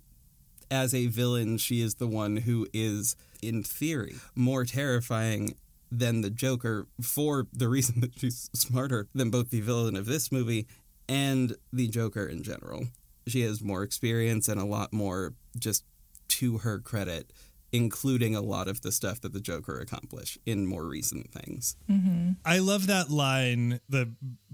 as 0.69 0.93
a 0.93 1.07
villain 1.07 1.57
she 1.57 1.81
is 1.81 1.95
the 1.95 2.07
one 2.07 2.37
who 2.37 2.67
is 2.73 3.15
in 3.41 3.63
theory 3.63 4.15
more 4.35 4.65
terrifying 4.65 5.55
than 5.91 6.21
the 6.21 6.29
Joker 6.29 6.87
for 7.01 7.47
the 7.51 7.67
reason 7.67 7.99
that 8.01 8.17
she's 8.17 8.49
smarter 8.53 9.07
than 9.13 9.29
both 9.29 9.49
the 9.49 9.61
villain 9.61 9.95
of 9.95 10.05
this 10.05 10.31
movie 10.31 10.67
and 11.09 11.55
the 11.73 11.87
Joker 11.87 12.25
in 12.25 12.43
general. 12.43 12.85
She 13.27 13.41
has 13.41 13.61
more 13.61 13.83
experience 13.83 14.47
and 14.47 14.59
a 14.59 14.65
lot 14.65 14.93
more 14.93 15.33
just 15.57 15.83
to 16.29 16.59
her 16.59 16.79
credit 16.79 17.31
including 17.71 18.35
a 18.35 18.41
lot 18.41 18.67
of 18.67 18.81
the 18.81 18.91
stuff 18.91 19.21
that 19.21 19.33
the 19.33 19.39
Joker 19.39 19.79
accomplished 19.79 20.37
in 20.45 20.65
more 20.65 20.85
recent 20.85 21.31
things. 21.31 21.75
I 22.45 22.59
love 22.59 22.87
that 22.87 23.09
line, 23.09 23.79
the 23.87 24.11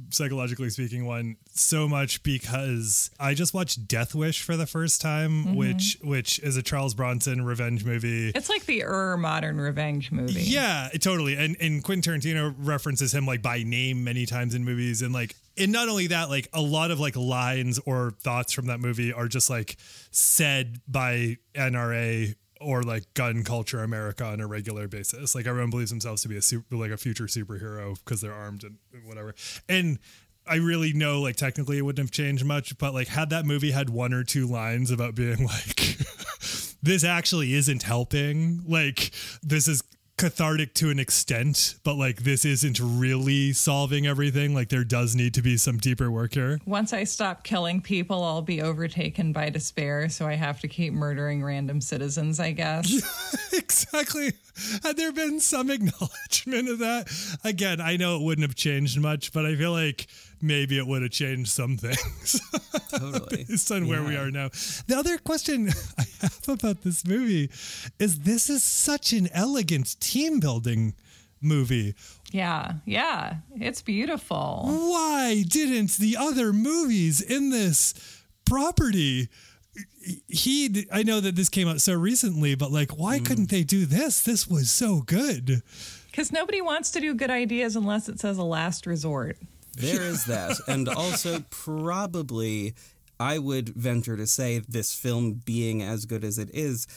psychologically 0.10 0.70
speaking 0.70 1.06
one, 1.06 1.38
so 1.50 1.88
much 1.88 2.22
because 2.24 3.10
I 3.20 3.34
just 3.34 3.54
watched 3.54 3.88
Death 3.88 4.14
Wish 4.14 4.44
for 4.44 4.56
the 4.56 4.68
first 4.68 5.02
time, 5.02 5.56
which 5.56 5.98
which 6.04 6.40
is 6.40 6.58
a 6.58 6.62
Charles 6.62 6.94
Bronson 6.94 7.44
revenge 7.44 7.84
movie. 7.86 8.32
It's 8.36 8.50
like 8.50 8.66
the 8.66 8.84
er 8.84 9.18
modern 9.18 9.60
revenge 9.60 10.12
movie. 10.12 10.42
Yeah, 10.42 10.90
totally. 11.00 11.36
And 11.36 11.58
and 11.60 11.84
Quentin 11.84 12.20
Tarantino 12.20 12.54
references 12.58 13.14
him 13.14 13.26
like 13.26 13.42
by 13.42 13.64
name 13.64 14.04
many 14.04 14.26
times 14.26 14.54
in 14.54 14.64
movies 14.64 15.02
and 15.02 15.14
like 15.14 15.36
and 15.58 15.72
not 15.72 15.90
only 15.90 16.08
that, 16.08 16.30
like 16.30 16.48
a 16.54 16.62
lot 16.62 16.92
of 16.92 17.00
like 17.00 17.16
lines 17.16 17.80
or 17.86 18.12
thoughts 18.22 18.54
from 18.54 18.68
that 18.68 18.80
movie 18.80 19.12
are 19.12 19.28
just 19.28 19.50
like 19.50 19.78
said 20.12 20.80
by 20.88 21.38
NRA 21.56 22.36
or 22.62 22.84
like 22.84 23.14
gun 23.14 23.44
culture 23.44 23.84
America 23.84 24.26
on 24.26 24.40
a 24.40 24.48
regular 24.48 24.88
basis. 24.88 25.36
Like 25.36 25.48
everyone 25.48 25.70
believes 25.70 25.92
themselves 25.92 26.22
to 26.24 26.28
be 26.28 26.38
a 26.38 26.42
super 26.42 26.76
like 26.76 26.92
a 26.92 26.98
future 26.98 27.26
superhero 27.26 27.98
because 28.04 28.22
they're 28.22 28.34
armed 28.34 28.64
and 28.64 28.78
whatever. 29.06 29.36
And 29.68 30.00
I 30.46 30.56
really 30.56 30.94
know 30.94 31.22
like 31.22 31.36
technically 31.36 31.78
it 31.78 31.82
wouldn't 31.82 32.04
have 32.04 32.12
changed 32.12 32.46
much, 32.46 32.78
but 32.78 32.94
like 32.94 33.08
had 33.08 33.30
that 33.32 33.46
movie 33.46 33.72
had 33.72 33.90
one 33.90 34.14
or 34.14 34.24
two 34.24 34.48
lines 34.48 34.92
about 34.92 35.16
being 35.16 35.46
like 35.46 35.98
this 36.82 37.04
actually 37.04 37.54
isn't 37.54 37.84
helping. 37.84 38.64
Like 38.68 39.12
this 39.44 39.68
is 39.68 39.84
cathartic 40.18 40.74
to 40.74 40.90
an 40.90 40.98
extent, 40.98 41.76
but 41.84 41.94
like 41.94 42.24
this 42.24 42.44
isn't 42.44 42.80
really 42.82 43.54
solving 43.54 44.08
everything. 44.08 44.54
Like 44.54 44.70
there 44.70 44.84
does 44.84 45.16
need 45.16 45.34
to 45.36 45.42
be 45.42 45.58
some 45.58 45.78
deeper 45.78 46.10
work 46.10 46.34
here. 46.34 46.60
Once 46.66 46.92
I 46.92 47.04
stop 47.04 47.44
killing 47.44 47.82
people, 47.82 48.24
I'll 48.24 48.42
be 48.42 48.62
overtaken 48.62 49.32
by 49.32 49.50
despair, 49.50 50.10
so 50.10 50.26
I 50.26 50.34
have 50.34 50.60
to 50.62 50.68
keep 50.68 50.94
murdering 50.94 51.44
random 51.44 51.82
citizens, 51.82 52.40
I 52.40 52.52
guess. 52.52 52.92
exactly. 53.54 54.34
Had 54.84 54.98
there 54.98 55.12
been 55.12 55.40
some 55.40 55.70
acknowledgement 55.72 56.70
of 56.70 56.80
that? 56.80 57.38
Again, 57.44 57.80
I 57.80 57.98
know 57.98 58.18
it 58.18 58.24
wouldn't 58.24 58.48
have 58.48 58.56
changed 58.56 59.00
much, 59.00 59.32
but 59.32 59.46
I 59.46 59.56
feel 59.56 59.72
like 59.72 60.08
maybe 60.42 60.78
it 60.78 60.86
would 60.86 61.02
have 61.02 61.12
changed 61.12 61.50
some 61.50 61.78
things 61.78 62.42
Totally. 62.90 63.46
based 63.46 63.72
on 63.72 63.88
where 63.88 64.04
we 64.04 64.16
are 64.16 64.32
now. 64.32 64.50
The 64.88 64.96
other 64.98 65.18
question 65.18 65.70
I 65.98 66.06
have 66.22 66.48
about 66.48 66.84
this 66.84 67.06
movie 67.06 67.50
is 68.00 68.20
this 68.20 68.50
is 68.50 68.64
such 68.64 69.14
an 69.14 69.30
elegant 69.34 70.00
team 70.00 70.40
building 70.40 70.94
movie. 71.42 71.96
yeah, 72.32 72.74
yeah. 72.86 73.36
It's 73.56 73.82
beautiful. 73.82 74.64
Why 74.66 75.44
didn't 75.48 75.98
the 75.98 76.18
other 76.18 76.52
movies 76.54 77.22
in 77.22 77.50
this 77.50 77.94
property 78.46 79.30
he 80.28 80.88
I 80.92 81.04
know 81.04 81.20
that 81.20 81.36
this 81.36 81.50
came 81.50 81.68
out 81.68 81.82
so 81.82 81.94
recently, 81.94 82.56
but 82.56 82.72
like 82.72 82.92
why 82.92 83.20
mm. 83.20 83.26
couldn't 83.26 83.50
they 83.50 83.64
do 83.64 83.86
this? 83.86 84.22
This 84.22 84.48
was 84.48 84.70
so 84.70 85.02
good. 85.02 85.62
Because 86.10 86.32
nobody 86.32 86.62
wants 86.62 86.92
to 86.92 87.00
do 87.00 87.14
good 87.14 87.30
ideas 87.30 87.76
unless 87.76 88.10
it 88.10 88.20
says 88.20 88.38
a 88.38 88.44
last 88.44 88.88
resort. 88.88 89.38
There 89.78 90.02
is 90.14 90.26
that. 90.26 90.60
And 90.68 90.90
also, 90.90 91.44
probably, 91.50 92.74
I 93.20 93.40
would 93.40 93.70
venture 93.70 94.18
to 94.18 94.28
say 94.28 94.60
this 94.68 94.94
film 94.94 95.42
being 95.46 95.82
as 95.82 96.06
good 96.06 96.24
as 96.24 96.38
it 96.38 96.50
is, 96.54 96.88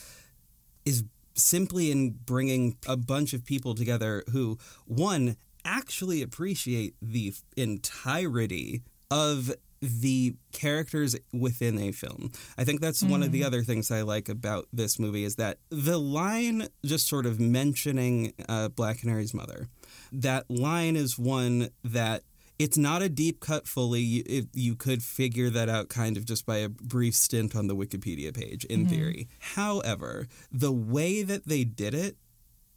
is 0.84 1.04
simply 1.34 1.90
in 1.90 2.10
bringing 2.10 2.76
a 2.86 2.96
bunch 2.96 3.32
of 3.32 3.44
people 3.44 3.74
together 3.74 4.24
who, 4.32 4.58
one, 4.86 5.36
actually 5.64 6.22
appreciate 6.22 6.94
the 7.00 7.34
entirety 7.56 8.82
of 9.10 9.52
the 9.80 10.34
characters 10.52 11.16
within 11.32 11.78
a 11.78 11.90
film. 11.90 12.30
I 12.58 12.64
think 12.64 12.80
that's 12.80 13.02
one 13.02 13.22
of 13.22 13.32
the 13.32 13.44
other 13.44 13.62
things 13.62 13.90
I 13.90 14.02
like 14.02 14.28
about 14.28 14.66
this 14.72 14.98
movie 14.98 15.24
is 15.24 15.36
that 15.36 15.58
the 15.70 15.98
line 15.98 16.68
just 16.84 17.08
sort 17.08 17.24
of 17.24 17.40
mentioning 17.40 18.34
uh, 18.48 18.68
Black 18.68 19.00
Canary's 19.00 19.32
mother, 19.32 19.68
that 20.12 20.50
line 20.50 20.96
is 20.96 21.18
one 21.18 21.70
that 21.82 22.22
it's 22.60 22.76
not 22.76 23.00
a 23.00 23.08
deep 23.08 23.40
cut 23.40 23.66
fully. 23.66 24.00
You, 24.00 24.22
it, 24.26 24.46
you 24.52 24.76
could 24.76 25.02
figure 25.02 25.48
that 25.48 25.70
out 25.70 25.88
kind 25.88 26.18
of 26.18 26.26
just 26.26 26.44
by 26.44 26.58
a 26.58 26.68
brief 26.68 27.14
stint 27.14 27.56
on 27.56 27.68
the 27.68 27.74
Wikipedia 27.74 28.34
page, 28.34 28.66
in 28.66 28.80
mm-hmm. 28.80 28.90
theory. 28.90 29.28
However, 29.38 30.28
the 30.52 30.70
way 30.70 31.22
that 31.22 31.46
they 31.46 31.64
did 31.64 31.94
it 31.94 32.16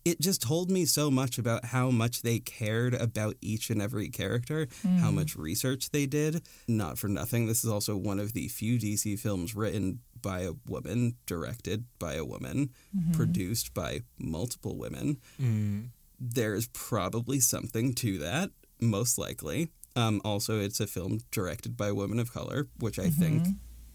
it 0.06 0.20
just 0.20 0.42
told 0.42 0.70
me 0.70 0.86
so 0.86 1.10
much 1.10 1.38
about 1.38 1.64
how 1.64 1.90
much 1.90 2.24
they 2.24 2.40
cared 2.40 2.94
about 2.94 3.38
each 3.40 3.70
and 3.70 3.82
every 3.82 4.10
character, 4.10 4.68
how 4.84 5.10
mm. 5.10 5.14
much 5.14 5.38
research 5.38 5.92
they 5.92 6.06
did. 6.06 6.42
Not 6.68 6.98
for 6.98 7.08
nothing, 7.08 7.48
this 7.48 7.64
is 7.64 7.70
also 7.70 7.96
one 7.96 8.20
of 8.20 8.34
the 8.34 8.50
few 8.50 8.78
DC 8.78 9.18
films 9.18 9.56
written 9.56 10.00
by 10.22 10.42
a 10.42 10.54
woman, 10.68 11.16
directed 11.26 11.86
by 12.00 12.16
a 12.16 12.26
woman, 12.26 12.72
mm-hmm. 12.94 13.14
produced 13.14 13.74
by 13.74 14.02
multiple 14.20 14.78
women. 14.78 15.20
Mm. 15.42 15.92
There's 16.20 16.68
probably 16.68 17.40
something 17.40 17.94
to 17.96 18.18
that, 18.18 18.52
most 18.90 19.18
likely. 19.18 19.70
Um, 19.96 20.22
also, 20.26 20.60
it's 20.60 20.80
a 20.80 20.88
film 20.88 21.20
directed 21.32 21.78
by 21.78 21.90
a 21.90 21.94
woman 21.94 22.20
of 22.20 22.34
color, 22.34 22.68
which 22.80 22.98
I 22.98 23.10
think 23.10 23.48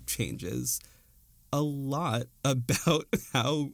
changes 0.07 0.80
a 1.53 1.61
lot 1.61 2.24
about 2.45 3.07
how 3.32 3.70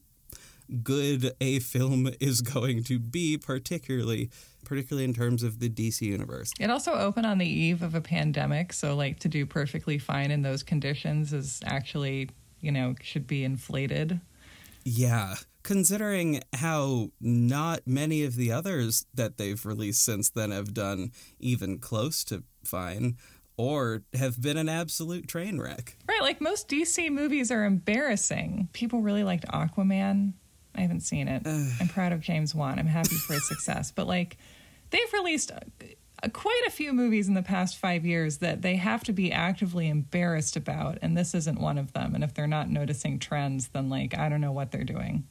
good 0.83 1.33
a 1.41 1.59
film 1.59 2.09
is 2.21 2.41
going 2.41 2.83
to 2.85 2.99
be, 2.99 3.37
particularly 3.37 4.31
particularly 4.65 5.05
in 5.05 5.13
terms 5.13 5.43
of 5.43 5.61
the 5.61 5.69
DC 5.69 6.01
universe. 6.01 6.51
It 6.59 6.71
also 6.71 6.95
opened 6.95 7.27
on 7.27 7.37
the 7.37 7.47
eve 7.47 7.83
of 7.83 7.95
a 7.95 8.01
pandemic, 8.01 8.73
so 8.73 8.97
like 8.97 9.19
to 9.21 9.29
do 9.29 9.45
perfectly 9.45 9.99
fine 9.99 10.31
in 10.31 10.41
those 10.41 10.63
conditions 10.63 11.35
is 11.35 11.61
actually, 11.67 12.31
you 12.61 12.73
know, 12.73 12.95
should 13.03 13.27
be 13.27 13.45
inflated. 13.45 14.21
Yeah, 14.85 15.35
considering 15.65 16.41
how 16.53 17.11
not 17.21 17.81
many 17.87 18.23
of 18.23 18.37
the 18.37 18.53
others 18.53 19.07
that 19.13 19.39
they've 19.39 19.67
released 19.67 20.05
since 20.05 20.31
then 20.31 20.53
have 20.53 20.73
done 20.73 21.11
even 21.41 21.79
close 21.79 22.23
to 22.23 22.45
fine 22.63 23.17
or 23.57 24.03
have 24.15 24.41
been 24.41 24.57
an 24.57 24.69
absolute 24.69 25.27
train 25.27 25.61
wreck. 25.61 25.97
Right, 26.09 26.23
like 26.23 26.41
most 26.41 26.69
DC 26.69 27.11
movies 27.11 27.51
are 27.51 27.65
embarrassing. 27.65 28.69
People 28.73 29.01
really 29.01 29.25
liked 29.25 29.47
Aquaman. 29.49 30.35
I 30.77 30.81
haven't 30.81 31.01
seen 31.01 31.29
it. 31.29 31.47
I'm 31.47 31.89
proud 31.89 32.13
of 32.13 32.21
James 32.21 32.55
Wan. 32.55 32.79
I'm 32.79 32.87
happy 32.87 33.15
for 33.15 33.35
his 33.35 33.47
success. 33.47 33.93
But 33.93 34.07
like, 34.07 34.37
they've 34.91 35.13
released 35.13 35.53
uh, 35.53 36.29
quite 36.33 36.63
a 36.67 36.71
few 36.71 36.93
movies 36.93 37.29
in 37.29 37.35
the 37.35 37.43
past 37.43 37.79
five 37.79 38.05
years 38.05 38.39
that 38.39 38.63
they 38.63 38.75
have 38.75 39.05
to 39.05 39.13
be 39.13 39.31
actively 39.31 39.89
embarrassed 39.89 40.57
about, 40.57 40.99
and 41.01 41.17
this 41.17 41.33
isn't 41.33 41.61
one 41.61 41.79
of 41.79 41.93
them. 41.93 42.15
And 42.17 42.25
if 42.25 42.35
they're 42.35 42.49
not 42.49 42.69
noticing 42.69 43.21
trends, 43.21 43.69
then 43.69 43.89
like, 43.89 44.19
I 44.19 44.29
don't 44.29 44.41
know 44.41 44.53
what 44.53 44.73
they're 44.73 44.83
doing. 44.83 45.25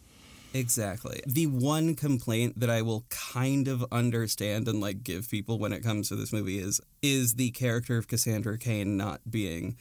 Exactly. 0.54 1.22
The 1.26 1.48
one 1.48 1.96
complaint 1.96 2.60
that 2.60 2.70
I 2.70 2.82
will 2.84 3.06
kind 3.10 3.68
of 3.68 3.84
understand 3.92 4.68
and 4.68 4.80
like 4.80 5.04
give 5.04 5.30
people 5.30 5.58
when 5.58 5.74
it 5.74 5.82
comes 5.82 6.10
to 6.10 6.16
this 6.16 6.32
movie 6.32 6.60
is 6.60 6.80
is 7.02 7.36
the 7.36 7.52
character 7.52 7.98
of 7.98 8.08
Cassandra 8.08 8.58
Cain 8.58 8.96
not 8.96 9.22
being 9.30 9.76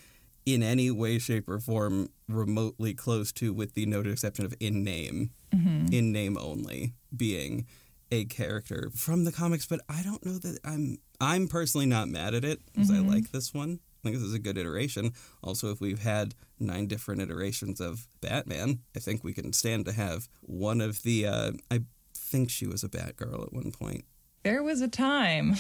in 0.45 0.63
any 0.63 0.91
way, 0.91 1.19
shape, 1.19 1.49
or 1.49 1.61
form 1.61 2.09
remotely 2.29 2.95
close 2.95 3.33
to, 3.33 3.53
with 3.53 3.75
the 3.75 3.87
noted 3.87 4.13
exception 4.13 4.45
of 4.45 4.55
in 4.61 4.83
name, 4.83 5.31
mm-hmm. 5.55 5.93
in 5.93 6.13
name 6.13 6.37
only, 6.37 6.95
being 7.17 7.67
a 8.11 8.25
character 8.25 8.91
from 8.95 9.25
the 9.25 9.33
comics. 9.33 9.67
But 9.67 9.81
I 9.89 10.03
don't 10.03 10.25
know 10.25 10.39
that 10.39 10.59
I'm. 10.65 10.99
I'm 11.21 11.47
personally 11.47 11.87
not 11.87 12.09
mad 12.09 12.35
at 12.35 12.45
it 12.45 12.61
because 12.67 12.91
I 12.91 12.95
mm-hmm. 12.95 13.11
like 13.11 13.31
this 13.31 13.55
one. 13.55 13.79
I 14.03 14.09
think 14.09 14.17
this 14.17 14.25
is 14.25 14.35
a 14.35 14.41
good 14.41 14.59
iteration. 14.59 15.13
Also, 15.45 15.71
if 15.71 15.81
we've 15.81 16.03
had 16.03 16.35
nine 16.63 16.87
different 16.87 17.21
iterations 17.21 17.81
of 17.81 18.07
Batman, 18.21 18.81
I 18.97 19.01
think 19.01 19.23
we 19.23 19.33
can 19.33 19.53
stand 19.53 19.85
to 19.87 19.93
have 19.93 20.29
one 20.41 20.81
of 20.81 21.03
the. 21.03 21.27
Uh, 21.27 21.53
I 21.71 21.81
think 22.15 22.51
she 22.51 22.67
was 22.67 22.83
a 22.83 22.89
Batgirl 22.89 23.47
at 23.47 23.53
one 23.53 23.73
point. 23.73 24.05
There 24.43 24.63
was 24.63 24.81
a 24.81 24.89
time 24.89 25.57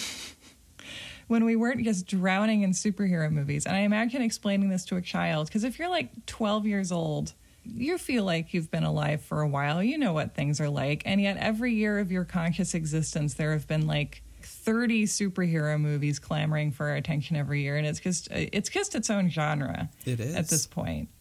when 1.29 1.45
we 1.45 1.57
weren't 1.57 1.85
just 1.85 2.07
drowning 2.07 2.63
in 2.63 2.73
superhero 2.73 3.31
movies. 3.31 3.67
And 3.67 3.77
I 3.77 3.81
imagine 3.81 4.23
explaining 4.23 4.71
this 4.71 4.85
to 4.87 4.97
a 4.97 5.03
child, 5.03 5.49
because 5.49 5.65
if 5.65 5.79
you're 5.79 5.89
like 5.89 6.27
12 6.27 6.67
years 6.67 6.91
old, 6.91 7.35
you 7.65 7.99
feel 7.99 8.25
like 8.25 8.53
you've 8.53 8.71
been 8.71 8.83
alive 8.85 9.23
for 9.23 9.41
a 9.41 9.49
while. 9.49 9.83
You 9.83 9.99
know 9.99 10.13
what 10.13 10.35
things 10.35 10.61
are 10.61 10.69
like. 10.69 11.03
And 11.07 11.21
yet, 11.21 11.37
every 11.37 11.73
year 11.73 11.99
of 11.99 12.11
your 12.11 12.25
conscious 12.25 12.75
existence, 12.75 13.35
there 13.35 13.53
have 13.53 13.69
been 13.69 13.87
like 13.87 14.23
30 14.63 15.05
superhero 15.07 15.81
movies 15.81 16.19
clamoring 16.19 16.71
for 16.71 16.89
our 16.89 16.97
attention 16.97 17.37
every 17.37 17.63
year. 17.63 17.77
And 17.77 17.87
it's 17.87 17.99
just, 17.99 18.29
it's 18.31 18.69
just 18.69 18.95
its 18.95 19.11
own 19.11 19.29
genre 19.29 19.91
It 20.05 20.21
is. 20.21 20.35
at 20.37 20.49
this. 20.49 20.69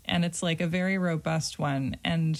And 0.05 0.23
it's 0.23 0.43
like 0.43 0.61
a 0.61 0.67
very 0.67 0.97
robust 0.97 1.57
one. 1.57 1.97
And 2.03 2.39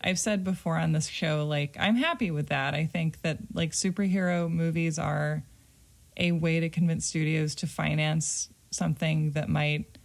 I've 0.00 0.18
said 0.18 0.42
before 0.42 0.76
on 0.76 0.92
this 0.92 1.08
show, 1.08 1.46
like, 1.46 1.76
I'm 1.78 1.96
happy 1.96 2.30
with 2.30 2.48
that. 2.48 2.74
I 2.74 2.86
think 2.86 3.20
that, 3.22 3.38
like, 3.52 3.72
superhero 3.72 4.50
movies 4.50 4.98
are 4.98 5.42
a 6.16 6.32
way 6.32 6.60
to 6.60 6.68
convince 6.68 7.06
studios 7.06 7.54
to 7.56 7.66
finance 7.66 8.48
something 8.70 9.32
that 9.32 9.48
might 9.48 9.98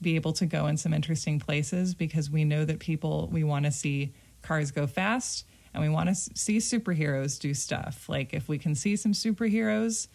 be 0.00 0.16
able 0.16 0.32
to 0.34 0.46
go 0.46 0.66
in 0.66 0.76
some 0.76 0.92
interesting 0.92 1.38
places 1.38 1.94
because 1.94 2.28
we 2.30 2.44
know 2.44 2.64
that 2.64 2.78
people, 2.78 3.28
we 3.32 3.44
want 3.44 3.64
to 3.64 3.70
see 3.70 4.12
cars 4.42 4.70
go 4.70 4.86
fast 4.86 5.46
and 5.74 5.82
we 5.82 5.88
want 5.88 6.08
to 6.08 6.14
see 6.14 6.58
superheroes 6.58 7.38
do 7.38 7.54
stuff. 7.54 8.08
Like, 8.08 8.34
if 8.34 8.48
we 8.48 8.58
can 8.58 8.74
see 8.74 8.96
some 8.96 9.12
superheroes, 9.12 10.08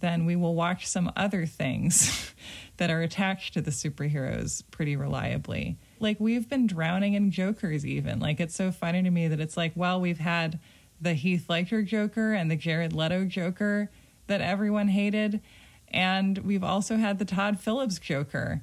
then 0.00 0.26
we 0.26 0.36
will 0.36 0.54
watch 0.54 0.86
some 0.86 1.10
other 1.16 1.46
things 1.46 2.32
that 2.76 2.90
are 2.90 3.00
attached 3.00 3.54
to 3.54 3.60
the 3.62 3.70
superheroes 3.70 4.62
pretty 4.70 4.96
reliably. 4.96 5.78
like 6.00 6.18
we've 6.20 6.48
been 6.48 6.66
drowning 6.66 7.14
in 7.14 7.30
jokers 7.30 7.86
even 7.86 8.18
like 8.18 8.38
it's 8.40 8.54
so 8.54 8.70
funny 8.70 9.02
to 9.02 9.10
me 9.10 9.28
that 9.28 9.40
it's 9.40 9.56
like 9.56 9.72
well 9.74 10.00
we've 10.00 10.18
had 10.18 10.58
the 11.00 11.14
heath 11.14 11.48
ledger 11.48 11.82
joker 11.82 12.34
and 12.34 12.50
the 12.50 12.56
jared 12.56 12.92
leto 12.92 13.24
joker 13.24 13.90
that 14.26 14.40
everyone 14.40 14.88
hated 14.88 15.40
and 15.88 16.38
we've 16.38 16.64
also 16.64 16.96
had 16.96 17.18
the 17.18 17.24
todd 17.24 17.58
phillips 17.58 17.98
joker 17.98 18.62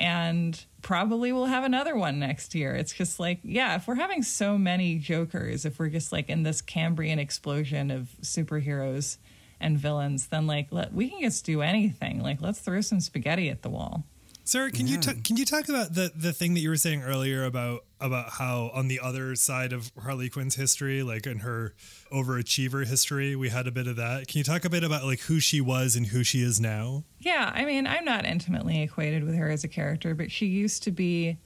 and 0.00 0.64
probably 0.82 1.32
we'll 1.32 1.46
have 1.46 1.64
another 1.64 1.96
one 1.96 2.18
next 2.18 2.54
year. 2.54 2.74
It's 2.74 2.92
just 2.92 3.18
like 3.18 3.40
yeah 3.42 3.76
if 3.76 3.86
we're 3.86 3.96
having 3.96 4.22
so 4.22 4.58
many 4.58 4.96
jokers 4.96 5.64
if 5.64 5.78
we're 5.78 5.88
just 5.88 6.12
like 6.12 6.28
in 6.28 6.42
this 6.42 6.60
cambrian 6.60 7.18
explosion 7.18 7.90
of 7.90 8.08
superheroes 8.22 9.18
and 9.60 9.76
villains 9.76 10.28
then 10.28 10.46
like 10.46 10.68
let, 10.70 10.92
we 10.92 11.08
can 11.10 11.20
just 11.20 11.44
do 11.44 11.62
anything. 11.62 12.22
Like 12.22 12.40
let's 12.40 12.60
throw 12.60 12.80
some 12.80 13.00
spaghetti 13.00 13.48
at 13.48 13.62
the 13.62 13.70
wall 13.70 14.04
Sarah, 14.48 14.70
can 14.70 14.86
you 14.86 14.96
ta- 14.96 15.12
can 15.22 15.36
you 15.36 15.44
talk 15.44 15.68
about 15.68 15.92
the 15.92 16.10
the 16.16 16.32
thing 16.32 16.54
that 16.54 16.60
you 16.60 16.70
were 16.70 16.76
saying 16.78 17.02
earlier 17.02 17.44
about 17.44 17.84
about 18.00 18.30
how 18.30 18.70
on 18.72 18.88
the 18.88 18.98
other 18.98 19.34
side 19.34 19.74
of 19.74 19.92
Harley 20.00 20.30
Quinn's 20.30 20.54
history, 20.54 21.02
like 21.02 21.26
in 21.26 21.40
her 21.40 21.74
overachiever 22.10 22.86
history, 22.86 23.36
we 23.36 23.50
had 23.50 23.66
a 23.66 23.70
bit 23.70 23.86
of 23.86 23.96
that. 23.96 24.26
Can 24.26 24.38
you 24.38 24.44
talk 24.44 24.64
a 24.64 24.70
bit 24.70 24.84
about 24.84 25.04
like 25.04 25.20
who 25.20 25.38
she 25.38 25.60
was 25.60 25.96
and 25.96 26.06
who 26.06 26.24
she 26.24 26.42
is 26.42 26.58
now? 26.58 27.04
Yeah, 27.18 27.52
I 27.54 27.66
mean, 27.66 27.86
I'm 27.86 28.06
not 28.06 28.24
intimately 28.24 28.80
acquainted 28.80 29.22
with 29.22 29.34
her 29.34 29.50
as 29.50 29.64
a 29.64 29.68
character, 29.68 30.14
but 30.14 30.30
she 30.30 30.46
used 30.46 30.82
to 30.84 30.92
be 30.92 31.36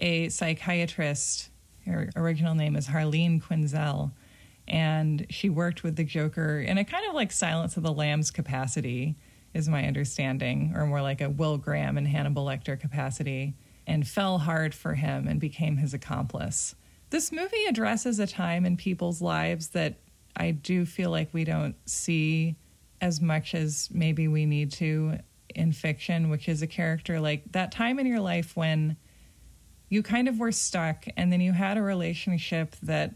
a 0.00 0.28
psychiatrist. 0.28 1.48
Her 1.86 2.10
original 2.16 2.56
name 2.56 2.74
is 2.74 2.88
Harleen 2.88 3.40
Quinzel, 3.40 4.10
and 4.66 5.28
she 5.30 5.48
worked 5.48 5.84
with 5.84 5.94
the 5.94 6.02
Joker 6.02 6.58
in 6.58 6.76
a 6.76 6.84
kind 6.84 7.06
of 7.08 7.14
like 7.14 7.30
Silence 7.30 7.76
of 7.76 7.84
the 7.84 7.92
Lambs 7.92 8.32
capacity 8.32 9.14
is 9.54 9.68
my 9.68 9.86
understanding, 9.86 10.72
or 10.74 10.86
more 10.86 11.02
like 11.02 11.20
a 11.20 11.30
Will 11.30 11.58
Graham 11.58 11.98
and 11.98 12.08
Hannibal 12.08 12.46
Lecter 12.46 12.78
capacity, 12.78 13.54
and 13.86 14.06
fell 14.06 14.38
hard 14.38 14.74
for 14.74 14.94
him 14.94 15.26
and 15.28 15.40
became 15.40 15.76
his 15.76 15.92
accomplice. 15.92 16.74
This 17.10 17.30
movie 17.30 17.64
addresses 17.68 18.18
a 18.18 18.26
time 18.26 18.64
in 18.64 18.76
people's 18.76 19.20
lives 19.20 19.68
that 19.68 19.96
I 20.34 20.52
do 20.52 20.86
feel 20.86 21.10
like 21.10 21.34
we 21.34 21.44
don't 21.44 21.76
see 21.86 22.56
as 23.00 23.20
much 23.20 23.54
as 23.54 23.88
maybe 23.92 24.28
we 24.28 24.46
need 24.46 24.72
to 24.72 25.18
in 25.54 25.72
fiction, 25.72 26.30
which 26.30 26.48
is 26.48 26.62
a 26.62 26.66
character 26.66 27.20
like 27.20 27.42
that 27.52 27.72
time 27.72 27.98
in 27.98 28.06
your 28.06 28.20
life 28.20 28.56
when 28.56 28.96
you 29.88 30.02
kind 30.02 30.28
of 30.28 30.38
were 30.38 30.52
stuck 30.52 31.04
and 31.16 31.30
then 31.30 31.40
you 31.40 31.52
had 31.52 31.76
a 31.76 31.82
relationship 31.82 32.76
that 32.82 33.14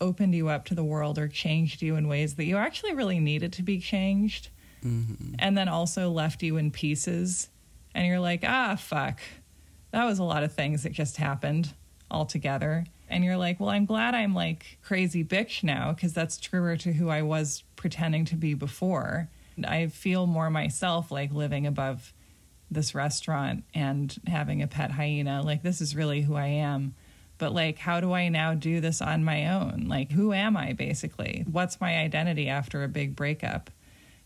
opened 0.00 0.34
you 0.34 0.48
up 0.48 0.64
to 0.64 0.74
the 0.74 0.82
world 0.82 1.18
or 1.18 1.28
changed 1.28 1.82
you 1.82 1.94
in 1.94 2.08
ways 2.08 2.34
that 2.34 2.44
you 2.44 2.56
actually 2.56 2.94
really 2.94 3.20
needed 3.20 3.52
to 3.52 3.62
be 3.62 3.78
changed 3.78 4.48
mm-hmm. 4.84 5.34
and 5.38 5.56
then 5.56 5.68
also 5.68 6.10
left 6.10 6.42
you 6.42 6.56
in 6.56 6.70
pieces. 6.70 7.48
And 7.94 8.06
you're 8.06 8.20
like, 8.20 8.44
ah, 8.46 8.76
fuck. 8.76 9.20
That 9.92 10.04
was 10.04 10.18
a 10.18 10.24
lot 10.24 10.44
of 10.44 10.52
things 10.52 10.84
that 10.84 10.92
just 10.92 11.16
happened 11.16 11.74
all 12.10 12.24
together. 12.24 12.86
And 13.08 13.24
you're 13.24 13.36
like, 13.36 13.58
well, 13.58 13.70
I'm 13.70 13.86
glad 13.86 14.14
I'm 14.14 14.34
like 14.34 14.78
crazy 14.82 15.24
bitch 15.24 15.64
now 15.64 15.92
because 15.92 16.12
that's 16.12 16.38
truer 16.38 16.76
to 16.78 16.92
who 16.92 17.08
I 17.08 17.22
was 17.22 17.64
pretending 17.76 18.24
to 18.26 18.36
be 18.36 18.54
before. 18.54 19.28
I 19.64 19.88
feel 19.88 20.26
more 20.26 20.48
myself 20.48 21.10
like 21.10 21.32
living 21.32 21.66
above 21.66 22.12
this 22.70 22.94
restaurant 22.94 23.64
and 23.74 24.14
having 24.26 24.62
a 24.62 24.66
pet 24.66 24.92
hyena. 24.92 25.42
Like, 25.42 25.62
this 25.62 25.80
is 25.80 25.96
really 25.96 26.22
who 26.22 26.36
I 26.36 26.46
am. 26.46 26.94
But, 27.38 27.52
like, 27.54 27.78
how 27.78 28.00
do 28.00 28.12
I 28.12 28.28
now 28.28 28.54
do 28.54 28.80
this 28.80 29.00
on 29.00 29.24
my 29.24 29.48
own? 29.48 29.86
Like, 29.88 30.12
who 30.12 30.32
am 30.32 30.56
I 30.56 30.74
basically? 30.74 31.44
What's 31.50 31.80
my 31.80 31.98
identity 31.98 32.48
after 32.48 32.84
a 32.84 32.88
big 32.88 33.16
breakup? 33.16 33.70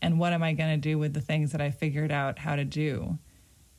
And 0.05 0.19
what 0.19 0.33
am 0.33 0.43
I 0.43 0.53
going 0.53 0.69
to 0.69 0.77
do 0.77 0.99
with 0.99 1.15
the 1.15 1.19
things 1.19 1.51
that 1.53 1.61
I 1.61 1.71
figured 1.71 2.11
out 2.11 2.37
how 2.37 2.55
to 2.55 2.63
do 2.63 3.17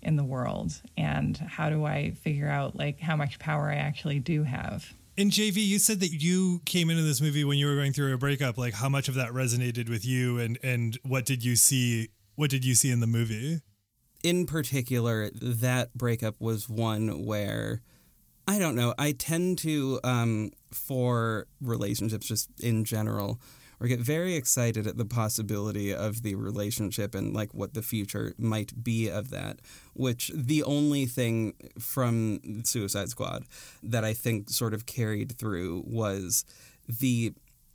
in 0.02 0.16
the 0.16 0.24
world 0.24 0.72
and 0.96 1.36
how 1.36 1.70
do 1.70 1.84
I 1.84 2.14
figure 2.20 2.48
out 2.48 2.74
like 2.74 2.98
how 2.98 3.14
much 3.14 3.38
power 3.38 3.70
I 3.70 3.76
actually 3.76 4.18
do 4.18 4.42
have. 4.42 4.92
And 5.16 5.30
JV, 5.30 5.64
you 5.64 5.78
said 5.78 6.00
that 6.00 6.08
you 6.08 6.62
came 6.64 6.90
into 6.90 7.04
this 7.04 7.20
movie 7.20 7.44
when 7.44 7.58
you 7.58 7.66
were 7.66 7.76
going 7.76 7.92
through 7.92 8.12
a 8.12 8.18
breakup. 8.18 8.58
Like, 8.58 8.74
how 8.74 8.88
much 8.88 9.08
of 9.08 9.14
that 9.14 9.30
resonated 9.30 9.88
with 9.88 10.04
you, 10.04 10.38
and 10.38 10.58
and 10.62 10.98
what 11.04 11.24
did 11.24 11.42
you 11.44 11.56
see? 11.56 12.08
What 12.34 12.50
did 12.50 12.64
you 12.64 12.74
see 12.74 12.90
in 12.90 13.00
the 13.00 13.06
movie? 13.06 13.60
In 14.22 14.46
particular, 14.46 15.30
that 15.32 15.94
breakup 15.94 16.34
was 16.40 16.68
one 16.68 17.24
where 17.24 17.80
I 18.46 18.58
don't 18.58 18.74
know. 18.74 18.94
I 18.98 19.12
tend 19.12 19.58
to, 19.58 20.00
um, 20.04 20.50
for 20.70 21.46
relationships, 21.62 22.26
just 22.26 22.50
in 22.60 22.84
general, 22.84 23.40
or 23.80 23.86
get 23.86 24.00
very 24.00 24.34
excited 24.34 24.86
at 24.86 24.96
the 24.96 25.04
possibility 25.04 25.94
of 25.94 26.22
the 26.22 26.34
relationship 26.34 27.14
and 27.14 27.34
like 27.34 27.52
what 27.52 27.74
the 27.74 27.82
future 27.82 28.34
might 28.38 28.82
be 28.82 29.08
of 29.08 29.30
that 29.30 29.60
which 29.94 30.30
the 30.34 30.62
only 30.62 31.06
thing 31.06 31.54
from 31.78 32.62
suicide 32.64 33.08
squad 33.08 33.44
that 33.82 34.04
i 34.04 34.12
think 34.12 34.50
sort 34.50 34.74
of 34.74 34.86
carried 34.86 35.36
through 35.38 35.82
was 35.86 36.44
the 36.88 37.32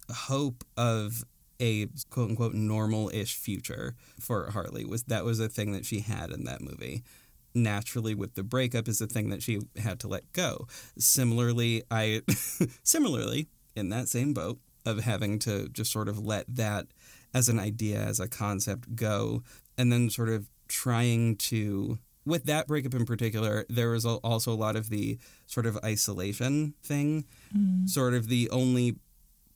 hope 0.10 0.64
of 0.78 1.24
a 1.62 1.88
quote 2.10 2.32
unquote 2.32 2.54
normal-ish 2.54 3.36
future 3.36 3.96
for 4.20 4.50
harley 4.52 4.84
was 4.84 5.04
that 5.04 5.24
was 5.24 5.40
a 5.40 5.48
thing 5.48 5.72
that 5.72 5.86
she 5.86 6.00
had 6.00 6.32
in 6.32 6.44
that 6.44 6.62
movie. 6.62 7.04
Naturally 7.54 8.16
with 8.16 8.36
the 8.36 8.44
breakup 8.44 8.88
is 8.88 9.00
the 9.00 9.08
thing 9.08 9.30
that 9.30 9.44
she 9.44 9.60
had 9.78 10.00
to 10.00 10.08
let 10.08 10.32
go. 10.34 10.68
Similarly 10.98 11.84
i 11.92 12.22
similarly 12.84 13.48
in 13.76 13.90
that 13.90 14.08
same 14.08 14.34
boat 14.34 14.60
of 14.86 15.00
having 15.00 15.40
to 15.40 15.70
just 15.70 15.92
sort 15.92 16.08
of 16.08 16.20
let 16.20 16.46
that 16.56 16.88
as 17.34 17.50
an 17.50 17.60
idea, 17.60 18.00
as 18.00 18.20
a 18.20 18.28
concept 18.28 18.96
go, 18.96 19.44
and 19.78 19.92
then 19.92 20.10
sort 20.10 20.30
of 20.30 20.50
trying 20.68 21.36
to 21.36 21.98
with 22.26 22.44
that 22.46 22.68
breakup 22.68 22.94
in 22.94 23.06
particular, 23.06 23.66
there 23.68 23.90
was 23.90 24.06
also 24.06 24.52
a 24.52 24.56
lot 24.56 24.76
of 24.76 24.90
the 24.90 25.18
sort 25.48 25.66
of 25.66 25.78
isolation 25.84 26.74
thing. 26.84 27.26
Mm. 27.56 27.90
Sort 27.90 28.14
of 28.14 28.28
the 28.28 28.50
only 28.52 28.96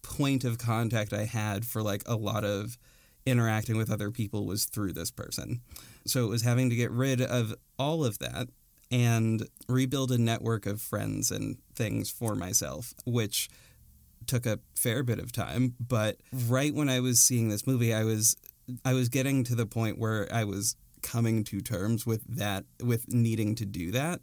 point 0.01 0.43
of 0.43 0.57
contact 0.57 1.13
I 1.13 1.26
had 1.26 1.65
for 1.65 1.82
like 1.82 2.03
a 2.05 2.15
lot 2.15 2.43
of 2.43 2.78
interacting 3.26 3.78
with 3.78 3.91
other 3.91 4.11
people 4.11 4.45
was 4.45 4.65
through 4.65 4.93
this 4.93 5.11
person. 5.11 5.61
So 6.05 6.26
it 6.26 6.30
was 6.30 6.43
having 6.43 6.69
to 6.69 6.76
get 6.76 6.91
rid 6.91 7.21
of 7.21 7.55
all 7.78 8.05
of 8.05 8.19
that 8.19 8.49
and 8.91 9.47
rebuild 9.67 10.11
a 10.11 10.17
network 10.17 10.65
of 10.65 10.82
friends 10.82 11.32
and 11.32 11.57
things 11.73 12.09
for 12.09 12.36
myself, 12.36 12.93
which 13.05 13.49
took 14.28 14.45
a 14.45 14.59
fair 14.76 15.03
bit 15.03 15.19
of 15.19 15.32
time, 15.32 15.76
but 15.80 16.17
right 16.32 16.73
when 16.73 16.89
I 16.89 16.99
was 16.99 17.19
seeing 17.19 17.49
this 17.49 17.65
movie, 17.67 17.93
I 17.93 18.03
was 18.03 18.36
I 18.84 18.93
was 18.93 19.09
getting 19.09 19.43
to 19.45 19.55
the 19.55 19.65
point 19.65 19.99
where 19.99 20.28
I 20.34 20.43
was 20.43 20.76
coming 21.01 21.43
to 21.45 21.61
terms 21.61 22.05
with 22.05 22.23
that 22.36 22.65
with 22.84 23.13
needing 23.13 23.55
to 23.55 23.65
do 23.65 23.91
that. 23.91 24.21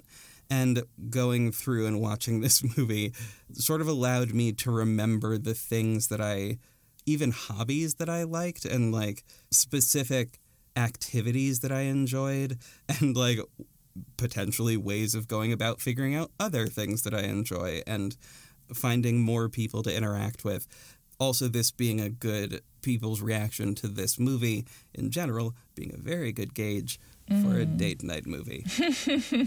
And 0.50 0.82
going 1.08 1.50
through 1.52 1.86
and 1.86 2.00
watching 2.00 2.40
this 2.40 2.62
movie 2.76 3.12
sort 3.52 3.80
of 3.80 3.88
allowed 3.88 4.34
me 4.34 4.52
to 4.52 4.70
remember 4.70 5.38
the 5.38 5.54
things 5.54 6.08
that 6.08 6.20
I 6.20 6.58
even 7.06 7.30
hobbies 7.30 7.94
that 7.94 8.08
I 8.08 8.24
liked 8.24 8.64
and 8.64 8.92
like 8.92 9.24
specific 9.50 10.38
activities 10.76 11.60
that 11.60 11.72
I 11.72 11.82
enjoyed 11.82 12.58
and 12.88 13.16
like 13.16 13.38
potentially 14.16 14.76
ways 14.76 15.14
of 15.14 15.28
going 15.28 15.52
about 15.52 15.80
figuring 15.80 16.14
out 16.14 16.30
other 16.40 16.66
things 16.66 17.02
that 17.02 17.14
I 17.14 17.22
enjoy. 17.22 17.82
And 17.86 18.16
finding 18.72 19.20
more 19.20 19.48
people 19.48 19.82
to 19.82 19.94
interact 19.94 20.44
with. 20.44 20.66
Also, 21.18 21.48
this 21.48 21.70
being 21.70 22.00
a 22.00 22.08
good 22.08 22.62
people's 22.82 23.20
reaction 23.20 23.74
to 23.76 23.88
this 23.88 24.18
movie 24.18 24.66
in 24.94 25.10
general, 25.10 25.54
being 25.74 25.92
a 25.94 25.96
very 25.96 26.32
good 26.32 26.54
gauge 26.54 26.98
mm. 27.30 27.42
for 27.42 27.60
a 27.60 27.66
mm. 27.66 27.76
date 27.76 28.02
night 28.02 28.26
movie. 28.26 28.64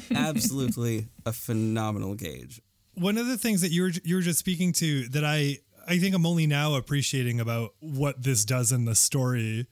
Absolutely 0.15 1.07
a 1.25 1.33
phenomenal 1.33 2.15
gauge. 2.15 2.61
One 2.93 3.17
of 3.17 3.27
the 3.27 3.37
things 3.37 3.61
that 3.61 3.71
you 3.71 3.83
were 3.83 3.91
you 4.03 4.15
were 4.15 4.21
just 4.21 4.39
speaking 4.39 4.71
to 4.73 5.09
that 5.09 5.25
I 5.25 5.57
I 5.87 5.99
think 5.99 6.15
I'm 6.15 6.25
only 6.25 6.47
now 6.47 6.75
appreciating 6.75 7.39
about 7.39 7.73
what 7.79 8.23
this 8.23 8.45
does 8.45 8.71
in 8.71 8.85
the 8.85 8.95
story 8.95 9.67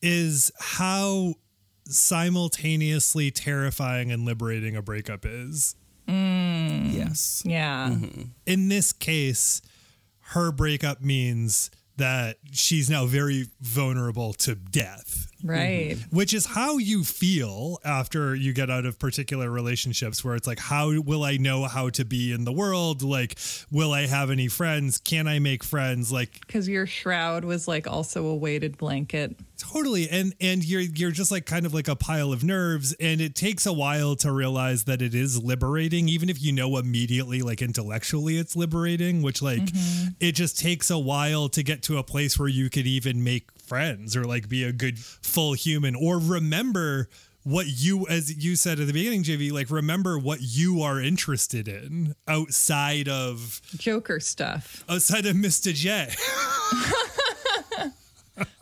is 0.00 0.50
how 0.58 1.34
simultaneously 1.88 3.30
terrifying 3.30 4.10
and 4.10 4.24
liberating 4.24 4.76
a 4.76 4.82
breakup 4.82 5.24
is. 5.24 5.74
Mm. 6.08 6.94
Yes. 6.94 7.42
Yeah. 7.44 7.88
Mm-hmm. 7.90 8.22
In 8.46 8.68
this 8.68 8.92
case, 8.92 9.62
her 10.20 10.52
breakup 10.52 11.00
means 11.00 11.70
that 11.96 12.36
she's 12.52 12.90
now 12.90 13.06
very 13.06 13.46
vulnerable 13.60 14.32
to 14.34 14.54
death. 14.54 15.26
Right. 15.44 15.96
Mm-hmm. 15.96 16.16
Which 16.16 16.32
is 16.32 16.46
how 16.46 16.78
you 16.78 17.04
feel 17.04 17.78
after 17.84 18.34
you 18.34 18.52
get 18.52 18.70
out 18.70 18.86
of 18.86 18.98
particular 18.98 19.50
relationships 19.50 20.24
where 20.24 20.34
it's 20.34 20.46
like, 20.46 20.58
how 20.58 21.00
will 21.00 21.24
I 21.24 21.36
know 21.36 21.64
how 21.64 21.90
to 21.90 22.04
be 22.04 22.32
in 22.32 22.44
the 22.44 22.52
world? 22.52 23.02
Like, 23.02 23.38
will 23.70 23.92
I 23.92 24.06
have 24.06 24.30
any 24.30 24.48
friends? 24.48 24.98
Can 24.98 25.26
I 25.26 25.38
make 25.38 25.62
friends? 25.62 26.10
Like, 26.10 26.40
because 26.46 26.68
your 26.68 26.86
shroud 26.86 27.44
was 27.44 27.68
like 27.68 27.86
also 27.86 28.26
a 28.26 28.34
weighted 28.34 28.78
blanket. 28.78 29.36
Totally. 29.58 30.08
And 30.08 30.34
and 30.40 30.64
you're 30.64 30.82
you're 30.82 31.10
just 31.10 31.30
like 31.30 31.46
kind 31.46 31.64
of 31.64 31.72
like 31.72 31.88
a 31.88 31.96
pile 31.96 32.32
of 32.32 32.44
nerves 32.44 32.94
and 33.00 33.20
it 33.20 33.34
takes 33.34 33.64
a 33.64 33.72
while 33.72 34.14
to 34.16 34.30
realize 34.30 34.84
that 34.84 35.00
it 35.00 35.14
is 35.14 35.42
liberating 35.42 36.08
even 36.08 36.28
if 36.28 36.42
you 36.42 36.52
know 36.52 36.76
immediately 36.76 37.40
like 37.40 37.62
intellectually 37.62 38.36
it's 38.38 38.54
liberating, 38.54 39.22
which 39.22 39.40
like 39.40 39.62
mm-hmm. 39.62 40.08
it 40.20 40.32
just 40.32 40.58
takes 40.58 40.90
a 40.90 40.98
while 40.98 41.48
to 41.48 41.62
get 41.62 41.82
to 41.82 41.98
a 41.98 42.02
place 42.02 42.38
where 42.38 42.48
you 42.48 42.68
could 42.68 42.86
even 42.86 43.24
make 43.24 43.48
friends 43.66 44.16
or 44.16 44.24
like 44.24 44.48
be 44.48 44.64
a 44.64 44.72
good 44.72 44.98
full 44.98 45.52
human 45.54 45.94
or 45.94 46.18
remember 46.18 47.08
what 47.42 47.66
you, 47.68 48.06
as 48.08 48.44
you 48.44 48.56
said 48.56 48.80
at 48.80 48.88
the 48.88 48.92
beginning, 48.92 49.22
JV, 49.22 49.52
like 49.52 49.70
remember 49.70 50.18
what 50.18 50.40
you 50.40 50.82
are 50.82 51.00
interested 51.00 51.68
in 51.68 52.16
outside 52.26 53.08
of 53.08 53.60
Joker 53.76 54.18
stuff. 54.18 54.82
outside 54.88 55.26
of 55.26 55.36
Mr. 55.36 55.72
J. 55.72 56.08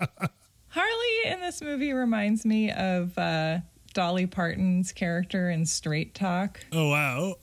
Harley 0.68 1.24
in 1.24 1.40
this 1.40 1.62
movie 1.62 1.92
reminds 1.92 2.44
me 2.44 2.70
of 2.70 3.16
uh, 3.16 3.58
Dolly 3.94 4.26
Parton's 4.26 4.92
character 4.92 5.48
in 5.50 5.64
Straight 5.64 6.14
Talk. 6.14 6.60
Oh 6.72 6.90
wow. 6.90 7.34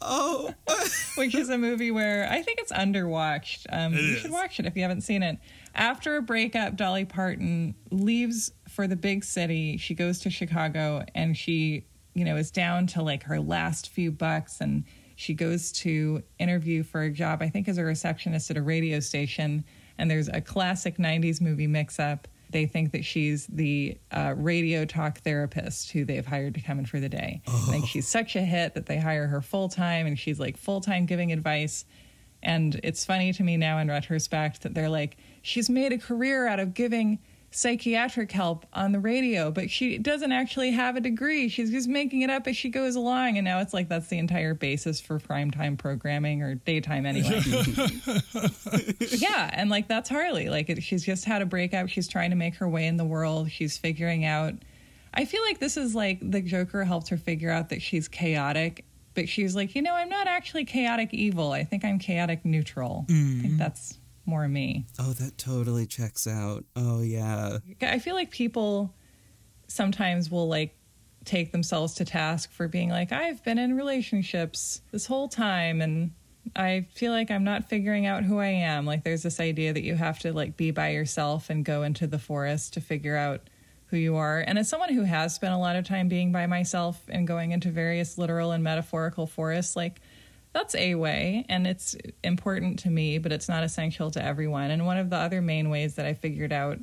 Oh, 0.00 0.52
which 1.16 1.34
is 1.34 1.48
a 1.48 1.58
movie 1.58 1.90
where 1.90 2.28
I 2.30 2.42
think 2.42 2.58
it's 2.60 2.72
underwatched. 2.72 3.66
Um, 3.70 3.94
It 3.94 4.00
you 4.02 4.12
is. 4.14 4.18
should 4.20 4.30
watch 4.30 4.58
it 4.60 4.66
if 4.66 4.76
you 4.76 4.82
haven't 4.82 5.02
seen 5.02 5.22
it. 5.22 5.38
After 5.74 6.16
a 6.16 6.22
breakup, 6.22 6.76
Dolly 6.76 7.04
Parton 7.04 7.74
leaves 7.90 8.52
for 8.68 8.86
the 8.86 8.96
big 8.96 9.24
city. 9.24 9.76
She 9.76 9.94
goes 9.94 10.18
to 10.20 10.30
Chicago 10.30 11.04
and 11.14 11.36
she, 11.36 11.86
you 12.14 12.24
know, 12.24 12.36
is 12.36 12.50
down 12.50 12.86
to 12.88 13.02
like 13.02 13.22
her 13.24 13.40
last 13.40 13.88
few 13.90 14.10
bucks 14.12 14.60
and 14.60 14.84
she 15.16 15.32
goes 15.34 15.72
to 15.72 16.22
interview 16.38 16.82
for 16.82 17.02
a 17.02 17.10
job, 17.10 17.40
I 17.40 17.48
think 17.48 17.68
as 17.68 17.78
a 17.78 17.84
receptionist 17.84 18.50
at 18.50 18.56
a 18.56 18.62
radio 18.62 19.00
station. 19.00 19.64
And 19.98 20.10
there's 20.10 20.28
a 20.28 20.40
classic 20.40 20.96
90s 20.98 21.40
movie 21.40 21.66
mix 21.66 21.98
up. 21.98 22.28
They 22.50 22.66
think 22.66 22.92
that 22.92 23.04
she's 23.04 23.46
the 23.48 23.98
uh, 24.12 24.34
radio 24.36 24.84
talk 24.84 25.18
therapist 25.18 25.90
who 25.90 26.04
they've 26.04 26.24
hired 26.24 26.54
to 26.54 26.60
come 26.60 26.78
in 26.78 26.86
for 26.86 27.00
the 27.00 27.08
day. 27.08 27.42
Like 27.68 27.84
she's 27.86 28.06
such 28.06 28.36
a 28.36 28.42
hit 28.42 28.74
that 28.74 28.86
they 28.86 28.98
hire 28.98 29.26
her 29.26 29.40
full 29.42 29.68
time 29.68 30.06
and 30.06 30.18
she's 30.18 30.38
like 30.38 30.56
full 30.56 30.80
time 30.80 31.06
giving 31.06 31.32
advice. 31.32 31.84
And 32.42 32.78
it's 32.84 33.04
funny 33.04 33.32
to 33.32 33.42
me 33.42 33.56
now 33.56 33.78
in 33.78 33.88
retrospect 33.88 34.62
that 34.62 34.74
they're 34.74 34.88
like, 34.90 35.16
she's 35.42 35.68
made 35.70 35.92
a 35.92 35.98
career 35.98 36.46
out 36.46 36.60
of 36.60 36.74
giving 36.74 37.18
psychiatric 37.54 38.32
help 38.32 38.66
on 38.72 38.92
the 38.92 38.98
radio, 38.98 39.50
but 39.50 39.70
she 39.70 39.96
doesn't 39.98 40.32
actually 40.32 40.72
have 40.72 40.96
a 40.96 41.00
degree. 41.00 41.48
She's 41.48 41.70
just 41.70 41.88
making 41.88 42.22
it 42.22 42.30
up 42.30 42.46
as 42.46 42.56
she 42.56 42.68
goes 42.68 42.96
along. 42.96 43.38
And 43.38 43.44
now 43.44 43.60
it's 43.60 43.72
like 43.72 43.88
that's 43.88 44.08
the 44.08 44.18
entire 44.18 44.54
basis 44.54 45.00
for 45.00 45.18
primetime 45.18 45.78
programming 45.78 46.42
or 46.42 46.56
daytime 46.56 47.06
anyway. 47.06 47.40
yeah. 49.10 49.50
And 49.52 49.70
like 49.70 49.86
that's 49.88 50.08
Harley. 50.08 50.48
Like 50.48 50.68
it, 50.68 50.82
she's 50.82 51.04
just 51.04 51.24
had 51.24 51.42
a 51.42 51.46
breakup. 51.46 51.88
She's 51.88 52.08
trying 52.08 52.30
to 52.30 52.36
make 52.36 52.56
her 52.56 52.68
way 52.68 52.86
in 52.86 52.96
the 52.96 53.04
world. 53.04 53.50
She's 53.50 53.78
figuring 53.78 54.24
out. 54.24 54.54
I 55.14 55.24
feel 55.24 55.42
like 55.42 55.60
this 55.60 55.76
is 55.76 55.94
like 55.94 56.18
the 56.28 56.40
Joker 56.40 56.82
helped 56.82 57.08
her 57.10 57.16
figure 57.16 57.50
out 57.50 57.68
that 57.68 57.80
she's 57.80 58.08
chaotic, 58.08 58.84
but 59.14 59.28
she's 59.28 59.54
like, 59.54 59.76
you 59.76 59.82
know, 59.82 59.94
I'm 59.94 60.08
not 60.08 60.26
actually 60.26 60.64
chaotic 60.64 61.14
evil. 61.14 61.52
I 61.52 61.62
think 61.62 61.84
I'm 61.84 62.00
chaotic 62.00 62.44
neutral. 62.44 63.04
I 63.08 63.12
think 63.12 63.42
mm-hmm. 63.44 63.56
that's 63.58 63.98
more 64.26 64.48
me. 64.48 64.86
oh, 64.98 65.12
that 65.14 65.38
totally 65.38 65.86
checks 65.86 66.26
out. 66.26 66.64
Oh 66.76 67.00
yeah. 67.02 67.58
I 67.82 67.98
feel 67.98 68.14
like 68.14 68.30
people 68.30 68.94
sometimes 69.66 70.30
will 70.30 70.48
like 70.48 70.76
take 71.24 71.52
themselves 71.52 71.94
to 71.94 72.04
task 72.04 72.52
for 72.52 72.68
being 72.68 72.90
like, 72.90 73.12
I've 73.12 73.42
been 73.44 73.58
in 73.58 73.76
relationships 73.76 74.82
this 74.92 75.06
whole 75.06 75.28
time 75.28 75.80
and 75.80 76.12
I 76.54 76.86
feel 76.92 77.12
like 77.12 77.30
I'm 77.30 77.44
not 77.44 77.68
figuring 77.68 78.06
out 78.06 78.24
who 78.24 78.38
I 78.38 78.48
am. 78.48 78.84
Like 78.86 79.04
there's 79.04 79.22
this 79.22 79.40
idea 79.40 79.72
that 79.72 79.82
you 79.82 79.94
have 79.94 80.18
to 80.20 80.32
like 80.32 80.56
be 80.56 80.70
by 80.70 80.90
yourself 80.90 81.48
and 81.50 81.64
go 81.64 81.82
into 81.82 82.06
the 82.06 82.18
forest 82.18 82.74
to 82.74 82.80
figure 82.80 83.16
out 83.16 83.48
who 83.86 83.96
you 83.96 84.16
are. 84.16 84.40
And 84.46 84.58
as 84.58 84.68
someone 84.68 84.92
who 84.92 85.02
has 85.02 85.34
spent 85.34 85.54
a 85.54 85.58
lot 85.58 85.76
of 85.76 85.86
time 85.86 86.08
being 86.08 86.32
by 86.32 86.46
myself 86.46 87.00
and 87.08 87.26
going 87.26 87.52
into 87.52 87.70
various 87.70 88.18
literal 88.18 88.52
and 88.52 88.62
metaphorical 88.62 89.26
forests, 89.26 89.76
like 89.76 90.00
that's 90.54 90.74
a 90.76 90.94
way 90.94 91.44
and 91.48 91.66
it's 91.66 91.96
important 92.22 92.78
to 92.78 92.90
me, 92.90 93.18
but 93.18 93.32
it's 93.32 93.48
not 93.48 93.64
essential 93.64 94.10
to 94.12 94.24
everyone. 94.24 94.70
And 94.70 94.86
one 94.86 94.96
of 94.96 95.10
the 95.10 95.16
other 95.16 95.42
main 95.42 95.68
ways 95.68 95.96
that 95.96 96.06
I 96.06 96.14
figured 96.14 96.52
out 96.52 96.78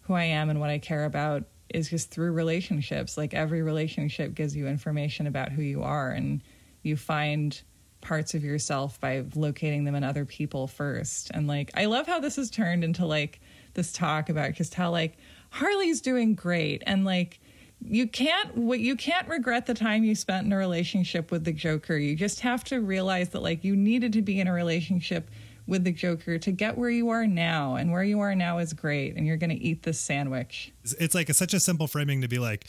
who 0.00 0.14
I 0.14 0.24
am 0.24 0.50
and 0.50 0.58
what 0.58 0.70
I 0.70 0.78
care 0.78 1.04
about 1.04 1.44
is 1.72 1.90
just 1.90 2.10
through 2.10 2.32
relationships. 2.32 3.16
Like 3.16 3.34
every 3.34 3.62
relationship 3.62 4.34
gives 4.34 4.56
you 4.56 4.66
information 4.66 5.26
about 5.26 5.52
who 5.52 5.62
you 5.62 5.82
are, 5.82 6.10
and 6.10 6.42
you 6.82 6.96
find 6.96 7.60
parts 8.00 8.34
of 8.34 8.44
yourself 8.44 9.00
by 9.00 9.24
locating 9.34 9.84
them 9.84 9.94
in 9.94 10.04
other 10.04 10.24
people 10.24 10.66
first. 10.66 11.30
And 11.32 11.46
like, 11.46 11.70
I 11.74 11.86
love 11.86 12.06
how 12.06 12.20
this 12.20 12.36
has 12.36 12.50
turned 12.50 12.84
into 12.84 13.06
like 13.06 13.40
this 13.74 13.92
talk 13.92 14.28
about 14.28 14.52
just 14.52 14.74
how 14.74 14.90
like 14.90 15.16
Harley's 15.50 16.00
doing 16.00 16.34
great 16.34 16.82
and 16.86 17.04
like 17.04 17.40
you 17.86 18.08
can't 18.08 18.56
you 18.56 18.96
can't 18.96 19.28
regret 19.28 19.66
the 19.66 19.74
time 19.74 20.04
you 20.04 20.14
spent 20.14 20.46
in 20.46 20.52
a 20.52 20.56
relationship 20.56 21.30
with 21.30 21.44
the 21.44 21.52
joker 21.52 21.96
you 21.96 22.16
just 22.16 22.40
have 22.40 22.64
to 22.64 22.80
realize 22.80 23.28
that 23.30 23.42
like 23.42 23.62
you 23.62 23.76
needed 23.76 24.12
to 24.12 24.22
be 24.22 24.40
in 24.40 24.48
a 24.48 24.52
relationship 24.52 25.30
with 25.66 25.84
the 25.84 25.92
joker 25.92 26.38
to 26.38 26.50
get 26.50 26.76
where 26.76 26.90
you 26.90 27.10
are 27.10 27.26
now 27.26 27.76
and 27.76 27.92
where 27.92 28.04
you 28.04 28.20
are 28.20 28.34
now 28.34 28.58
is 28.58 28.72
great 28.72 29.16
and 29.16 29.26
you're 29.26 29.36
going 29.36 29.50
to 29.50 29.56
eat 29.56 29.82
this 29.82 30.00
sandwich 30.00 30.72
It's 30.98 31.14
like 31.14 31.28
it's 31.28 31.38
such 31.38 31.54
a 31.54 31.60
simple 31.60 31.86
framing 31.86 32.22
to 32.22 32.28
be 32.28 32.38
like, 32.38 32.66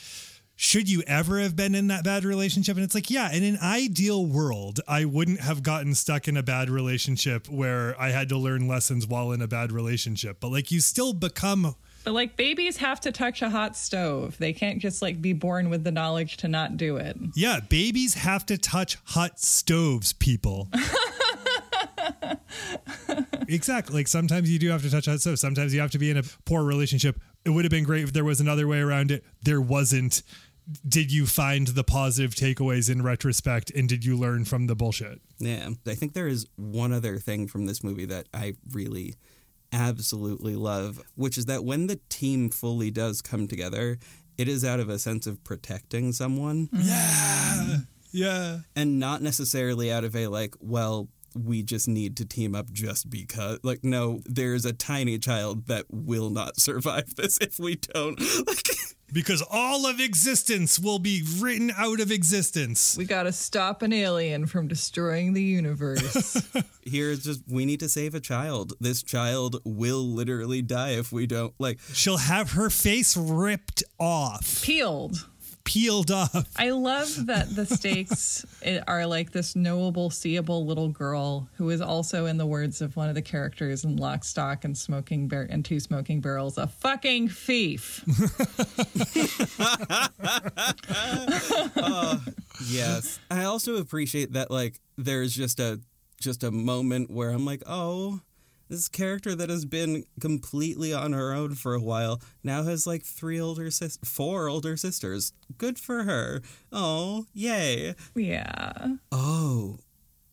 should 0.57 0.89
you 0.89 1.03
ever 1.05 1.39
have 1.39 1.55
been 1.55 1.75
in 1.75 1.87
that 1.87 2.03
bad 2.05 2.23
relationship? 2.23 2.77
And 2.77 2.83
it's 2.85 2.95
like, 2.95 3.09
yeah, 3.09 3.31
in 3.31 3.43
an 3.43 3.57
ideal 3.61 4.25
world, 4.25 4.79
I 4.87 5.03
wouldn't 5.03 5.41
have 5.41 5.63
gotten 5.63 5.93
stuck 5.95 6.29
in 6.29 6.37
a 6.37 6.43
bad 6.43 6.69
relationship 6.69 7.49
where 7.49 7.99
I 7.99 8.11
had 8.11 8.29
to 8.29 8.37
learn 8.37 8.67
lessons 8.67 9.05
while 9.05 9.33
in 9.33 9.41
a 9.41 9.47
bad 9.47 9.73
relationship. 9.73 10.37
But 10.39 10.51
like, 10.51 10.71
you 10.71 10.79
still 10.79 11.11
become 11.11 11.75
but 12.05 12.13
like 12.13 12.37
babies 12.37 12.77
have 12.77 13.01
to 13.01 13.11
touch 13.11 13.41
a 13.41 13.49
hot 13.49 13.75
stove 13.75 14.37
they 14.37 14.53
can't 14.53 14.79
just 14.79 15.01
like 15.01 15.21
be 15.21 15.33
born 15.33 15.69
with 15.69 15.83
the 15.83 15.91
knowledge 15.91 16.37
to 16.37 16.47
not 16.47 16.77
do 16.77 16.95
it 16.97 17.17
Yeah, 17.35 17.59
babies 17.59 18.13
have 18.13 18.45
to 18.45 18.57
touch 18.57 18.97
hot 19.05 19.39
stoves, 19.39 20.13
people. 20.13 20.69
exactly. 23.47 23.95
Like 23.95 24.07
sometimes 24.07 24.49
you 24.49 24.59
do 24.59 24.69
have 24.69 24.81
to 24.83 24.89
touch 24.89 25.05
hot 25.05 25.19
stoves. 25.21 25.41
Sometimes 25.41 25.73
you 25.73 25.79
have 25.81 25.91
to 25.91 25.99
be 25.99 26.09
in 26.09 26.17
a 26.17 26.23
poor 26.45 26.63
relationship. 26.63 27.19
It 27.43 27.49
would 27.51 27.65
have 27.65 27.71
been 27.71 27.83
great 27.83 28.03
if 28.03 28.13
there 28.13 28.23
was 28.25 28.39
another 28.41 28.67
way 28.67 28.79
around 28.79 29.11
it. 29.11 29.23
There 29.43 29.61
wasn't. 29.61 30.23
Did 30.87 31.11
you 31.11 31.27
find 31.27 31.67
the 31.67 31.83
positive 31.83 32.33
takeaways 32.33 32.89
in 32.89 33.03
retrospect 33.03 33.69
and 33.71 33.87
did 33.87 34.03
you 34.03 34.17
learn 34.17 34.45
from 34.45 34.65
the 34.67 34.75
bullshit? 34.75 35.21
Yeah. 35.37 35.69
I 35.85 35.93
think 35.93 36.13
there 36.13 36.27
is 36.27 36.47
one 36.55 36.91
other 36.91 37.17
thing 37.19 37.47
from 37.47 37.65
this 37.67 37.83
movie 37.83 38.05
that 38.05 38.27
I 38.33 38.55
really 38.71 39.15
absolutely 39.75 40.55
love, 40.55 41.01
which 41.15 41.37
is 41.37 41.45
that 41.45 41.65
when 41.65 41.87
the 41.87 41.99
team 42.09 42.49
fully 42.49 42.89
does 42.89 43.21
come 43.21 43.47
together, 43.47 43.99
it 44.37 44.47
is 44.47 44.63
out 44.63 44.79
of 44.79 44.89
a 44.89 44.97
sense 44.97 45.27
of 45.27 45.43
protecting 45.43 46.11
someone 46.11 46.67
mm. 46.67 46.83
Yeah. 46.83 47.77
Yeah. 48.11 48.59
and 48.75 48.99
not 48.99 49.21
necessarily 49.21 49.91
out 49.91 50.03
of 50.05 50.15
a 50.15 50.27
like, 50.27 50.55
well, 50.59 51.09
we 51.35 51.63
just 51.63 51.87
need 51.87 52.15
to 52.17 52.25
team 52.25 52.55
up 52.55 52.71
just 52.71 53.09
because. 53.09 53.59
Like, 53.61 53.83
no, 53.83 54.21
there's 54.25 54.63
a 54.65 54.71
tiny 54.71 55.19
child 55.19 55.67
that 55.67 55.85
will 55.91 56.29
not 56.29 56.57
survive 56.59 57.15
this 57.15 57.37
if 57.39 57.59
we 57.59 57.75
don't. 57.75 58.19
Like, 58.47 58.69
Because 59.13 59.43
all 59.49 59.85
of 59.85 59.99
existence 59.99 60.79
will 60.79 60.99
be 60.99 61.23
written 61.37 61.71
out 61.77 61.99
of 61.99 62.11
existence. 62.11 62.97
we 62.97 63.05
gotta 63.05 63.31
stop 63.31 63.81
an 63.81 63.93
alien 63.93 64.45
from 64.45 64.67
destroying 64.67 65.33
the 65.33 65.43
universe 65.43 66.41
here 66.83 67.11
it's 67.11 67.23
just 67.23 67.41
we 67.47 67.65
need 67.65 67.79
to 67.79 67.89
save 67.89 68.15
a 68.15 68.19
child. 68.19 68.73
This 68.79 69.03
child 69.03 69.61
will 69.63 70.05
literally 70.05 70.61
die 70.61 70.91
if 70.91 71.11
we 71.11 71.27
don't. 71.27 71.53
Like, 71.59 71.79
She'll 71.93 72.17
have 72.17 72.51
her 72.51 72.69
face 72.69 73.15
ripped 73.17 73.83
off, 73.99 74.61
peeled 74.63 75.25
peeled 75.65 76.11
off. 76.11 76.45
I 76.55 76.69
love 76.69 77.25
that 77.25 77.53
the 77.53 77.65
stakes 77.65 78.45
are 78.87 79.05
like 79.05 79.31
this 79.31 79.55
knowable, 79.55 80.09
seeable 80.09 80.65
little 80.65 80.87
girl 80.89 81.49
who 81.57 81.69
is 81.71 81.81
also, 81.81 82.27
in 82.27 82.37
the 82.37 82.45
words 82.45 82.81
of 82.81 82.95
one 82.95 83.09
of 83.09 83.15
the 83.15 83.21
characters 83.21 83.83
in 83.83 83.97
Lock, 83.97 84.23
Stock, 84.23 84.63
and 84.63 84.77
Smoking 84.77 85.27
Bar- 85.27 85.47
and 85.49 85.65
Two 85.65 85.79
Smoking 85.81 86.21
Barrels, 86.21 86.57
a 86.57 86.67
fucking 86.67 87.27
thief. 87.29 88.03
Uh, 91.77 92.19
yes. 92.67 93.19
I 93.29 93.43
also 93.45 93.77
appreciate 93.77 94.33
that 94.33 94.49
like 94.51 94.79
there's 94.97 95.33
just 95.33 95.59
a 95.59 95.79
just 96.19 96.43
a 96.43 96.51
moment 96.51 97.11
where 97.11 97.29
I'm 97.29 97.45
like, 97.45 97.61
"Oh, 97.67 98.21
this 98.69 98.87
character 98.87 99.35
that 99.35 99.49
has 99.49 99.65
been 99.65 100.05
completely 100.19 100.93
on 100.93 101.13
her 101.13 101.33
own 101.33 101.55
for 101.55 101.73
a 101.73 101.79
while 101.81 102.21
now 102.43 102.63
has 102.63 102.87
like 102.87 103.03
three 103.03 103.39
older 103.39 103.69
sis 103.71 103.97
four 104.03 104.47
older 104.47 104.75
sisters. 104.77 105.33
Good 105.57 105.77
for 105.79 106.03
her. 106.03 106.41
Oh, 106.71 107.25
yay. 107.33 107.95
yeah. 108.15 108.71
Oh, 109.11 109.77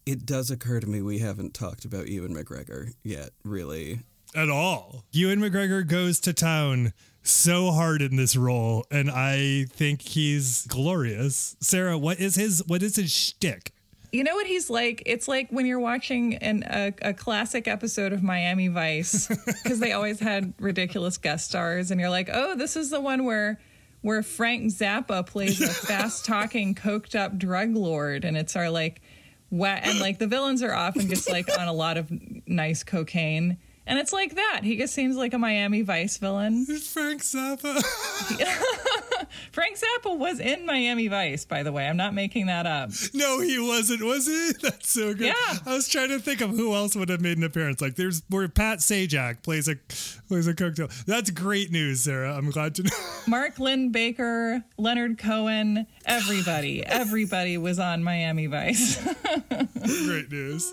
it 0.06 0.24
does 0.26 0.50
occur 0.50 0.80
to 0.80 0.86
me 0.86 1.00
we 1.02 1.18
haven't 1.18 1.54
talked 1.54 1.84
about 1.84 2.08
Ewan 2.08 2.34
McGregor 2.34 2.92
yet, 3.04 3.30
really. 3.44 4.00
at 4.34 4.48
all. 4.50 5.04
Ewan 5.12 5.40
McGregor 5.40 5.86
goes 5.86 6.18
to 6.20 6.32
town 6.32 6.92
so 7.22 7.70
hard 7.70 8.02
in 8.02 8.16
this 8.16 8.34
role, 8.34 8.84
and 8.90 9.08
I 9.10 9.66
think 9.70 10.02
he's 10.02 10.66
glorious. 10.66 11.54
Sarah, 11.60 11.96
what 11.96 12.18
is 12.18 12.34
his 12.34 12.62
what 12.66 12.82
is 12.82 12.96
his 12.96 13.12
shtick? 13.12 13.72
You 14.12 14.24
know 14.24 14.34
what 14.34 14.46
he's 14.46 14.68
like? 14.68 15.02
It's 15.06 15.26
like 15.26 15.48
when 15.50 15.64
you're 15.64 15.80
watching 15.80 16.34
an, 16.36 16.64
a, 16.66 16.92
a 17.00 17.14
classic 17.14 17.66
episode 17.66 18.12
of 18.12 18.22
Miami 18.22 18.68
Vice 18.68 19.26
because 19.62 19.80
they 19.80 19.92
always 19.92 20.20
had 20.20 20.52
ridiculous 20.60 21.16
guest 21.16 21.46
stars, 21.48 21.90
and 21.90 21.98
you're 21.98 22.10
like, 22.10 22.28
oh, 22.30 22.54
this 22.54 22.76
is 22.76 22.90
the 22.90 23.00
one 23.00 23.24
where 23.24 23.58
where 24.02 24.22
Frank 24.22 24.64
Zappa 24.64 25.24
plays 25.26 25.60
a 25.62 25.68
fast 25.86 26.24
talking, 26.26 26.74
coked 26.74 27.14
up 27.14 27.38
drug 27.38 27.74
lord, 27.74 28.24
and 28.24 28.36
it's 28.36 28.54
our 28.54 28.68
like, 28.68 29.00
wa- 29.50 29.78
and 29.82 29.98
like 29.98 30.18
the 30.18 30.26
villains 30.26 30.62
are 30.62 30.74
often 30.74 31.08
just 31.08 31.30
like 31.30 31.48
on 31.58 31.68
a 31.68 31.72
lot 31.72 31.96
of 31.96 32.12
nice 32.46 32.82
cocaine. 32.82 33.56
And 33.86 33.98
it's 33.98 34.12
like 34.12 34.36
that. 34.36 34.60
He 34.62 34.76
just 34.76 34.94
seems 34.94 35.16
like 35.16 35.34
a 35.34 35.38
Miami 35.38 35.82
Vice 35.82 36.16
villain. 36.18 36.64
Frank 36.66 37.22
Zappa. 37.22 37.82
Frank 39.52 39.76
Zappa 39.76 40.16
was 40.16 40.38
in 40.38 40.64
Miami 40.66 41.08
Vice, 41.08 41.44
by 41.44 41.62
the 41.62 41.72
way. 41.72 41.88
I'm 41.88 41.96
not 41.96 42.14
making 42.14 42.46
that 42.46 42.64
up. 42.66 42.90
no, 43.12 43.40
he 43.40 43.58
wasn't, 43.58 44.02
was 44.02 44.26
he? 44.26 44.52
That's 44.62 44.88
so 44.88 45.14
good. 45.14 45.26
Yeah. 45.28 45.58
I 45.66 45.74
was 45.74 45.88
trying 45.88 46.10
to 46.10 46.20
think 46.20 46.40
of 46.40 46.50
who 46.50 46.74
else 46.74 46.94
would 46.94 47.08
have 47.08 47.20
made 47.20 47.38
an 47.38 47.44
appearance. 47.44 47.80
Like 47.80 47.96
there's 47.96 48.22
where 48.28 48.48
Pat 48.48 48.78
Sajak 48.78 49.42
plays 49.42 49.68
a 49.68 49.76
plays 50.28 50.46
a 50.46 50.54
cocktail. 50.54 50.88
That's 51.06 51.30
great 51.30 51.72
news, 51.72 52.02
Sarah. 52.02 52.34
I'm 52.36 52.50
glad 52.50 52.76
to 52.76 52.84
know. 52.84 52.90
Mark 53.26 53.58
Linn-Baker, 53.58 54.62
Leonard 54.78 55.18
Cohen, 55.18 55.86
everybody, 56.04 56.84
everybody 56.86 57.58
was 57.58 57.78
on 57.78 58.04
Miami 58.04 58.46
Vice. 58.46 59.02
great 60.06 60.30
news. 60.30 60.72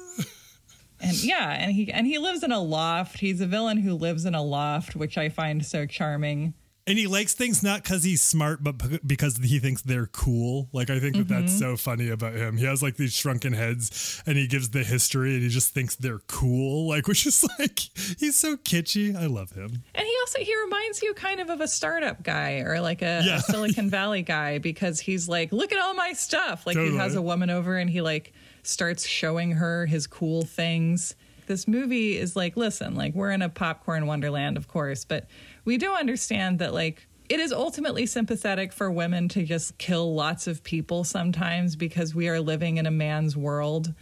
And 1.02 1.24
yeah, 1.24 1.52
and 1.52 1.72
he 1.72 1.92
and 1.92 2.06
he 2.06 2.18
lives 2.18 2.44
in 2.44 2.52
a 2.52 2.62
loft. 2.62 3.20
He's 3.20 3.42
a 3.42 3.48
villain 3.48 3.78
who 3.78 3.94
lives 3.94 4.26
in 4.26 4.36
a 4.36 4.44
loft, 4.44 4.96
which 4.96 5.18
I 5.18 5.30
find 5.30 5.66
so 5.66 5.86
charming. 5.86 6.54
And 6.88 6.98
he 6.98 7.06
likes 7.06 7.36
things 7.36 7.62
not 7.62 7.84
because 7.84 8.04
he's 8.04 8.20
smart, 8.20 8.64
but 8.64 9.06
because 9.06 9.38
he 9.38 9.60
thinks 9.60 9.84
they're 9.84 10.08
cool. 10.08 10.70
Like 10.74 10.90
I 10.90 11.00
think 11.00 11.18
that 11.18 11.28
that's 11.28 11.52
mm-hmm. 11.52 11.76
so 11.76 11.78
funny 11.78 12.10
about 12.10 12.34
him. 12.34 12.58
He 12.58 12.66
has 12.66 12.82
like 12.82 12.96
these 12.98 13.16
shrunken 13.16 13.54
heads, 13.54 14.24
and 14.26 14.40
he 14.40 14.48
gives 14.48 14.72
the 14.72 14.84
history, 14.84 15.36
and 15.36 15.44
he 15.44 15.50
just 15.50 15.72
thinks 15.72 15.96
they're 15.96 16.22
cool. 16.26 16.90
Like 16.90 17.08
which 17.08 17.28
is 17.28 17.46
like 17.60 17.80
he's 18.18 18.40
so 18.40 18.58
kitschy. 18.58 19.16
I 19.16 19.28
love 19.28 19.52
him. 19.52 19.84
And 19.94 20.08
he 20.08 20.16
also 20.22 20.40
he 20.40 20.60
reminds 20.64 21.04
you 21.04 21.14
kind 21.14 21.40
of 21.40 21.52
of 21.52 21.62
a 21.62 21.68
startup 21.68 22.24
guy 22.24 22.62
or 22.66 22.82
like 22.82 23.04
a, 23.04 23.22
Yeah. 23.24 23.38
a 23.38 23.40
Silicon 23.42 23.92
Valley 23.92 24.24
guy 24.24 24.58
because 24.58 25.00
he's 25.00 25.30
like, 25.30 25.52
look 25.52 25.72
at 25.72 25.80
all 25.80 25.94
my 25.94 26.14
stuff. 26.14 26.66
Like 26.66 26.78
he 26.78 26.96
has 26.96 27.14
a 27.14 27.22
woman 27.22 27.52
over 27.52 27.78
and 27.78 27.88
he 27.88 28.02
like 28.02 28.34
starts 28.70 29.06
showing 29.06 29.54
her 29.54 29.86
his 29.86 30.08
cool 30.08 30.44
things. 30.44 31.16
This 31.48 31.68
movie 31.68 32.18
is 32.18 32.36
like, 32.36 32.56
listen, 32.56 32.96
like 32.96 33.16
we're 33.16 33.32
in 33.32 33.42
a 33.42 33.50
popcorn 33.50 34.06
wonderland, 34.06 34.56
of 34.56 34.68
course, 34.68 35.04
but 35.04 35.28
we 35.66 35.78
do 35.78 35.94
understand 35.94 36.60
that 36.60 36.74
like 36.74 37.08
it 37.28 37.40
is 37.40 37.52
ultimately 37.52 38.06
sympathetic 38.06 38.74
for 38.74 38.90
women 38.90 39.28
to 39.30 39.44
just 39.44 39.78
kill 39.78 40.16
lots 40.16 40.48
of 40.48 40.64
people 40.64 41.04
sometimes 41.04 41.76
because 41.76 42.16
we 42.16 42.28
are 42.28 42.40
living 42.40 42.78
in 42.78 42.86
a 42.86 42.92
man's 42.92 43.38
world 43.38 43.94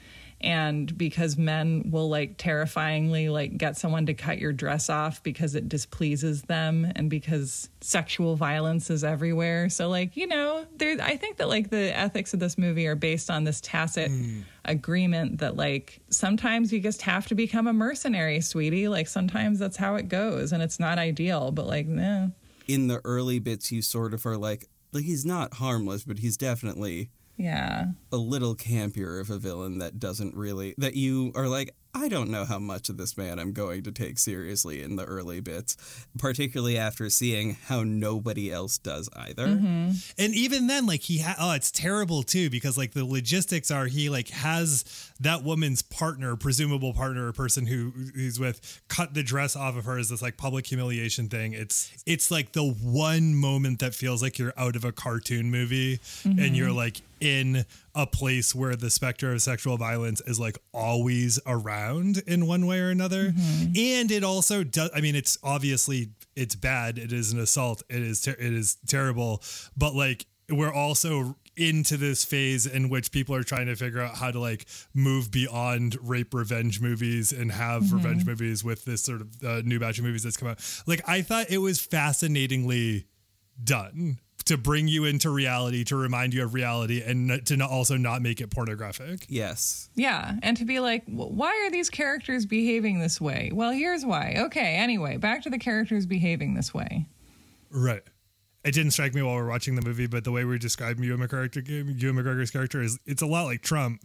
and 0.41 0.95
because 0.97 1.35
men 1.35 1.89
will 1.89 2.09
like 2.09 2.37
terrifyingly 2.37 3.27
like 3.27 3.57
get 3.57 3.75
someone 3.75 4.05
to 4.05 4.13
cut 4.13 4.37
your 4.37 4.53
dress 4.53 4.89
off 4.89 5.23
because 5.23 5.55
it 5.55 5.67
displeases 5.67 6.43
them 6.43 6.91
and 6.95 7.09
because 7.09 7.69
sexual 7.81 8.35
violence 8.35 8.89
is 8.89 9.03
everywhere. 9.03 9.69
So 9.69 9.89
like 9.89 10.15
you 10.15 10.27
know 10.27 10.65
there 10.77 10.97
i 11.01 11.17
think 11.17 11.37
that 11.37 11.47
like 11.47 11.69
the 11.69 11.95
ethics 11.97 12.33
of 12.33 12.39
this 12.39 12.57
movie 12.57 12.85
are 12.87 12.95
based 12.95 13.31
on 13.31 13.43
this 13.43 13.61
tacit 13.61 14.11
hmm. 14.11 14.41
agreement 14.65 15.39
that 15.39 15.55
like 15.55 15.99
sometimes 16.09 16.71
you 16.71 16.79
just 16.79 17.01
have 17.01 17.27
to 17.27 17.35
become 17.35 17.67
a 17.67 17.73
mercenary 17.73 18.41
sweetie. 18.41 18.87
Like 18.87 19.07
sometimes 19.07 19.59
that's 19.59 19.77
how 19.77 19.95
it 19.95 20.07
goes 20.07 20.51
and 20.51 20.61
it's 20.61 20.79
not 20.79 20.99
ideal 20.99 21.51
but 21.51 21.65
like 21.65 21.87
nah. 21.87 22.27
In 22.67 22.87
the 22.87 23.01
early 23.05 23.39
bits, 23.39 23.71
you 23.71 23.81
sort 23.81 24.13
of 24.13 24.25
are 24.25 24.37
like, 24.37 24.67
like 24.91 25.05
he's 25.05 25.25
not 25.25 25.53
harmless, 25.55 26.03
but 26.03 26.19
he's 26.19 26.35
definitely 26.35 27.09
yeah. 27.37 27.85
a 28.11 28.17
little 28.17 28.55
campier 28.55 29.21
of 29.21 29.29
a 29.29 29.37
villain 29.37 29.77
that 29.79 29.99
doesn't 29.99 30.35
really 30.35 30.75
that 30.77 30.95
you 30.95 31.31
are 31.35 31.47
like 31.47 31.75
I 31.93 32.09
don't 32.09 32.29
know 32.29 32.45
how 32.45 32.59
much 32.59 32.89
of 32.89 32.97
this 32.97 33.17
man 33.17 33.39
I'm 33.39 33.53
going 33.53 33.83
to 33.83 33.91
take 33.91 34.19
seriously 34.19 34.81
in 34.81 34.95
the 34.95 35.05
early 35.05 35.39
bits, 35.39 35.77
particularly 36.17 36.77
after 36.77 37.09
seeing 37.09 37.57
how 37.65 37.83
nobody 37.83 38.51
else 38.51 38.77
does 38.77 39.09
either. 39.15 39.47
Mm-hmm. 39.47 39.91
And 40.17 40.35
even 40.35 40.67
then, 40.67 40.85
like 40.85 41.01
he, 41.01 41.19
ha- 41.19 41.35
oh, 41.39 41.53
it's 41.53 41.71
terrible 41.71 42.23
too 42.23 42.49
because 42.49 42.77
like 42.77 42.93
the 42.93 43.05
logistics 43.05 43.71
are 43.71 43.85
he 43.85 44.09
like 44.09 44.29
has 44.29 44.85
that 45.19 45.43
woman's 45.43 45.81
partner, 45.81 46.35
presumable 46.35 46.93
partner, 46.93 47.27
or 47.27 47.33
person 47.33 47.65
who 47.65 47.91
he's 48.15 48.39
with, 48.39 48.81
cut 48.87 49.13
the 49.13 49.23
dress 49.23 49.55
off 49.55 49.75
of 49.75 49.85
her 49.85 49.97
as 49.97 50.09
this 50.09 50.21
like 50.21 50.37
public 50.37 50.67
humiliation 50.67 51.29
thing. 51.29 51.53
It's 51.53 51.91
it's 52.05 52.29
like 52.29 52.51
the 52.51 52.63
one 52.63 53.35
moment 53.35 53.79
that 53.79 53.95
feels 53.95 54.21
like 54.21 54.37
you're 54.37 54.53
out 54.57 54.75
of 54.75 54.85
a 54.85 54.91
cartoon 54.91 55.49
movie 55.49 55.99
and 56.23 56.37
mm-hmm. 56.37 56.55
you're 56.55 56.71
like 56.71 57.01
in 57.19 57.65
a 57.97 58.05
place 58.05 58.53
where 58.53 58.75
the 58.75 58.91
specter 58.91 59.33
of 59.33 59.41
sexual 59.41 59.75
violence 59.75 60.21
is 60.27 60.39
like 60.39 60.59
always 60.71 61.39
around 61.47 62.19
in 62.27 62.45
one 62.45 62.67
way 62.67 62.79
or 62.79 62.91
another. 62.91 63.33
And 63.75 64.11
it 64.11 64.23
also 64.23 64.63
does, 64.63 64.91
I 64.95 65.01
mean, 65.01 65.15
it's 65.15 65.39
obviously 65.41 66.11
it's 66.35 66.55
bad. 66.55 66.99
It 66.99 67.11
is 67.11 67.33
an 67.33 67.39
assault. 67.39 67.81
It 67.89 68.03
is, 68.03 68.21
ter- 68.21 68.31
it 68.39 68.53
is 68.53 68.77
terrible. 68.85 69.41
But 69.75 69.95
like, 69.95 70.27
we're 70.47 70.71
also 70.71 71.35
into 71.57 71.97
this 71.97 72.23
phase 72.23 72.67
in 72.67 72.87
which 72.87 73.11
people 73.11 73.33
are 73.33 73.43
trying 73.43 73.65
to 73.65 73.75
figure 73.75 73.99
out 73.99 74.15
how 74.15 74.29
to 74.29 74.39
like 74.39 74.67
move 74.93 75.31
beyond 75.31 75.97
rape 76.03 76.35
revenge 76.35 76.79
movies 76.79 77.31
and 77.31 77.51
have 77.51 77.91
revenge 77.91 78.27
movies 78.27 78.63
with 78.63 78.85
this 78.85 79.01
sort 79.01 79.21
of 79.21 79.43
uh, 79.43 79.61
new 79.65 79.79
batch 79.79 79.97
of 79.97 80.05
movies 80.05 80.21
that's 80.21 80.37
come 80.37 80.49
out. 80.49 80.83
Like, 80.85 81.01
I 81.09 81.23
thought 81.23 81.49
it 81.49 81.57
was 81.57 81.81
fascinatingly 81.81 83.07
done 83.63 84.19
to 84.45 84.57
bring 84.57 84.87
you 84.87 85.03
into 85.03 85.29
reality, 85.29 85.83
to 85.83 85.95
remind 85.95 86.33
you 86.33 86.41
of 86.41 86.53
reality, 86.53 87.01
and 87.01 87.45
to 87.45 87.57
not 87.57 87.69
also 87.69 87.97
not 87.97 88.21
make 88.21 88.39
it 88.39 88.49
pornographic. 88.49 89.25
Yes. 89.27 89.89
Yeah, 89.95 90.35
and 90.41 90.55
to 90.57 90.65
be 90.65 90.79
like, 90.79 91.03
why 91.05 91.49
are 91.65 91.69
these 91.69 91.89
characters 91.89 92.45
behaving 92.45 92.99
this 92.99 93.19
way? 93.19 93.51
Well, 93.53 93.71
here's 93.71 94.05
why. 94.05 94.35
Okay, 94.37 94.75
anyway, 94.75 95.17
back 95.17 95.43
to 95.43 95.49
the 95.49 95.59
characters 95.59 96.05
behaving 96.05 96.53
this 96.53 96.73
way. 96.73 97.07
Right. 97.71 98.03
It 98.63 98.73
didn't 98.73 98.91
strike 98.91 99.13
me 99.13 99.21
while 99.21 99.35
we 99.35 99.41
are 99.41 99.47
watching 99.47 99.75
the 99.75 99.81
movie, 99.81 100.07
but 100.07 100.23
the 100.23 100.31
way 100.31 100.43
we 100.43 100.57
describe 100.57 100.99
Ewan, 100.99 101.25
McGregor, 101.25 102.01
Ewan 102.01 102.15
McGregor's 102.15 102.51
character 102.51 102.81
is 102.81 102.99
it's 103.05 103.21
a 103.21 103.25
lot 103.25 103.43
like 103.43 103.61
Trump 103.61 104.01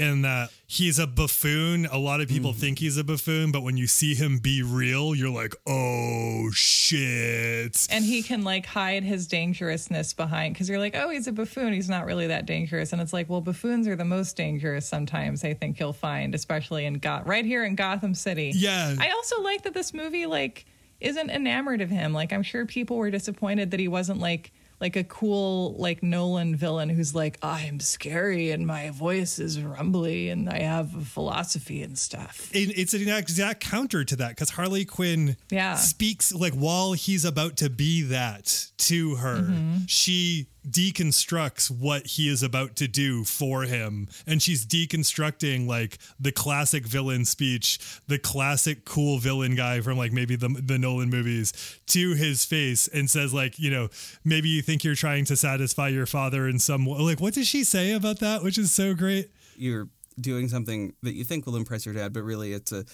in 0.00 0.22
that 0.22 0.50
he's 0.66 0.98
a 0.98 1.06
buffoon. 1.06 1.86
A 1.86 1.98
lot 1.98 2.20
of 2.20 2.28
people 2.28 2.50
mm-hmm. 2.50 2.60
think 2.60 2.78
he's 2.78 2.96
a 2.96 3.04
buffoon, 3.04 3.52
but 3.52 3.62
when 3.62 3.76
you 3.76 3.86
see 3.86 4.14
him 4.14 4.38
be 4.38 4.62
real, 4.62 5.14
you're 5.14 5.30
like, 5.30 5.54
oh 5.66 6.50
shit. 6.52 7.86
And 7.90 8.04
he 8.04 8.22
can 8.22 8.42
like 8.42 8.66
hide 8.66 9.04
his 9.04 9.26
dangerousness 9.26 10.14
behind 10.14 10.54
because 10.54 10.68
you're 10.68 10.78
like, 10.78 10.96
oh, 10.96 11.10
he's 11.10 11.26
a 11.26 11.32
buffoon. 11.32 11.72
He's 11.72 11.88
not 11.88 12.06
really 12.06 12.26
that 12.28 12.46
dangerous. 12.46 12.92
And 12.92 13.00
it's 13.00 13.12
like, 13.12 13.28
well, 13.28 13.40
buffoons 13.40 13.86
are 13.86 13.96
the 13.96 14.04
most 14.04 14.36
dangerous 14.36 14.88
sometimes, 14.88 15.44
I 15.44 15.54
think 15.54 15.78
you'll 15.78 15.92
find, 15.92 16.34
especially 16.34 16.86
in 16.86 16.94
Got 16.94 17.26
right 17.26 17.44
here 17.44 17.64
in 17.64 17.74
Gotham 17.74 18.14
City. 18.14 18.52
Yeah. 18.54 18.96
I 18.98 19.10
also 19.10 19.40
like 19.42 19.62
that 19.62 19.74
this 19.74 19.92
movie, 19.92 20.26
like, 20.26 20.66
isn't 21.00 21.30
enamored 21.30 21.80
of 21.80 21.90
him. 21.90 22.12
Like, 22.12 22.32
I'm 22.32 22.42
sure 22.42 22.66
people 22.66 22.96
were 22.96 23.10
disappointed 23.10 23.70
that 23.70 23.80
he 23.80 23.88
wasn't 23.88 24.20
like, 24.20 24.52
like 24.80 24.96
a 24.96 25.04
cool 25.04 25.74
like 25.78 26.02
Nolan 26.02 26.56
villain 26.56 26.88
who's 26.88 27.14
like 27.14 27.38
I'm 27.42 27.80
scary 27.80 28.50
and 28.50 28.66
my 28.66 28.90
voice 28.90 29.38
is 29.38 29.60
rumbly 29.60 30.30
and 30.30 30.48
I 30.48 30.60
have 30.60 30.94
a 30.96 31.00
philosophy 31.02 31.82
and 31.82 31.98
stuff. 31.98 32.50
It- 32.54 32.78
it's 32.78 32.94
an 32.94 33.08
exact 33.08 33.60
counter 33.60 34.04
to 34.04 34.16
that 34.16 34.30
because 34.30 34.50
Harley 34.50 34.84
Quinn 34.84 35.36
Yeah. 35.50 35.74
speaks 35.76 36.32
like 36.32 36.54
while 36.54 36.92
he's 36.94 37.24
about 37.24 37.56
to 37.58 37.68
be 37.70 38.02
that 38.02 38.68
to 38.78 39.16
her, 39.16 39.36
Mm-hmm. 39.42 39.76
she 39.86 40.46
deconstructs 40.68 41.70
what 41.70 42.06
he 42.06 42.28
is 42.28 42.42
about 42.42 42.76
to 42.76 42.88
do 42.88 43.24
for 43.24 43.62
him. 43.62 44.08
And 44.26 44.42
she's 44.42 44.66
deconstructing 44.66 45.66
like 45.66 45.98
the 46.18 46.32
classic 46.32 46.86
villain 46.86 47.24
speech, 47.24 47.78
the 48.06 48.18
classic 48.18 48.84
cool 48.84 49.18
villain 49.18 49.54
guy 49.54 49.80
from 49.80 49.98
like 49.98 50.12
maybe 50.12 50.36
the, 50.36 50.48
the 50.48 50.78
Nolan 50.78 51.10
movies 51.10 51.52
to 51.86 52.14
his 52.14 52.44
face 52.44 52.88
and 52.88 53.10
says, 53.10 53.32
like, 53.32 53.58
you 53.58 53.70
know, 53.70 53.88
maybe 54.24 54.48
you 54.48 54.62
think 54.62 54.84
you're 54.84 54.94
trying 54.94 55.24
to 55.26 55.36
satisfy 55.36 55.88
your 55.88 56.06
father 56.06 56.48
in 56.48 56.58
some 56.58 56.86
way. 56.86 56.98
Like, 56.98 57.20
what 57.20 57.34
does 57.34 57.48
she 57.48 57.64
say 57.64 57.92
about 57.92 58.18
that? 58.20 58.42
Which 58.42 58.58
is 58.58 58.72
so 58.72 58.94
great. 58.94 59.30
You're 59.56 59.88
doing 60.20 60.48
something 60.48 60.94
that 61.02 61.14
you 61.14 61.24
think 61.24 61.46
will 61.46 61.56
impress 61.56 61.86
your 61.86 61.94
dad, 61.94 62.12
but 62.12 62.22
really 62.22 62.52
it's 62.52 62.72
a 62.72 62.84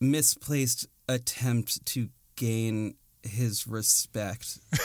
misplaced 0.00 0.86
attempt 1.08 1.84
to 1.86 2.08
gain 2.36 2.94
his 3.22 3.66
respect. 3.66 4.58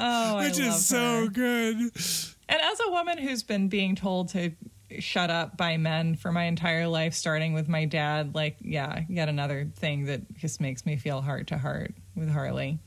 Oh, 0.00 0.36
I 0.38 0.48
Which 0.48 0.58
love 0.58 0.68
is 0.68 0.86
so 0.86 1.24
her. 1.24 1.26
good. 1.28 1.76
And 1.76 2.60
as 2.60 2.80
a 2.86 2.90
woman 2.90 3.18
who's 3.18 3.42
been 3.42 3.68
being 3.68 3.94
told 3.94 4.30
to 4.30 4.52
shut 4.98 5.30
up 5.30 5.56
by 5.56 5.76
men 5.76 6.16
for 6.16 6.32
my 6.32 6.44
entire 6.44 6.88
life, 6.88 7.14
starting 7.14 7.52
with 7.52 7.68
my 7.68 7.84
dad, 7.84 8.34
like, 8.34 8.56
yeah, 8.60 9.02
yet 9.08 9.28
another 9.28 9.70
thing 9.76 10.06
that 10.06 10.22
just 10.36 10.60
makes 10.60 10.84
me 10.84 10.96
feel 10.96 11.20
heart 11.20 11.46
to 11.48 11.58
heart 11.58 11.94
with 12.16 12.30
Harley. 12.30 12.78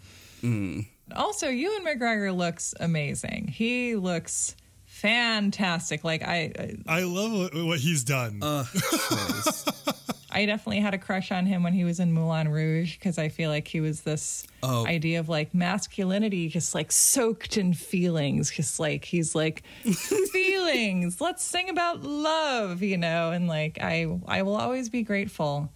Also, 1.15 1.47
Ewan 1.47 1.85
McGregor 1.85 2.35
looks 2.35 2.73
amazing. 2.79 3.47
He 3.47 3.95
looks 3.95 4.55
fantastic. 4.85 6.03
Like 6.03 6.23
I, 6.23 6.75
I 6.87 7.03
love 7.03 7.31
what, 7.31 7.55
what 7.65 7.79
he's 7.79 8.03
done. 8.03 8.39
Uh, 8.41 8.63
choice. 8.65 9.65
I 10.33 10.45
definitely 10.45 10.79
had 10.81 10.93
a 10.93 10.97
crush 10.97 11.31
on 11.31 11.45
him 11.45 11.63
when 11.63 11.73
he 11.73 11.83
was 11.83 11.99
in 11.99 12.11
Moulin 12.11 12.47
Rouge 12.49 12.95
because 12.97 13.17
I 13.17 13.29
feel 13.29 13.49
like 13.49 13.67
he 13.67 13.79
was 13.81 14.01
this 14.01 14.45
Oh. 14.63 14.85
idea 14.87 15.19
of 15.19 15.29
like 15.29 15.53
masculinity, 15.53 16.47
just 16.49 16.73
like 16.73 16.91
soaked 16.91 17.57
in 17.57 17.73
feelings, 17.73 18.49
just 18.51 18.79
like 18.79 19.05
he's 19.05 19.35
like 19.35 19.63
feelings. 20.31 21.19
Let's 21.21 21.43
sing 21.43 21.69
about 21.69 22.01
love, 22.03 22.81
you 22.81 22.97
know. 22.97 23.31
And 23.31 23.47
like 23.47 23.77
I, 23.81 24.07
I 24.27 24.41
will 24.41 24.55
always 24.55 24.89
be 24.89 25.03
grateful 25.03 25.71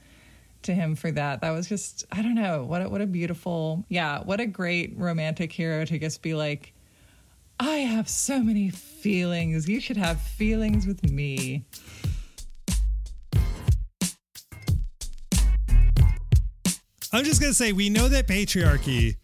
to 0.64 0.74
him 0.74 0.96
for 0.96 1.12
that. 1.12 1.42
That 1.42 1.52
was 1.52 1.68
just 1.70 2.06
I 2.12 2.22
don't 2.22 2.36
know 2.36 2.64
what 2.64 2.82
a, 2.82 2.90
what 2.90 3.02
a 3.02 3.06
beautiful 3.08 3.86
yeah 3.90 4.22
what 4.24 4.40
a 4.40 4.46
great 4.46 4.94
romantic 4.98 5.52
hero 5.52 5.86
to 5.86 6.00
just 6.00 6.22
be 6.22 6.34
like. 6.34 6.74
I 7.60 7.78
have 7.78 8.08
so 8.08 8.40
many 8.44 8.70
feelings. 8.70 9.68
You 9.68 9.80
should 9.80 9.98
have 9.98 10.22
feelings 10.22 10.86
with 10.86 11.02
me. 11.10 11.66
I'm 17.14 17.24
just 17.24 17.42
gonna 17.42 17.54
say 17.54 17.72
we 17.72 17.90
know 17.90 18.10
that 18.10 18.28
patriarchy 18.28 19.16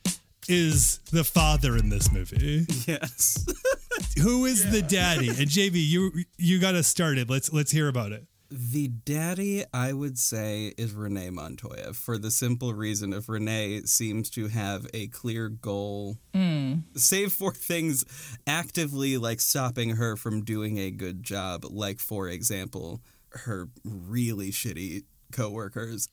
is 0.47 0.99
the 1.11 1.23
father 1.23 1.75
in 1.77 1.89
this 1.89 2.11
movie. 2.11 2.65
Yes. 2.87 3.45
Who 4.21 4.45
is 4.45 4.69
the 4.71 4.81
daddy? 4.81 5.29
And 5.29 5.47
JV, 5.47 5.73
you 5.75 6.11
you 6.37 6.59
got 6.59 6.75
us 6.75 6.87
started. 6.87 7.29
Let's 7.29 7.51
let's 7.51 7.71
hear 7.71 7.87
about 7.87 8.11
it. 8.11 8.25
The 8.49 8.87
daddy, 8.87 9.63
I 9.73 9.93
would 9.93 10.19
say, 10.19 10.73
is 10.77 10.93
Renee 10.93 11.31
Montoya 11.31 11.93
for 11.93 12.19
the 12.19 12.29
simple 12.29 12.73
reason 12.75 13.11
of 13.11 13.27
Renee 13.27 13.81
seems 13.85 14.29
to 14.31 14.47
have 14.47 14.85
a 14.93 15.07
clear 15.07 15.49
goal, 15.49 16.17
hmm. 16.35 16.75
save 16.95 17.31
for 17.33 17.51
things 17.51 18.05
actively 18.45 19.17
like 19.17 19.41
stopping 19.41 19.95
her 19.95 20.15
from 20.15 20.43
doing 20.43 20.77
a 20.77 20.91
good 20.91 21.23
job, 21.23 21.65
like, 21.67 21.99
for 21.99 22.27
example, 22.27 23.01
her 23.31 23.69
really 23.83 24.51
shitty 24.51 25.03
coworkers. 25.33 26.07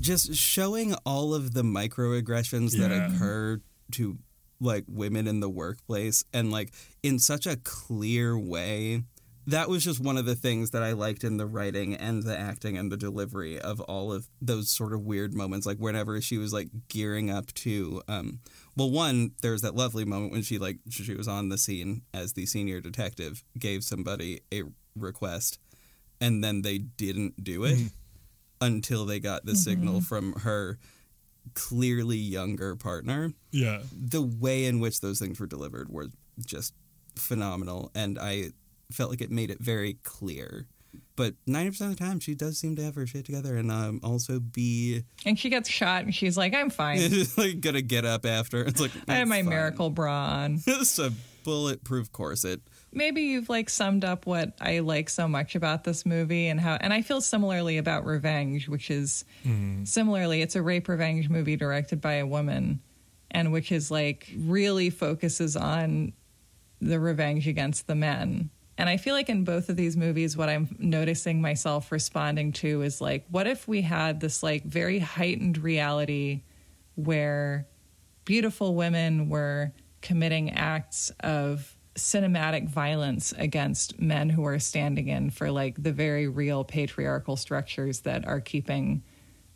Just 0.00 0.34
showing 0.34 0.94
all 1.04 1.34
of 1.34 1.52
the 1.52 1.62
microaggressions 1.62 2.72
that 2.78 2.90
occur 2.90 3.60
to 3.92 4.16
like 4.60 4.84
women 4.88 5.28
in 5.28 5.40
the 5.40 5.48
workplace 5.48 6.24
and 6.32 6.50
like 6.50 6.72
in 7.02 7.18
such 7.18 7.46
a 7.46 7.56
clear 7.56 8.36
way 8.38 9.02
that 9.48 9.70
was 9.70 9.82
just 9.82 9.98
one 9.98 10.18
of 10.18 10.26
the 10.26 10.34
things 10.34 10.72
that 10.72 10.82
I 10.82 10.92
liked 10.92 11.24
in 11.24 11.38
the 11.38 11.46
writing 11.46 11.94
and 11.94 12.22
the 12.22 12.38
acting 12.38 12.76
and 12.76 12.92
the 12.92 12.98
delivery 12.98 13.58
of 13.58 13.80
all 13.80 14.12
of 14.12 14.28
those 14.42 14.68
sort 14.68 14.92
of 14.92 15.06
weird 15.06 15.32
moments. 15.32 15.66
Like 15.66 15.78
whenever 15.78 16.20
she 16.20 16.36
was 16.36 16.52
like 16.52 16.68
gearing 16.88 17.30
up 17.30 17.46
to, 17.54 18.02
um, 18.08 18.40
well, 18.76 18.90
one 18.90 19.30
there's 19.40 19.62
that 19.62 19.74
lovely 19.74 20.04
moment 20.04 20.32
when 20.32 20.42
she 20.42 20.58
like 20.58 20.80
she 20.90 21.14
was 21.14 21.26
on 21.26 21.48
the 21.48 21.56
scene 21.56 22.02
as 22.12 22.34
the 22.34 22.44
senior 22.44 22.82
detective, 22.82 23.42
gave 23.58 23.84
somebody 23.84 24.40
a 24.52 24.64
request, 24.94 25.58
and 26.20 26.44
then 26.44 26.60
they 26.60 26.76
didn't 26.76 27.42
do 27.42 27.64
it 27.64 27.78
until 28.60 29.04
they 29.06 29.20
got 29.20 29.44
the 29.46 29.54
signal 29.56 30.00
from 30.00 30.32
her 30.40 30.78
clearly 31.54 32.16
younger 32.18 32.76
partner 32.76 33.32
Yeah. 33.52 33.80
the 33.92 34.22
way 34.22 34.64
in 34.66 34.80
which 34.80 35.00
those 35.00 35.18
things 35.18 35.40
were 35.40 35.46
delivered 35.46 35.88
were 35.88 36.08
just 36.44 36.74
phenomenal 37.16 37.90
and 37.94 38.18
i 38.18 38.50
felt 38.92 39.10
like 39.10 39.20
it 39.20 39.30
made 39.30 39.50
it 39.50 39.58
very 39.58 39.94
clear 40.04 40.66
but 41.16 41.34
90% 41.48 41.80
of 41.82 41.90
the 41.90 41.96
time 41.96 42.20
she 42.20 42.34
does 42.34 42.58
seem 42.58 42.76
to 42.76 42.82
have 42.82 42.94
her 42.94 43.06
shit 43.06 43.24
together 43.24 43.56
and 43.56 43.70
um, 43.72 44.00
also 44.04 44.38
be 44.40 45.02
And 45.26 45.38
she 45.38 45.50
gets 45.50 45.68
shot 45.68 46.04
and 46.04 46.14
she's 46.14 46.36
like, 46.36 46.54
I'm 46.54 46.70
fine. 46.70 47.00
like 47.36 47.60
gonna 47.60 47.82
get 47.82 48.04
up 48.04 48.24
after 48.24 48.62
it's 48.64 48.80
like 48.80 48.92
I 49.08 49.16
have 49.16 49.28
my 49.28 49.40
fine." 49.42 49.48
miracle 49.50 49.90
bra 49.90 50.26
on. 50.44 50.60
it's 50.66 50.98
a 50.98 51.12
bulletproof 51.44 52.10
corset 52.12 52.60
maybe 52.98 53.22
you've 53.22 53.48
like 53.48 53.70
summed 53.70 54.04
up 54.04 54.26
what 54.26 54.52
I 54.60 54.80
like 54.80 55.08
so 55.08 55.26
much 55.26 55.54
about 55.54 55.84
this 55.84 56.04
movie 56.04 56.48
and 56.48 56.60
how 56.60 56.74
and 56.74 56.92
I 56.92 57.00
feel 57.00 57.22
similarly 57.22 57.78
about 57.78 58.04
Revenge, 58.04 58.68
which 58.68 58.90
is 58.90 59.24
mm-hmm. 59.46 59.84
similarly 59.84 60.42
it's 60.42 60.56
a 60.56 60.62
rape 60.62 60.88
revenge 60.88 61.30
movie 61.30 61.56
directed 61.56 62.02
by 62.02 62.14
a 62.14 62.26
woman 62.26 62.80
and 63.30 63.52
which 63.52 63.72
is 63.72 63.90
like 63.90 64.30
really 64.36 64.90
focuses 64.90 65.56
on 65.56 66.12
the 66.80 67.00
revenge 67.00 67.48
against 67.48 67.86
the 67.86 67.94
men. 67.94 68.50
And 68.76 68.88
I 68.88 68.96
feel 68.96 69.14
like 69.14 69.28
in 69.28 69.44
both 69.44 69.68
of 69.68 69.76
these 69.76 69.96
movies 69.96 70.36
what 70.36 70.48
I'm 70.48 70.76
noticing 70.78 71.40
myself 71.40 71.90
responding 71.90 72.52
to 72.54 72.82
is 72.82 73.00
like 73.00 73.24
what 73.30 73.46
if 73.46 73.66
we 73.68 73.80
had 73.80 74.20
this 74.20 74.42
like 74.42 74.64
very 74.64 74.98
heightened 74.98 75.58
reality 75.58 76.42
where 76.96 77.68
beautiful 78.24 78.74
women 78.74 79.28
were 79.28 79.72
committing 80.00 80.50
acts 80.50 81.10
of 81.20 81.77
cinematic 81.98 82.68
violence 82.68 83.32
against 83.36 84.00
men 84.00 84.30
who 84.30 84.44
are 84.46 84.58
standing 84.58 85.08
in 85.08 85.30
for 85.30 85.50
like 85.50 85.82
the 85.82 85.92
very 85.92 86.28
real 86.28 86.64
patriarchal 86.64 87.36
structures 87.36 88.00
that 88.00 88.26
are 88.26 88.40
keeping 88.40 89.02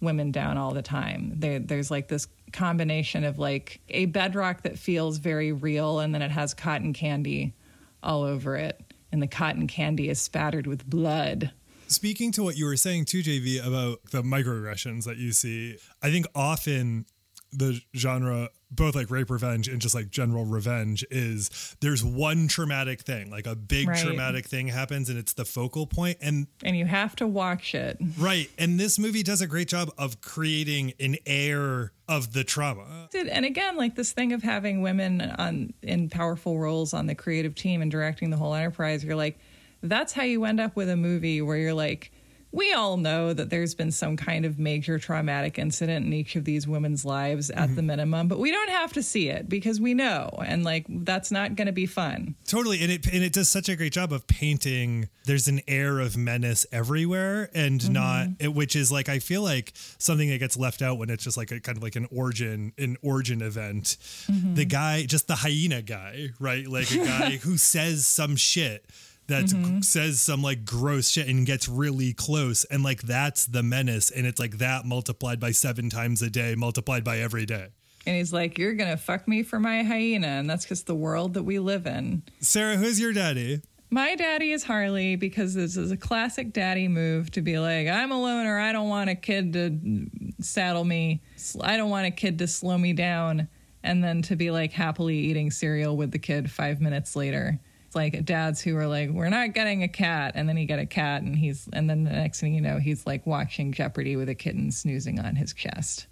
women 0.01 0.33
down 0.33 0.59
all 0.59 0.73
the 0.73 0.83
time. 0.83 1.33
There, 1.37 1.59
there's 1.59 1.91
like 1.91 2.09
this 2.09 2.27
combination 2.53 3.25
of 3.25 3.39
like 3.39 3.81
a 3.89 4.07
bedrock 4.07 4.63
that 4.63 4.79
feels 4.79 5.19
very 5.19 5.53
real 5.53 6.01
and 6.01 6.15
then 6.15 6.23
it 6.23 6.31
has 6.31 6.55
cotton 6.55 6.93
candy 6.93 7.55
all 8.03 8.23
over 8.25 8.57
it. 8.57 8.81
And 9.11 9.23
the 9.23 9.27
cotton 9.27 9.67
candy 9.67 10.09
is 10.09 10.21
spattered 10.21 10.67
with 10.67 10.89
blood. 10.89 11.53
Speaking 11.87 12.33
to 12.33 12.43
what 12.43 12.57
you 12.57 12.65
were 12.65 12.77
saying 12.77 13.05
too, 13.05 13.23
JV, 13.23 13.65
about 13.65 13.99
the 14.11 14.23
microaggressions 14.23 15.05
that 15.05 15.19
you 15.19 15.33
see, 15.33 15.77
I 16.03 16.11
think 16.11 16.27
often 16.35 17.07
the 17.53 17.81
genre, 17.95 18.49
both 18.75 18.95
like 18.95 19.11
rape 19.11 19.31
revenge 19.31 19.69
and 19.69 19.81
just 19.81 19.95
like 19.95 20.11
general 20.11 20.45
revenge, 20.45 21.05
is 21.11 21.77
there's 21.81 22.03
one 22.05 22.49
traumatic 22.49 23.03
thing, 23.03 23.31
like 23.31 23.47
a 23.47 23.55
big 23.55 23.89
Right. 23.89 23.99
traumatic 24.03 24.47
thing 24.47 24.69
happens 24.69 25.09
and 25.11 25.19
it's 25.19 25.35
the 25.35 25.45
focal. 25.45 25.89
And 26.21 26.47
And 26.63 26.77
you 26.77 26.87
have 26.87 27.15
to 27.17 27.27
watch 27.27 27.75
it. 27.75 27.99
right. 28.19 28.49
And 28.59 28.81
this 28.81 28.99
movie 28.99 29.23
does 29.23 29.41
a 29.43 29.47
great 29.47 29.69
job 29.69 29.91
of 29.99 30.21
creating 30.21 30.95
an 30.99 31.17
air 31.27 31.93
of 32.09 32.33
the 32.33 32.45
trauma. 32.45 33.09
And 33.15 33.45
again 33.45 33.77
like 33.77 33.95
this 33.95 34.13
thing 34.13 34.33
of 34.33 34.43
having 34.43 34.81
women 34.83 35.21
on 35.21 35.73
in 35.83 36.09
powerful 36.09 36.59
roles 36.59 36.93
on 36.95 37.07
the 37.07 37.15
creative 37.15 37.55
team 37.55 37.83
and 37.83 37.91
directing 37.91 38.31
the 38.31 38.37
whole 38.37 38.55
enterprise 38.55 39.05
you're 39.05 39.17
like 39.17 39.39
that's 39.83 40.13
how 40.13 40.23
you 40.23 40.45
end 40.45 40.61
up 40.61 40.77
with 40.77 40.89
a 40.89 40.97
movie 40.97 41.43
where 41.43 41.57
you're 41.57 41.75
like 41.75 42.13
we 42.53 42.73
all 42.73 42.97
know 42.97 43.33
that 43.33 43.51
there's 43.51 43.75
been 43.75 43.91
some 43.91 44.17
kind 44.17 44.45
of 44.45 44.59
major 44.59 44.99
traumatic 44.99 45.59
incident 45.59 46.07
in 46.07 46.13
each 46.13 46.37
of 46.37 46.45
these 46.45 46.67
women's 46.69 47.05
lives 47.05 47.51
at 47.51 47.67
the 47.69 47.81
mm-hmm. 47.81 47.87
minimum 47.87 48.29
but 48.29 48.39
we 48.39 48.51
don't 48.51 48.71
have 48.71 48.93
to 48.93 49.03
see 49.03 49.29
it 49.29 49.49
because 49.49 49.81
we 49.81 49.95
know 49.95 50.31
and 50.45 50.65
like 50.65 50.85
that's 50.89 51.31
not 51.31 51.57
going 51.57 51.67
to 51.67 51.73
be 51.73 51.87
fun 51.87 52.35
Totally, 52.53 52.83
and 52.83 52.93
it 52.93 53.07
and 53.07 53.23
it 53.25 53.33
does 53.33 53.49
such 53.49 53.71
a 53.71 53.77
great 53.77 53.95
job 53.95 54.13
of 54.13 54.27
painting. 54.27 55.09
There's 55.25 55.49
an 55.49 55.63
air 55.67 56.01
of 56.01 56.19
menace 56.19 56.67
everywhere, 56.71 57.49
and 57.55 57.81
mm-hmm. 57.81 57.93
not 57.95 58.29
it, 58.41 58.53
which 58.55 58.77
is 58.77 58.93
like 58.93 59.09
I 59.09 59.21
feel 59.21 59.43
like 59.43 59.73
something 59.97 60.29
that 60.29 60.39
gets 60.39 60.59
left 60.59 60.83
out 60.83 60.99
when 60.99 61.09
it's 61.09 61.25
just 61.25 61.39
like 61.39 61.51
a 61.51 61.61
kind 61.61 61.79
of 61.79 61.83
like 61.83 61.97
an 61.97 62.09
origin 62.15 62.75
an 62.77 62.99
origin 63.03 63.41
event. 63.41 63.97
Mm-hmm. 64.31 64.55
The 64.55 64.65
guy, 64.67 65.07
just 65.07 65.29
the 65.29 65.37
hyena 65.37 65.81
guy, 65.81 66.31
right? 66.39 66.67
Like 66.67 66.91
a 66.91 66.99
guy 66.99 67.31
who 67.43 67.57
says 67.57 68.07
some 68.07 68.37
shit 68.37 68.85
that 69.29 69.47
mm-hmm. 69.47 69.81
says 69.81 70.21
some 70.21 70.43
like 70.43 70.65
gross 70.65 71.09
shit 71.09 71.29
and 71.29 71.47
gets 71.47 71.69
really 71.69 72.13
close, 72.13 72.65
and 72.65 72.83
like 72.83 73.03
that's 73.03 73.47
the 73.47 73.63
menace, 73.63 74.11
and 74.11 74.27
it's 74.27 74.41
like 74.41 74.59
that 74.59 74.85
multiplied 74.85 75.41
by 75.41 75.53
seven 75.53 75.89
times 75.91 76.23
a 76.23 76.31
day, 76.31 76.55
multiplied 76.55 77.05
by 77.05 77.19
every 77.19 77.47
day. 77.47 77.69
and 78.07 78.17
he's 78.17 78.33
like 78.33 78.59
you're 78.59 78.75
going 78.75 78.91
to 78.91 78.97
fuck 78.97 79.29
me 79.29 79.43
for 79.43 79.61
my 79.61 79.83
hyena 79.83 80.27
and 80.27 80.51
that's 80.51 80.65
just 80.65 80.87
the 80.87 80.95
world 80.95 81.35
that 81.35 81.45
we 81.45 81.59
live 81.59 81.87
in 81.87 82.23
Sarah, 82.41 82.77
who's 82.77 82.99
your 82.99 83.13
daddy? 83.13 83.63
My 83.93 84.15
daddy 84.15 84.53
is 84.53 84.65
Harley 84.65 85.17
because 85.17 85.53
this 85.53 85.77
is 85.77 85.91
a 85.91 85.99
classic 85.99 86.55
daddy 86.55 86.89
move 86.89 87.31
to 87.33 87.43
be 87.43 87.59
like, 87.59 87.89
I'm 87.89 88.11
a 88.11 88.19
loner. 88.19 88.59
I 88.59 88.73
don't 88.73 88.89
want 88.89 89.11
a 89.11 89.15
kid 89.15 89.53
to 89.53 90.09
saddle 90.41 90.85
me. 90.85 91.21
I 91.61 91.77
don't 91.77 91.91
want 91.91 92.07
a 92.07 92.11
kid 92.11 92.39
to 92.39 92.47
slow 92.47 92.79
me 92.79 92.95
down. 92.95 93.49
And 93.83 94.03
then 94.03 94.23
to 94.23 94.37
be 94.37 94.51
like 94.51 94.73
happily 94.73 95.19
eating 95.19 95.51
cereal 95.51 95.95
with 95.95 96.11
the 96.11 96.19
kid 96.19 96.51
five 96.51 96.81
minutes 96.81 97.15
later. 97.17 97.61
Like 97.95 98.25
dads 98.25 98.61
who 98.61 98.77
are 98.77 98.87
like, 98.87 99.11
we're 99.11 99.29
not 99.29 99.55
getting 99.55 99.83
a 99.83 99.89
cat. 99.89 100.33
And 100.35 100.49
then 100.49 100.57
he 100.57 100.65
get 100.65 100.79
a 100.79 100.87
cat 100.87 101.23
and 101.23 101.37
he's, 101.37 101.69
and 101.73 101.89
then 101.89 102.05
the 102.05 102.11
next 102.11 102.41
thing 102.41 102.55
you 102.55 102.61
know, 102.61 102.79
he's 102.79 103.07
like 103.07 103.27
watching 103.27 103.73
Jeopardy 103.73 104.17
with 104.17 104.29
a 104.29 104.35
kitten 104.35 104.71
snoozing 104.71 105.19
on 105.21 105.37
his 105.37 105.53
chest. 105.53 106.07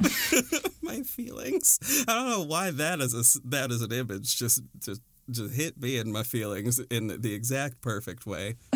my 0.82 1.02
feelings 1.02 1.78
i 2.08 2.14
don't 2.14 2.30
know 2.30 2.42
why 2.42 2.70
that 2.70 3.00
is 3.00 3.12
a, 3.14 3.48
that 3.48 3.70
is 3.70 3.82
an 3.82 3.92
image 3.92 4.34
just 4.36 4.62
just 4.78 5.02
just 5.30 5.54
hit 5.54 5.80
me 5.80 5.98
in 5.98 6.10
my 6.10 6.22
feelings 6.22 6.78
in 6.90 7.20
the 7.20 7.34
exact 7.34 7.80
perfect 7.82 8.26
way 8.26 8.56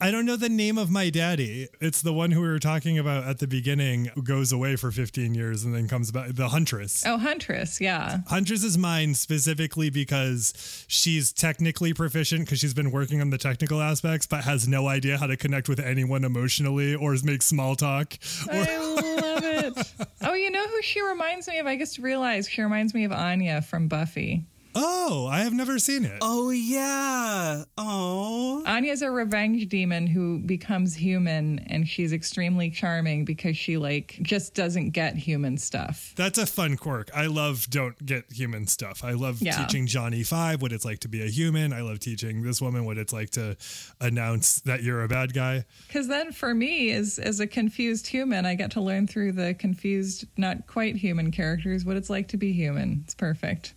I 0.00 0.12
don't 0.12 0.24
know 0.24 0.36
the 0.36 0.48
name 0.48 0.78
of 0.78 0.90
my 0.90 1.10
daddy. 1.10 1.68
It's 1.80 2.02
the 2.02 2.12
one 2.12 2.30
who 2.30 2.40
we 2.40 2.48
were 2.48 2.60
talking 2.60 2.98
about 2.98 3.24
at 3.24 3.38
the 3.40 3.48
beginning 3.48 4.06
who 4.14 4.22
goes 4.22 4.52
away 4.52 4.76
for 4.76 4.92
15 4.92 5.34
years 5.34 5.64
and 5.64 5.74
then 5.74 5.88
comes 5.88 6.12
back. 6.12 6.30
The 6.34 6.50
Huntress. 6.50 7.04
Oh, 7.04 7.18
Huntress. 7.18 7.80
Yeah. 7.80 8.18
Huntress 8.28 8.62
is 8.62 8.78
mine 8.78 9.14
specifically 9.14 9.90
because 9.90 10.84
she's 10.86 11.32
technically 11.32 11.92
proficient 11.94 12.44
because 12.44 12.60
she's 12.60 12.74
been 12.74 12.92
working 12.92 13.20
on 13.20 13.30
the 13.30 13.38
technical 13.38 13.80
aspects, 13.82 14.26
but 14.26 14.44
has 14.44 14.68
no 14.68 14.86
idea 14.86 15.18
how 15.18 15.26
to 15.26 15.36
connect 15.36 15.68
with 15.68 15.80
anyone 15.80 16.22
emotionally 16.24 16.94
or 16.94 17.16
make 17.24 17.42
small 17.42 17.74
talk. 17.74 18.14
I 18.50 18.78
love 18.78 19.44
it. 19.44 19.92
Oh, 20.20 20.34
you 20.34 20.50
know 20.50 20.66
who 20.66 20.82
she 20.82 21.00
reminds 21.00 21.48
me 21.48 21.58
of? 21.58 21.66
I 21.66 21.76
just 21.78 21.98
realized 21.98 22.50
she 22.50 22.60
reminds 22.60 22.92
me 22.92 23.04
of 23.04 23.12
Anya 23.12 23.62
from 23.62 23.88
Buffy. 23.88 24.44
Oh, 24.80 25.26
I 25.26 25.40
have 25.40 25.52
never 25.52 25.78
seen 25.78 26.04
it. 26.04 26.18
oh 26.22 26.50
yeah 26.50 27.64
oh 27.76 28.62
Anya's 28.66 29.02
a 29.02 29.10
revenge 29.10 29.68
demon 29.68 30.06
who 30.06 30.38
becomes 30.38 30.94
human 30.94 31.58
and 31.66 31.88
she's 31.88 32.12
extremely 32.12 32.70
charming 32.70 33.24
because 33.24 33.56
she 33.56 33.76
like 33.76 34.18
just 34.22 34.54
doesn't 34.54 34.90
get 34.90 35.16
human 35.16 35.56
stuff. 35.58 36.12
That's 36.16 36.38
a 36.38 36.46
fun 36.46 36.76
quirk. 36.76 37.10
I 37.14 37.26
love 37.26 37.66
don't 37.70 38.04
get 38.04 38.24
human 38.32 38.66
stuff. 38.66 39.02
I 39.04 39.12
love 39.12 39.40
Yeah. 39.40 39.56
teaching 39.64 39.86
Johnny 39.86 40.22
Five 40.22 40.62
what 40.62 40.72
it's 40.72 40.84
like 40.84 41.00
to 41.00 41.08
be 41.08 41.22
a 41.22 41.28
human. 41.28 41.72
I 41.72 41.80
love 41.80 41.98
teaching 42.00 42.42
this 42.42 42.60
woman 42.60 42.84
what 42.84 42.98
it's 42.98 43.12
like 43.12 43.30
to 43.30 43.56
announce 44.00 44.60
that 44.60 44.82
you're 44.82 45.02
a 45.02 45.08
bad 45.08 45.32
guy. 45.34 45.64
Cuz 45.90 46.08
then 46.08 46.32
for 46.32 46.54
me 46.54 46.90
as 46.92 47.18
as 47.18 47.40
a 47.40 47.46
confused 47.46 48.06
human, 48.06 48.46
I 48.46 48.54
get 48.54 48.70
to 48.72 48.80
learn 48.80 49.06
through 49.06 49.32
the 49.32 49.54
confused 49.54 50.26
not 50.36 50.66
quite 50.66 50.96
human 50.96 51.30
characters 51.30 51.84
what 51.84 51.96
it's 51.96 52.10
like 52.10 52.28
to 52.28 52.36
be 52.36 52.52
human. 52.52 53.02
It's 53.04 53.14
perfect. 53.14 53.74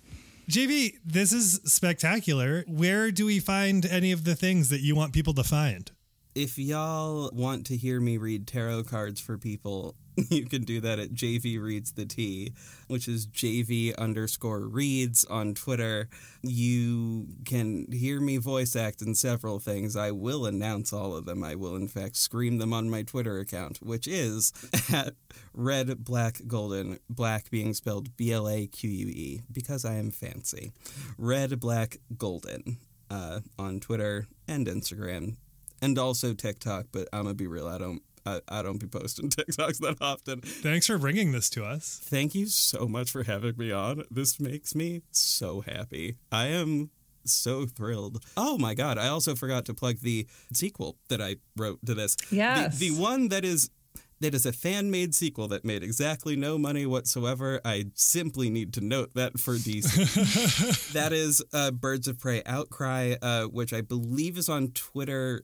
JV, 0.52 0.98
this 1.06 1.32
is 1.32 1.62
spectacular. 1.64 2.66
Where 2.68 3.10
do 3.10 3.26
we 3.26 3.40
find 3.40 3.86
any 3.86 4.12
of 4.12 4.26
the 4.26 4.36
things 4.36 4.68
that 4.68 4.82
you 4.82 4.98
want 4.98 5.14
people 5.14 5.34
to 5.36 5.46
find? 5.46 5.90
If 6.36 6.58
y'all 6.58 7.30
want 7.34 7.66
to 7.68 7.78
hear 7.78 8.00
me 8.00 8.18
read 8.18 8.48
tarot 8.48 8.84
cards 8.84 9.20
for 9.20 9.38
people, 9.38 9.96
you 10.30 10.46
can 10.46 10.64
do 10.64 10.80
that 10.82 11.00
at 11.00 11.14
JV 11.14 11.62
Reads 11.62 11.94
the 11.94 12.06
T, 12.06 12.54
which 12.88 13.08
is 13.08 13.28
JV 13.28 13.96
underscore 13.98 14.62
reads 14.62 15.26
on 15.26 15.54
Twitter. 15.54 16.08
You 16.42 17.28
can 17.46 17.92
hear 17.92 18.20
me 18.22 18.38
voice 18.38 18.76
act 18.76 19.02
in 19.02 19.16
several 19.16 19.60
things. 19.60 19.96
I 19.96 20.12
will 20.12 20.46
announce 20.46 20.94
all 20.94 21.16
of 21.16 21.26
them. 21.26 21.44
I 21.44 21.56
will, 21.56 21.76
in 21.76 21.88
fact, 21.88 22.16
scream 22.16 22.58
them 22.58 22.74
on 22.74 22.90
my 22.90 23.04
Twitter 23.04 23.40
account, 23.40 23.80
which 23.82 24.08
is 24.08 24.54
at 24.94 25.16
red, 25.54 26.04
black, 26.04 26.42
golden, 26.48 27.00
black 27.10 27.50
being 27.50 27.74
spelled 27.74 28.16
B 28.16 28.32
L 28.32 28.48
A 28.48 28.68
Q 28.68 28.90
U 28.90 29.08
E, 29.08 29.42
because 29.52 29.86
I 29.86 29.96
am 29.96 30.12
fancy. 30.12 30.72
Red, 31.18 31.60
black, 31.60 31.98
golden 32.18 32.78
uh, 33.10 33.42
on 33.60 33.80
Twitter 33.80 34.28
and 34.48 34.68
Instagram. 34.68 35.36
And 35.82 35.98
also 35.98 36.34
TikTok, 36.34 36.88
but 36.92 37.08
I'm 37.12 37.24
gonna 37.24 37.34
be 37.34 37.48
real. 37.48 37.68
I 37.68 37.78
don't 37.78 38.02
I, 38.26 38.42
I 38.48 38.62
don't 38.62 38.78
be 38.78 38.88
posting 38.88 39.30
TikToks 39.30 39.80
that 39.80 39.98
often. 40.02 40.42
Thanks 40.42 40.88
for 40.88 40.98
bringing 40.98 41.32
this 41.32 41.50
to 41.52 41.66
us. 41.66 42.00
Thank 42.04 42.36
you 42.36 42.48
so 42.48 42.88
much 42.88 43.12
for 43.12 43.24
having 43.24 43.58
me 43.58 43.72
on. 43.72 44.04
This 44.12 44.40
makes 44.40 44.76
me 44.76 45.02
so 45.12 45.62
happy. 45.62 46.18
I 46.32 46.48
am 46.48 46.92
so 47.26 47.66
thrilled. 47.66 48.24
Oh 48.36 48.58
my 48.58 48.74
god, 48.74 48.98
I 48.98 49.08
also 49.08 49.36
forgot 49.36 49.66
to 49.66 49.74
plug 49.74 50.00
the 50.00 50.28
sequel 50.54 50.98
that 51.10 51.22
I 51.22 51.38
wrote 51.56 51.80
to 51.86 51.94
this. 51.94 52.16
Yes. 52.32 52.78
The, 52.80 52.90
the 52.90 53.00
one 53.00 53.30
that 53.30 53.46
is 53.46 53.70
that 54.22 54.36
is 54.36 54.46
a 54.46 54.54
fan 54.54 54.92
made 54.92 55.16
sequel 55.16 55.48
that 55.48 55.66
made 55.66 55.82
exactly 55.82 56.36
no 56.36 56.58
money 56.58 56.86
whatsoever. 56.86 57.60
I 57.66 57.86
simply 57.96 58.52
need 58.52 58.72
to 58.74 58.82
note 58.82 59.16
that 59.16 59.40
for 59.40 59.56
DC. 59.56 60.92
that 60.94 61.12
is 61.12 61.44
uh, 61.54 61.72
Birds 61.72 62.08
of 62.08 62.20
Prey 62.20 62.44
Outcry, 62.46 63.16
uh, 63.20 63.46
which 63.46 63.74
I 63.74 63.82
believe 63.82 64.38
is 64.38 64.48
on 64.48 64.70
Twitter 64.70 65.44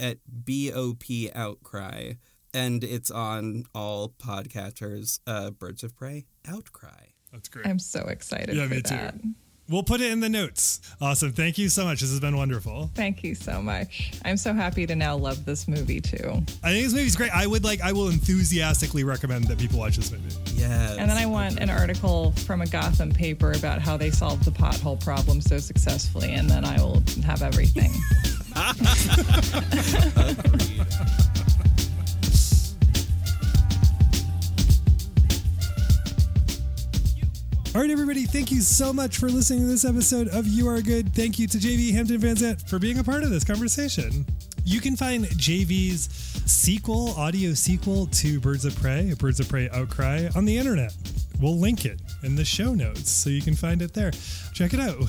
at 0.00 0.18
BOP 0.26 1.04
Outcry. 1.34 2.14
And 2.54 2.82
it's 2.82 3.10
on 3.10 3.64
all 3.74 4.14
podcatchers, 4.18 5.20
uh, 5.26 5.50
Birds 5.50 5.84
of 5.84 5.94
Prey 5.94 6.24
Outcry. 6.48 7.08
That's 7.32 7.48
great. 7.48 7.66
I'm 7.66 7.78
so 7.78 8.00
excited 8.06 8.56
Yeah, 8.56 8.66
for 8.66 8.74
me 8.74 8.82
too. 8.82 9.34
That. 9.66 9.72
We'll 9.72 9.82
put 9.82 10.00
it 10.00 10.12
in 10.12 10.20
the 10.20 10.28
notes. 10.28 10.80
Awesome. 11.00 11.32
Thank 11.32 11.58
you 11.58 11.68
so 11.68 11.84
much. 11.84 12.00
This 12.00 12.10
has 12.10 12.20
been 12.20 12.36
wonderful. 12.36 12.90
Thank 12.94 13.24
you 13.24 13.34
so 13.34 13.60
much. 13.60 14.12
I'm 14.24 14.36
so 14.36 14.52
happy 14.52 14.86
to 14.86 14.94
now 14.94 15.16
love 15.16 15.44
this 15.44 15.68
movie 15.68 16.00
too. 16.00 16.42
I 16.62 16.72
think 16.72 16.84
this 16.84 16.94
movie's 16.94 17.16
great. 17.16 17.34
I 17.34 17.46
would 17.46 17.64
like 17.64 17.80
I 17.80 17.92
will 17.92 18.08
enthusiastically 18.08 19.04
recommend 19.04 19.48
that 19.48 19.58
people 19.58 19.78
watch 19.78 19.96
this 19.96 20.10
movie. 20.10 20.34
Yes. 20.54 20.96
And 20.98 21.10
then 21.10 21.16
I 21.16 21.26
want 21.26 21.60
an 21.60 21.70
article 21.70 22.32
from 22.32 22.62
a 22.62 22.66
Gotham 22.66 23.12
paper 23.12 23.52
about 23.52 23.80
how 23.80 23.96
they 23.96 24.10
solved 24.10 24.44
the 24.44 24.50
pothole 24.50 25.02
problem 25.02 25.40
so 25.40 25.58
successfully, 25.58 26.32
and 26.32 26.48
then 26.48 26.64
I 26.64 26.76
will 26.76 27.02
have 27.24 27.42
everything. 27.42 27.92
All 37.76 37.82
right, 37.82 37.90
everybody, 37.90 38.24
thank 38.24 38.50
you 38.50 38.62
so 38.62 38.90
much 38.90 39.18
for 39.18 39.28
listening 39.28 39.60
to 39.60 39.66
this 39.66 39.84
episode 39.84 40.28
of 40.28 40.46
You 40.46 40.66
Are 40.66 40.80
Good. 40.80 41.14
Thank 41.14 41.38
you 41.38 41.46
to 41.46 41.58
JV 41.58 41.92
Hampton 41.92 42.16
Van 42.16 42.34
Zant 42.34 42.66
for 42.66 42.78
being 42.78 43.00
a 43.00 43.04
part 43.04 43.22
of 43.22 43.28
this 43.28 43.44
conversation. 43.44 44.24
You 44.64 44.80
can 44.80 44.96
find 44.96 45.26
JV's 45.26 46.08
sequel, 46.50 47.10
audio 47.18 47.52
sequel 47.52 48.06
to 48.06 48.40
Birds 48.40 48.64
of 48.64 48.74
Prey, 48.76 49.12
Birds 49.18 49.40
of 49.40 49.50
Prey 49.50 49.68
Outcry, 49.68 50.28
on 50.34 50.46
the 50.46 50.56
internet. 50.56 50.96
We'll 51.38 51.58
link 51.58 51.84
it 51.84 52.00
in 52.22 52.34
the 52.34 52.46
show 52.46 52.72
notes 52.72 53.10
so 53.10 53.28
you 53.28 53.42
can 53.42 53.54
find 53.54 53.82
it 53.82 53.92
there. 53.92 54.12
Check 54.56 54.72
it 54.72 54.80
out. 54.80 54.96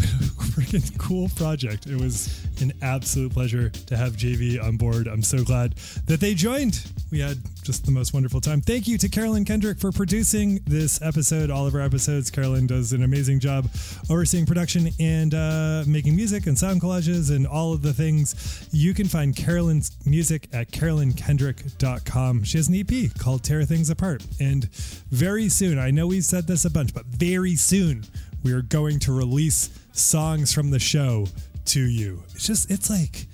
Freaking 0.52 1.00
cool 1.00 1.30
project. 1.38 1.88
It 1.88 1.96
was 1.96 2.46
an 2.62 2.74
absolute 2.82 3.32
pleasure 3.32 3.70
to 3.70 3.96
have 3.96 4.18
JV 4.18 4.62
on 4.62 4.76
board. 4.76 5.08
I'm 5.08 5.24
so 5.24 5.42
glad 5.46 5.76
that 6.08 6.20
they 6.20 6.34
joined. 6.34 6.86
We 7.12 7.22
had 7.22 7.38
just 7.64 7.86
the 7.86 7.92
most 7.92 8.14
wonderful 8.14 8.42
time. 8.42 8.60
Thank 8.60 8.90
you 8.90 8.98
to 8.98 9.08
Carolyn 9.08 9.46
Kendrick 9.46 9.80
for 9.80 9.94
producing 9.94 10.60
this 10.66 11.02
episode, 11.02 11.50
all 11.50 11.66
of 11.66 11.76
our 11.76 11.80
episodes. 11.80 12.30
Carolyn 12.30 12.68
does 12.68 12.92
an 12.92 13.04
amazing 13.04 13.40
job 13.40 13.70
overseeing 14.10 14.46
production 14.46 14.90
and 15.00 15.34
uh, 15.34 15.86
making 15.88 16.18
music 16.18 16.46
and 16.46 16.60
sound 16.60 16.82
collages 16.82 17.34
and 17.34 17.48
all 17.48 17.72
of 17.72 17.82
the 17.82 17.94
things. 17.94 18.68
You 18.74 18.94
can 18.94 19.08
find 19.08 19.34
Carolyn's 19.34 19.96
music 20.06 20.50
at 20.52 20.72
carolynkendrick.com. 20.72 22.44
She 22.44 22.58
has 22.58 22.68
an 22.68 22.76
EP 22.76 23.18
called 23.18 23.46
Tear 23.46 23.64
Things 23.64 23.90
Apart. 23.90 24.24
And 24.42 24.66
very 25.10 25.48
soon, 25.48 25.80
I 25.80 25.90
know 25.92 26.08
we've 26.08 26.26
said 26.26 26.48
this 26.48 26.66
a 26.66 26.70
bunch, 26.70 26.94
but 26.94 27.06
very 27.06 27.56
soon, 27.56 28.04
we 28.48 28.54
are 28.54 28.62
going 28.62 28.98
to 28.98 29.12
release 29.12 29.70
songs 29.92 30.54
from 30.54 30.72
the 30.72 30.80
show 30.80 31.28
to 31.66 31.82
you. 31.82 32.24
It's 32.34 32.48
just, 32.48 32.72
it's 32.72 32.90
like, 32.90 33.28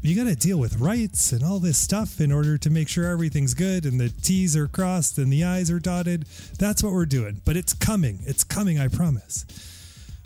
you 0.00 0.14
got 0.14 0.30
to 0.30 0.36
deal 0.36 0.58
with 0.58 0.78
rights 0.78 1.32
and 1.32 1.42
all 1.42 1.58
this 1.58 1.76
stuff 1.76 2.20
in 2.20 2.30
order 2.30 2.56
to 2.56 2.70
make 2.70 2.88
sure 2.88 3.06
everything's 3.06 3.52
good 3.52 3.84
and 3.84 4.00
the 4.00 4.10
T's 4.10 4.56
are 4.56 4.68
crossed 4.68 5.18
and 5.18 5.32
the 5.32 5.42
I's 5.42 5.72
are 5.72 5.80
dotted. 5.80 6.26
That's 6.56 6.84
what 6.84 6.92
we're 6.92 7.04
doing. 7.04 7.42
But 7.44 7.56
it's 7.56 7.74
coming. 7.74 8.20
It's 8.24 8.44
coming, 8.44 8.78
I 8.78 8.86
promise. 8.86 9.44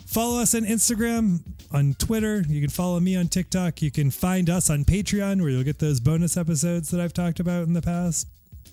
Follow 0.05 0.39
us 0.39 0.53
on 0.53 0.61
Instagram, 0.61 1.39
on 1.73 1.95
Twitter. 1.95 2.43
You 2.47 2.61
can 2.61 2.69
follow 2.69 2.99
me 2.99 3.15
on 3.15 3.29
TikTok. 3.29 3.81
You 3.81 3.89
can 3.89 4.11
find 4.11 4.47
us 4.47 4.69
on 4.69 4.85
Patreon 4.85 5.41
where 5.41 5.49
you'll 5.49 5.63
get 5.63 5.79
those 5.79 5.99
bonus 5.99 6.37
episodes 6.37 6.91
that 6.91 7.01
I've 7.01 7.13
talked 7.13 7.39
about 7.39 7.63
in 7.63 7.73
the 7.73 7.81
past. 7.81 8.27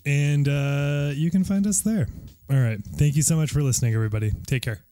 And 0.05 0.47
uh, 0.49 1.13
you 1.15 1.31
can 1.31 1.45
find 1.45 1.67
us 1.67 1.81
there. 1.81 2.09
All 2.51 2.61
right. 2.61 2.79
Thank 2.85 3.17
you 3.17 3.23
so 3.23 3.37
much 3.37 3.51
for 3.53 3.63
listening, 3.63 3.95
everybody. 3.95 4.33
Take 4.47 4.63
care. 4.63 4.85